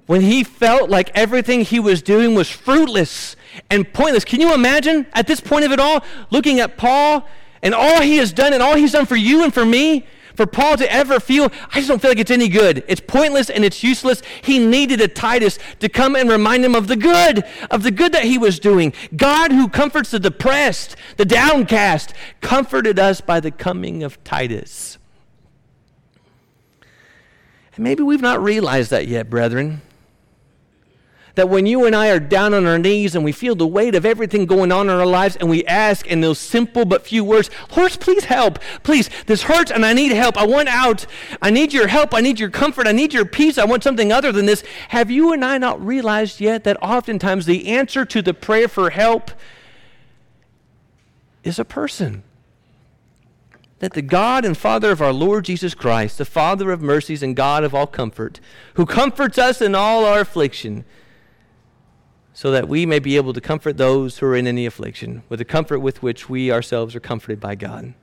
when 0.05 0.21
he 0.21 0.43
felt 0.43 0.89
like 0.89 1.11
everything 1.13 1.61
he 1.61 1.79
was 1.79 2.01
doing 2.01 2.35
was 2.35 2.49
fruitless 2.49 3.35
and 3.69 3.93
pointless. 3.93 4.25
Can 4.25 4.41
you 4.41 4.53
imagine 4.53 5.05
at 5.13 5.27
this 5.27 5.39
point 5.39 5.65
of 5.65 5.71
it 5.71 5.79
all, 5.79 6.03
looking 6.29 6.59
at 6.59 6.77
Paul 6.77 7.27
and 7.61 7.73
all 7.73 8.01
he 8.01 8.17
has 8.17 8.33
done 8.33 8.53
and 8.53 8.61
all 8.61 8.75
he's 8.75 8.91
done 8.91 9.05
for 9.05 9.15
you 9.15 9.43
and 9.43 9.53
for 9.53 9.65
me, 9.65 10.05
for 10.35 10.45
Paul 10.45 10.77
to 10.77 10.91
ever 10.91 11.19
feel, 11.19 11.51
I 11.71 11.75
just 11.75 11.87
don't 11.87 12.01
feel 12.01 12.11
like 12.11 12.19
it's 12.19 12.31
any 12.31 12.47
good. 12.47 12.83
It's 12.87 13.01
pointless 13.01 13.49
and 13.49 13.63
it's 13.63 13.83
useless. 13.83 14.21
He 14.41 14.59
needed 14.59 15.01
a 15.01 15.07
Titus 15.07 15.59
to 15.79 15.89
come 15.89 16.15
and 16.15 16.29
remind 16.29 16.65
him 16.65 16.75
of 16.75 16.87
the 16.87 16.95
good, 16.95 17.43
of 17.69 17.83
the 17.83 17.91
good 17.91 18.11
that 18.13 18.23
he 18.25 18.37
was 18.37 18.59
doing. 18.59 18.93
God, 19.15 19.51
who 19.51 19.67
comforts 19.67 20.11
the 20.11 20.19
depressed, 20.19 20.95
the 21.17 21.25
downcast, 21.25 22.13
comforted 22.41 22.99
us 22.99 23.21
by 23.21 23.39
the 23.39 23.51
coming 23.51 24.03
of 24.03 24.23
Titus. 24.23 24.97
And 27.75 27.83
maybe 27.83 28.03
we've 28.03 28.21
not 28.21 28.41
realized 28.41 28.91
that 28.91 29.07
yet, 29.07 29.29
brethren 29.29 29.81
that 31.35 31.49
when 31.49 31.65
you 31.65 31.85
and 31.85 31.95
I 31.95 32.09
are 32.09 32.19
down 32.19 32.53
on 32.53 32.67
our 32.67 32.77
knees 32.77 33.15
and 33.15 33.23
we 33.23 33.31
feel 33.31 33.55
the 33.55 33.65
weight 33.65 33.95
of 33.95 34.05
everything 34.05 34.45
going 34.45 34.71
on 34.71 34.87
in 34.87 34.95
our 34.95 35.05
lives 35.05 35.35
and 35.35 35.49
we 35.49 35.65
ask 35.65 36.05
in 36.05 36.21
those 36.21 36.37
simple 36.37 36.85
but 36.85 37.07
few 37.07 37.23
words, 37.23 37.49
Lord, 37.75 37.91
please 37.99 38.25
help. 38.25 38.59
Please, 38.83 39.09
this 39.25 39.43
hurts 39.43 39.71
and 39.71 39.83
I 39.83 39.93
need 39.93 40.11
help. 40.11 40.37
I 40.37 40.45
want 40.45 40.69
out. 40.69 41.07
I 41.41 41.49
need 41.49 41.73
your 41.73 41.87
help. 41.87 42.13
I 42.13 42.21
need 42.21 42.39
your 42.39 42.51
comfort. 42.51 42.85
I 42.85 42.91
need 42.91 43.13
your 43.13 43.25
peace. 43.25 43.57
I 43.57 43.65
want 43.65 43.83
something 43.83 44.11
other 44.11 44.31
than 44.31 44.45
this. 44.45 44.63
Have 44.89 45.09
you 45.09 45.33
and 45.33 45.43
I 45.43 45.57
not 45.57 45.83
realized 45.83 46.39
yet 46.39 46.63
that 46.65 46.77
oftentimes 46.83 47.47
the 47.47 47.67
answer 47.67 48.05
to 48.05 48.21
the 48.21 48.33
prayer 48.33 48.67
for 48.67 48.91
help 48.91 49.31
is 51.43 51.57
a 51.57 51.65
person? 51.65 52.23
that 53.79 53.95
the 53.95 54.01
God 54.01 54.45
and 54.45 54.57
Father 54.57 54.91
of 54.91 55.01
our 55.01 55.11
Lord 55.11 55.43
Jesus 55.43 55.73
Christ, 55.73 56.17
the 56.17 56.23
Father 56.23 56.71
of 56.71 56.81
mercies 56.81 57.21
and 57.21 57.35
God 57.35 57.65
of 57.65 57.75
all 57.75 57.85
comfort, 57.85 58.39
who 58.75 58.85
comforts 58.85 59.37
us 59.37 59.61
in 59.61 59.75
all 59.75 60.05
our 60.05 60.21
affliction, 60.21 60.85
so 62.33 62.51
that 62.51 62.67
we 62.67 62.85
may 62.85 62.99
be 62.99 63.15
able 63.15 63.33
to 63.33 63.41
comfort 63.41 63.77
those 63.77 64.17
who 64.17 64.25
are 64.25 64.35
in 64.35 64.47
any 64.47 64.65
affliction 64.65 65.23
with 65.29 65.39
the 65.39 65.45
comfort 65.45 65.79
with 65.79 66.01
which 66.01 66.27
we 66.27 66.51
ourselves 66.51 66.95
are 66.95 66.99
comforted 66.99 67.39
by 67.39 67.53
God. 67.55 67.93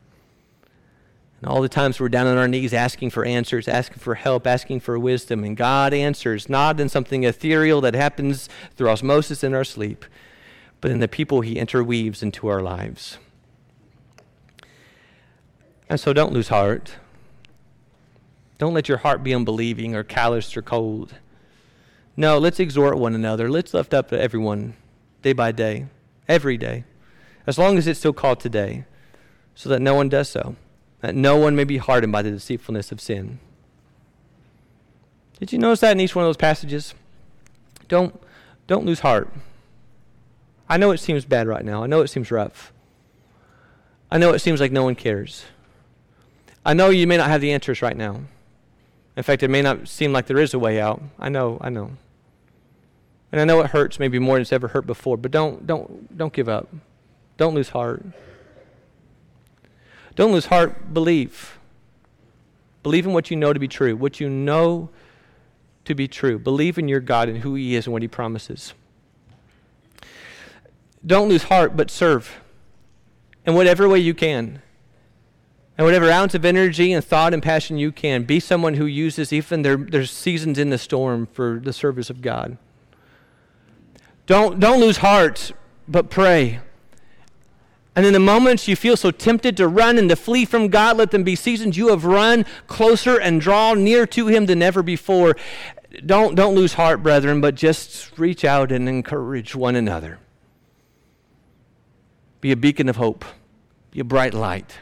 And 1.41 1.49
all 1.49 1.63
the 1.63 1.69
times 1.69 1.99
we're 1.99 2.11
down 2.11 2.27
on 2.27 2.37
our 2.37 2.47
knees 2.47 2.73
asking 2.73 3.11
for 3.11 3.25
answers, 3.25 3.67
asking 3.67 3.99
for 3.99 4.15
help, 4.15 4.47
asking 4.47 4.81
for 4.81 4.99
wisdom, 4.99 5.43
and 5.43 5.57
God 5.57 5.93
answers 5.93 6.49
not 6.49 6.79
in 6.79 6.89
something 6.89 7.25
ethereal 7.25 7.81
that 7.81 7.95
happens 7.95 8.49
through 8.77 8.91
osmosis 8.91 9.43
in 9.43 9.55
our 9.55 9.65
sleep, 9.65 10.05
but 10.81 10.91
in 10.91 11.01
the 11.01 11.09
people 11.09 11.41
He 11.41 11.59
interweaves 11.59 12.23
into 12.23 12.47
our 12.49 12.61
lives. 12.61 13.19
And 15.89 15.99
so 15.99 16.13
don't 16.13 16.33
lose 16.33 16.49
heart. 16.49 16.97
Don't 18.59 18.75
let 18.75 18.89
your 18.89 18.99
heart 18.99 19.25
be 19.25 19.35
unbelieving 19.35 19.97
or 19.97 20.05
calloused 20.05 20.57
or 20.57 20.63
cold. 20.63 21.15
No, 22.17 22.39
let's 22.39 22.61
exhort 22.61 22.99
one 22.99 23.15
another. 23.15 23.49
Let's 23.49 23.73
lift 23.73 23.95
up 23.95 24.13
everyone 24.13 24.75
day 25.23 25.33
by 25.33 25.53
day, 25.53 25.87
every 26.29 26.57
day, 26.57 26.85
as 27.47 27.59
long 27.59 27.79
as 27.79 27.87
it's 27.87 27.99
still 27.99 28.13
called 28.13 28.41
today, 28.41 28.85
so 29.55 29.69
that 29.69 29.81
no 29.81 29.95
one 29.95 30.09
does 30.09 30.29
so, 30.29 30.57
that 31.01 31.15
no 31.15 31.37
one 31.37 31.57
may 31.57 31.65
be 31.65 31.79
hardened 31.79 32.13
by 32.13 32.23
the 32.23 32.31
deceitfulness 32.31 32.93
of 32.93 33.01
sin. 33.01 33.39
Did 35.39 35.53
you 35.53 35.59
notice 35.59 35.81
that 35.81 35.93
in 35.93 36.01
each 36.01 36.15
one 36.15 36.25
of 36.25 36.29
those 36.29 36.37
passages? 36.37 36.95
Don't, 37.89 38.21
don't 38.67 38.85
lose 38.85 39.01
heart. 39.01 39.33
I 40.69 40.77
know 40.77 40.91
it 40.91 40.99
seems 40.99 41.25
bad 41.25 41.49
right 41.49 41.65
now. 41.65 41.83
I 41.83 41.87
know 41.87 42.03
it 42.03 42.09
seems 42.09 42.31
rough. 42.31 42.73
I 44.11 44.19
know 44.19 44.33
it 44.33 44.41
seems 44.41 44.61
like 44.61 44.73
no 44.73 44.85
one 44.85 44.95
cares. 44.95 45.45
I 46.65 46.75
know 46.75 46.91
you 46.91 47.07
may 47.07 47.17
not 47.17 47.31
have 47.31 47.41
the 47.41 47.53
answers 47.53 47.81
right 47.81 47.97
now. 47.97 48.21
In 49.21 49.23
fact, 49.23 49.43
it 49.43 49.49
may 49.49 49.61
not 49.61 49.87
seem 49.87 50.15
like 50.15 50.29
there 50.29 50.39
is 50.39 50.55
a 50.55 50.59
way 50.59 50.81
out. 50.81 51.03
I 51.19 51.29
know, 51.29 51.59
I 51.61 51.69
know. 51.69 51.91
And 53.31 53.39
I 53.39 53.45
know 53.45 53.61
it 53.61 53.67
hurts 53.67 53.99
maybe 53.99 54.19
more 54.19 54.37
than 54.37 54.41
it's 54.41 54.51
ever 54.51 54.69
hurt 54.69 54.87
before, 54.87 55.19
but 55.19 55.31
don't, 55.31 55.67
don't, 55.67 56.17
don't 56.17 56.33
give 56.33 56.49
up. 56.49 56.69
Don't 57.37 57.55
lose 57.55 57.69
heart. 57.69 58.03
Don't 60.17 60.33
lose 60.33 60.47
heart. 60.47 60.95
Believe. 60.95 61.59
Believe 62.83 63.05
in 63.05 63.13
what 63.13 63.31
you 63.31 63.37
know 63.37 63.53
to 63.53 63.61
be 63.61 63.69
true, 63.69 63.95
what 63.95 64.21
you 64.21 64.31
know 64.31 64.89
to 65.85 65.95
be 65.95 66.09
true. 66.09 66.39
Believe 66.39 66.79
in 66.79 66.89
your 66.89 67.01
God 67.01 67.29
and 67.29 67.41
who 67.41 67.55
He 67.57 67.75
is 67.75 67.85
and 67.85 67.93
what 67.93 68.01
He 68.01 68.09
promises. 68.09 68.73
Don't 71.05 71.29
lose 71.29 71.43
heart, 71.43 71.77
but 71.77 71.91
serve 71.91 72.41
in 73.45 73.55
whatever 73.55 73.87
way 73.87 73.99
you 73.99 74.15
can. 74.15 74.63
And 75.81 75.87
whatever 75.87 76.11
ounce 76.11 76.35
of 76.35 76.45
energy 76.45 76.93
and 76.93 77.03
thought 77.03 77.33
and 77.33 77.43
passion 77.43 77.79
you 77.79 77.91
can, 77.91 78.25
be 78.25 78.39
someone 78.39 78.75
who 78.75 78.85
uses 78.85 79.33
even 79.33 79.63
their, 79.63 79.79
their 79.79 80.05
seasons 80.05 80.59
in 80.59 80.69
the 80.69 80.77
storm 80.77 81.27
for 81.33 81.59
the 81.59 81.73
service 81.73 82.11
of 82.11 82.21
God. 82.21 82.59
Don't, 84.27 84.61
don't 84.61 84.79
lose 84.79 84.99
heart, 84.99 85.53
but 85.89 86.11
pray. 86.11 86.61
And 87.97 88.05
in 88.05 88.13
the 88.13 88.21
moments 88.21 88.69
you 88.69 88.77
feel 88.77 88.95
so 88.95 89.11
tempted 89.11 89.57
to 89.57 89.67
run 89.67 89.97
and 89.97 90.11
to 90.11 90.17
flee 90.17 90.45
from 90.45 90.69
God, 90.69 90.99
let 90.99 91.13
them 91.13 91.25
be 91.25 91.35
seasons 91.35 91.79
you 91.79 91.89
have 91.89 92.05
run 92.05 92.45
closer 92.67 93.19
and 93.19 93.41
draw 93.41 93.73
near 93.73 94.07
to 94.09 94.27
Him 94.27 94.45
than 94.45 94.61
ever 94.61 94.83
before. 94.83 95.35
Don't, 96.05 96.35
don't 96.35 96.55
lose 96.55 96.75
heart, 96.75 97.03
brethren, 97.03 97.41
but 97.41 97.55
just 97.55 98.19
reach 98.19 98.45
out 98.45 98.71
and 98.71 98.87
encourage 98.87 99.55
one 99.55 99.77
another. 99.77 100.19
Be 102.43 102.53
a 102.53 102.57
beacon 102.57 102.91
of 102.91 102.97
hope, 102.97 103.25
be 103.93 104.01
a 104.01 104.05
bright 104.05 104.35
light. 104.35 104.77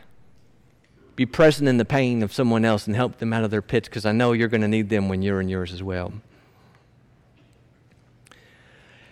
Be 1.19 1.27
present 1.27 1.69
in 1.69 1.79
the 1.79 1.85
pain 1.85 2.23
of 2.23 2.33
someone 2.33 2.65
else 2.65 2.87
and 2.87 2.95
help 2.95 3.19
them 3.19 3.33
out 3.33 3.43
of 3.43 3.51
their 3.51 3.61
pits 3.61 3.89
because 3.89 4.07
I 4.07 4.13
know 4.13 4.31
you're 4.31 4.47
going 4.47 4.61
to 4.61 4.69
need 4.69 4.89
them 4.89 5.09
when 5.09 5.21
you're 5.21 5.41
in 5.41 5.49
yours 5.49 5.73
as 5.73 5.83
well. 5.83 6.13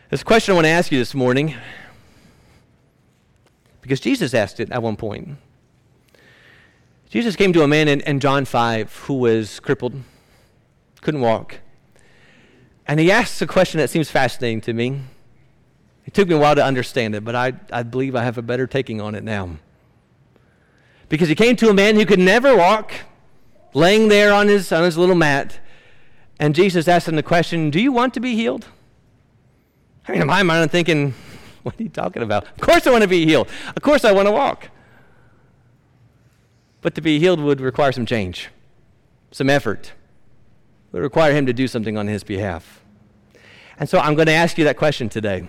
This 0.09 0.23
question 0.23 0.53
I 0.53 0.55
want 0.55 0.67
to 0.67 0.69
ask 0.69 0.93
you 0.93 1.01
this 1.01 1.15
morning, 1.17 1.57
because 3.81 3.99
Jesus 3.99 4.35
asked 4.35 4.61
it 4.61 4.71
at 4.71 4.85
one 4.85 4.95
point. 4.97 5.37
Jesus 7.11 7.35
came 7.35 7.53
to 7.53 7.65
a 7.65 7.67
man 7.67 7.89
in, 7.89 8.01
in 8.03 8.21
John 8.21 8.45
5 8.45 8.95
who 9.07 9.15
was 9.15 9.59
crippled, 9.59 9.95
couldn't 11.01 11.23
walk. 11.23 11.57
And 12.87 13.01
he 13.01 13.11
asks 13.11 13.43
a 13.43 13.49
question 13.49 13.79
that 13.79 13.91
seems 13.91 14.13
fascinating 14.13 14.61
to 14.61 14.73
me. 14.73 15.01
It 16.05 16.15
took 16.15 16.29
me 16.29 16.37
a 16.37 16.39
while 16.39 16.55
to 16.55 16.65
understand 16.65 17.17
it, 17.17 17.25
but 17.25 17.35
I, 17.35 17.55
I 17.73 17.83
believe 17.83 18.15
I 18.15 18.23
have 18.23 18.39
a 18.39 18.43
better 18.43 18.69
taking 18.69 19.01
on 19.01 19.17
it 19.17 19.25
now. 19.25 19.57
Because 21.09 21.29
he 21.29 21.35
came 21.35 21.57
to 21.57 21.69
a 21.69 21.75
man 21.75 21.97
who 21.97 22.05
could 22.05 22.19
never 22.19 22.57
walk, 22.57 22.93
laying 23.75 24.09
there 24.09 24.33
on 24.33 24.49
his, 24.49 24.73
on 24.73 24.85
his 24.85 24.99
little 24.99 25.15
mat, 25.15 25.61
and 26.39 26.55
Jesus 26.55 26.89
asked 26.89 27.09
him 27.09 27.17
the 27.17 27.23
question 27.23 27.71
Do 27.71 27.81
you 27.81 27.93
want 27.93 28.15
to 28.15 28.21
be 28.21 28.35
healed? 28.35 28.67
I 30.07 30.13
mean, 30.13 30.21
in 30.21 30.27
my 30.27 30.43
mind, 30.43 30.63
I'm 30.63 30.69
thinking, 30.69 31.15
what 31.63 31.79
are 31.79 31.83
you 31.83 31.89
talking 31.89 32.23
about? 32.23 32.45
Of 32.45 32.61
course 32.61 32.87
I 32.87 32.91
want 32.91 33.03
to 33.03 33.09
be 33.09 33.25
healed. 33.25 33.49
Of 33.75 33.83
course 33.83 34.05
I 34.05 34.13
want 34.13 34.29
to 34.29 34.33
walk. 34.33 34.71
But 36.81 36.95
to 36.95 37.01
be 37.01 37.19
healed 37.19 37.41
would 37.41 37.61
require 37.61 37.93
some 37.93 38.07
change. 38.07 38.49
some 39.33 39.51
effort. 39.51 39.93
It 40.89 40.93
would 40.93 41.03
require 41.03 41.35
him 41.35 41.47
to 41.47 41.53
do 41.53 41.67
something 41.67 41.97
on 41.99 42.07
his 42.07 42.23
behalf. 42.23 42.81
And 43.79 43.89
so 43.89 43.99
I'm 43.99 44.15
going 44.15 44.27
to 44.27 44.33
ask 44.33 44.57
you 44.57 44.65
that 44.65 44.77
question 44.77 45.09
today. 45.09 45.49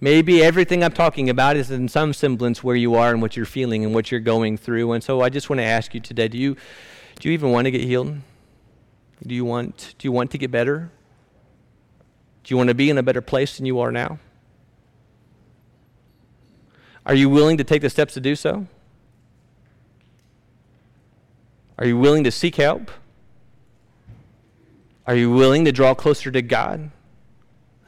Maybe 0.00 0.42
everything 0.42 0.84
I'm 0.84 0.92
talking 0.92 1.28
about 1.28 1.56
is 1.56 1.70
in 1.72 1.88
some 1.88 2.12
semblance 2.12 2.62
where 2.62 2.76
you 2.76 2.94
are 2.94 3.10
and 3.10 3.20
what 3.20 3.36
you're 3.36 3.46
feeling 3.46 3.84
and 3.84 3.92
what 3.92 4.12
you're 4.12 4.20
going 4.20 4.56
through. 4.56 4.92
And 4.92 5.02
so 5.02 5.22
I 5.22 5.28
just 5.28 5.50
want 5.50 5.58
to 5.58 5.64
ask 5.64 5.92
you 5.92 6.00
today, 6.00 6.28
do 6.28 6.38
you 6.38 6.56
do 7.18 7.28
you 7.28 7.34
even 7.34 7.50
want 7.50 7.64
to 7.64 7.72
get 7.72 7.80
healed? 7.80 8.16
Do 9.26 9.34
you 9.34 9.44
want 9.44 9.96
do 9.98 10.06
you 10.06 10.12
want 10.12 10.30
to 10.30 10.38
get 10.38 10.52
better? 10.52 10.92
Do 12.44 12.54
you 12.54 12.56
want 12.56 12.68
to 12.68 12.74
be 12.74 12.90
in 12.90 12.96
a 12.96 13.02
better 13.02 13.20
place 13.20 13.56
than 13.56 13.66
you 13.66 13.80
are 13.80 13.90
now? 13.90 14.20
Are 17.04 17.14
you 17.14 17.28
willing 17.28 17.56
to 17.56 17.64
take 17.64 17.82
the 17.82 17.90
steps 17.90 18.14
to 18.14 18.20
do 18.20 18.36
so? 18.36 18.66
Are 21.76 21.86
you 21.86 21.98
willing 21.98 22.22
to 22.24 22.30
seek 22.30 22.56
help? 22.56 22.90
Are 25.06 25.16
you 25.16 25.30
willing 25.30 25.64
to 25.64 25.72
draw 25.72 25.94
closer 25.94 26.30
to 26.30 26.42
God 26.42 26.90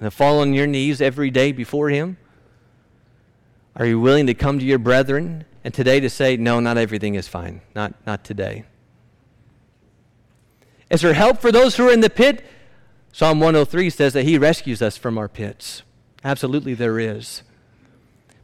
and 0.01 0.07
to 0.07 0.11
fall 0.11 0.41
on 0.41 0.55
your 0.55 0.67
knees 0.67 1.01
every 1.01 1.31
day 1.31 1.53
before 1.53 1.91
Him? 1.91 2.17
Are 3.77 3.87
you 3.87 4.01
willing 4.01 4.27
to 4.27 4.35
come 4.35 4.59
to 4.59 4.65
your 4.65 4.79
brethren 4.79 5.45
and 5.63 5.73
today 5.73 6.01
to 6.01 6.11
say, 6.11 6.37
No, 6.37 6.59
not 6.59 6.79
everything 6.79 7.15
is 7.15 7.29
fine. 7.29 7.61
Not, 7.75 7.95
not 8.07 8.25
today. 8.25 8.65
Is 10.91 11.03
there 11.03 11.15
help 11.15 11.39
for 11.39 11.53
those 11.53 11.77
who 11.77 11.89
are 11.89 11.93
in 11.93 12.01
the 12.01 12.11
pit? 12.11 12.45
Psalm 13.13 13.41
103 13.41 13.91
says 13.91 14.13
that 14.15 14.25
He 14.25 14.39
rescues 14.39 14.83
us 14.83 14.97
from 14.97 15.19
our 15.19 15.29
pits. 15.29 15.83
Absolutely, 16.25 16.75
there 16.75 16.99
is. 16.99 17.43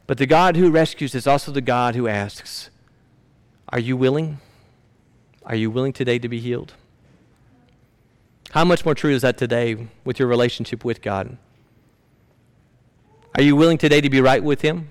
But 0.05 0.17
the 0.17 0.25
God 0.25 0.55
who 0.55 0.71
rescues 0.71 1.13
is 1.13 1.27
also 1.27 1.51
the 1.51 1.61
God 1.61 1.95
who 1.95 2.07
asks, 2.07 2.69
Are 3.69 3.79
you 3.79 3.97
willing? 3.97 4.39
Are 5.45 5.55
you 5.55 5.71
willing 5.71 5.93
today 5.93 6.19
to 6.19 6.29
be 6.29 6.39
healed? 6.39 6.73
How 8.51 8.63
much 8.63 8.85
more 8.85 8.95
true 8.95 9.11
is 9.11 9.21
that 9.23 9.37
today 9.37 9.87
with 10.05 10.19
your 10.19 10.27
relationship 10.27 10.85
with 10.85 11.01
God? 11.01 11.37
Are 13.37 13.43
you 13.43 13.55
willing 13.55 13.77
today 13.77 14.01
to 14.01 14.09
be 14.09 14.19
right 14.19 14.43
with 14.43 14.61
Him? 14.61 14.89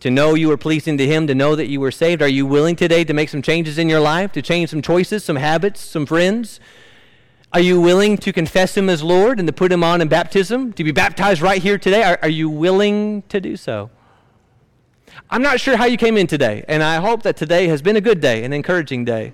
To 0.00 0.10
know 0.10 0.34
you 0.34 0.50
are 0.50 0.58
pleasing 0.58 0.98
to 0.98 1.06
Him, 1.06 1.26
to 1.26 1.34
know 1.34 1.56
that 1.56 1.66
you 1.66 1.80
were 1.80 1.90
saved? 1.90 2.20
Are 2.20 2.28
you 2.28 2.44
willing 2.44 2.76
today 2.76 3.02
to 3.02 3.14
make 3.14 3.30
some 3.30 3.40
changes 3.40 3.78
in 3.78 3.88
your 3.88 3.98
life, 3.98 4.30
to 4.32 4.42
change 4.42 4.68
some 4.68 4.82
choices, 4.82 5.24
some 5.24 5.36
habits, 5.36 5.80
some 5.80 6.04
friends? 6.04 6.60
Are 7.54 7.60
you 7.60 7.80
willing 7.80 8.18
to 8.18 8.30
confess 8.30 8.76
Him 8.76 8.90
as 8.90 9.02
Lord 9.02 9.38
and 9.38 9.46
to 9.46 9.54
put 9.54 9.72
Him 9.72 9.82
on 9.82 10.02
in 10.02 10.08
baptism, 10.08 10.74
to 10.74 10.84
be 10.84 10.92
baptized 10.92 11.40
right 11.40 11.62
here 11.62 11.78
today? 11.78 12.02
Are, 12.02 12.18
are 12.20 12.28
you 12.28 12.50
willing 12.50 13.22
to 13.30 13.40
do 13.40 13.56
so? 13.56 13.88
I'm 15.30 15.40
not 15.40 15.60
sure 15.60 15.78
how 15.78 15.86
you 15.86 15.96
came 15.96 16.18
in 16.18 16.26
today, 16.26 16.62
and 16.68 16.82
I 16.82 16.96
hope 16.96 17.22
that 17.22 17.38
today 17.38 17.68
has 17.68 17.80
been 17.80 17.96
a 17.96 18.02
good 18.02 18.20
day, 18.20 18.44
an 18.44 18.52
encouraging 18.52 19.06
day. 19.06 19.32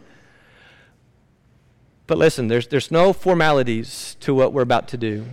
But 2.07 2.19
listen, 2.19 2.47
there's, 2.47 2.69
there's 2.69 2.93
no 2.93 3.13
formalities 3.13 4.17
to 4.21 4.33
what 4.33 4.53
we're 4.53 4.63
about 4.63 4.87
to 4.89 4.97
do. 4.97 5.27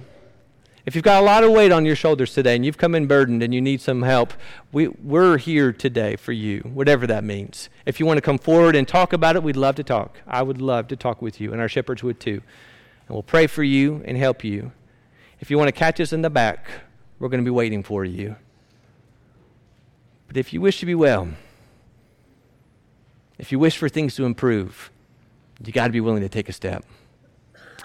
If 0.86 0.96
you've 0.96 1.04
got 1.04 1.22
a 1.22 1.26
lot 1.26 1.44
of 1.44 1.52
weight 1.52 1.72
on 1.72 1.86
your 1.86 1.96
shoulders 1.96 2.34
today 2.34 2.56
and 2.56 2.66
you've 2.66 2.78
come 2.78 2.96
in 2.96 3.06
burdened 3.06 3.44
and 3.44 3.54
you 3.54 3.62
need 3.62 3.82
some 3.82 4.02
help, 4.02 4.34
we, 4.72 4.88
we're 4.88 5.38
here 5.38 5.72
today 5.72 6.16
for 6.16 6.32
you, 6.32 6.62
whatever 6.62 7.06
that 7.06 7.24
means. 7.24 7.70
If 7.86 8.00
you 8.00 8.08
want 8.08 8.18
to 8.18 8.22
come 8.22 8.40
forward 8.40 8.76
and 8.76 8.88
talk 8.88 9.14
about 9.14 9.36
it, 9.36 9.44
we'd 9.44 9.56
love 9.56 9.76
to 9.76 9.84
talk. 9.84 10.20
I 10.26 10.42
would 10.42 10.60
love 10.60 10.88
to 10.88 10.96
talk 10.96 11.22
with 11.22 11.40
you, 11.40 11.52
and 11.52 11.62
our 11.62 11.70
shepherds 11.70 12.02
would 12.02 12.20
too. 12.20 12.42
And 13.08 13.16
we'll 13.16 13.22
pray 13.22 13.46
for 13.46 13.64
you 13.64 14.02
and 14.06 14.18
help 14.18 14.44
you. 14.44 14.72
If 15.40 15.52
you 15.52 15.58
want 15.58 15.68
to 15.68 15.72
catch 15.74 16.00
us 16.00 16.14
in 16.14 16.24
the 16.24 16.30
back, 16.32 16.66
we're 17.20 17.30
going 17.30 17.44
to 17.44 17.46
be 17.46 17.52
waiting 17.52 17.84
for 17.84 18.04
you. 18.04 18.36
But 20.28 20.38
if 20.38 20.54
you 20.54 20.62
wish 20.62 20.80
to 20.80 20.88
be 20.88 20.96
well, 20.96 21.30
if 23.38 23.52
you 23.52 23.60
wish 23.60 23.78
for 23.78 23.90
things 23.90 24.16
to 24.16 24.26
improve, 24.26 24.92
you 25.64 25.72
got 25.72 25.88
to 25.88 25.94
be 25.94 26.02
willing 26.02 26.22
to 26.22 26.30
take 26.30 26.50
a 26.50 26.54
step. 26.54 26.86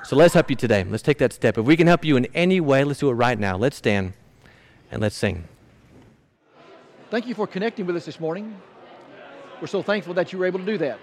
So 0.06 0.16
let's 0.16 0.34
help 0.34 0.50
you 0.50 0.56
today. 0.56 0.84
Let's 0.84 1.02
take 1.02 1.18
that 1.18 1.32
step. 1.32 1.56
If 1.58 1.66
we 1.66 1.76
can 1.76 1.86
help 1.86 2.04
you 2.04 2.16
in 2.16 2.26
any 2.34 2.60
way, 2.60 2.82
let's 2.84 3.00
do 3.00 3.10
it 3.10 3.14
right 3.14 3.38
now. 3.38 3.56
Let's 3.56 3.76
stand 3.76 4.12
and 4.90 5.02
let's 5.02 5.16
sing. 5.16 5.44
Thank 7.10 7.26
you 7.26 7.34
for 7.34 7.46
connecting 7.46 7.86
with 7.86 7.96
us 7.96 8.04
this 8.04 8.20
morning. 8.20 8.54
We're 9.60 9.66
so 9.66 9.82
thankful 9.82 10.14
that 10.14 10.32
you 10.32 10.38
were 10.38 10.46
able 10.46 10.60
to 10.60 10.66
do 10.66 10.78
that. 10.78 10.98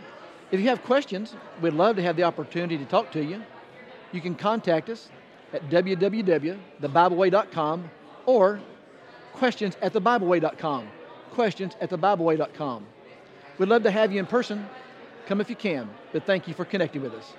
If 0.52 0.60
you 0.60 0.68
have 0.70 0.84
questions, 0.84 1.36
we'd 1.62 1.74
love 1.74 1.96
to 1.98 2.02
have 2.02 2.16
the 2.16 2.24
opportunity 2.24 2.78
to 2.78 2.86
talk 2.86 3.12
to 3.12 3.24
you. 3.24 3.44
You 4.12 4.22
can 4.22 4.34
contact 4.36 4.90
us 4.90 5.10
at 5.52 5.70
www.thebibleway.com 5.70 7.92
or 8.26 8.62
questions 9.34 9.78
at 9.82 9.94
thebibleway.com 9.94 10.88
questions 11.34 11.76
at 11.82 11.90
thebibleway.com. 11.90 12.86
We'd 13.58 13.70
love 13.70 13.84
to 13.84 13.92
have 13.92 14.12
you 14.12 14.20
in 14.20 14.26
person. 14.26 14.68
Come 15.26 15.42
if 15.42 15.50
you 15.50 15.56
can, 15.56 15.90
but 16.12 16.26
thank 16.26 16.48
you 16.48 16.54
for 16.54 16.66
connecting 16.66 17.02
with 17.02 17.14
us. 17.14 17.34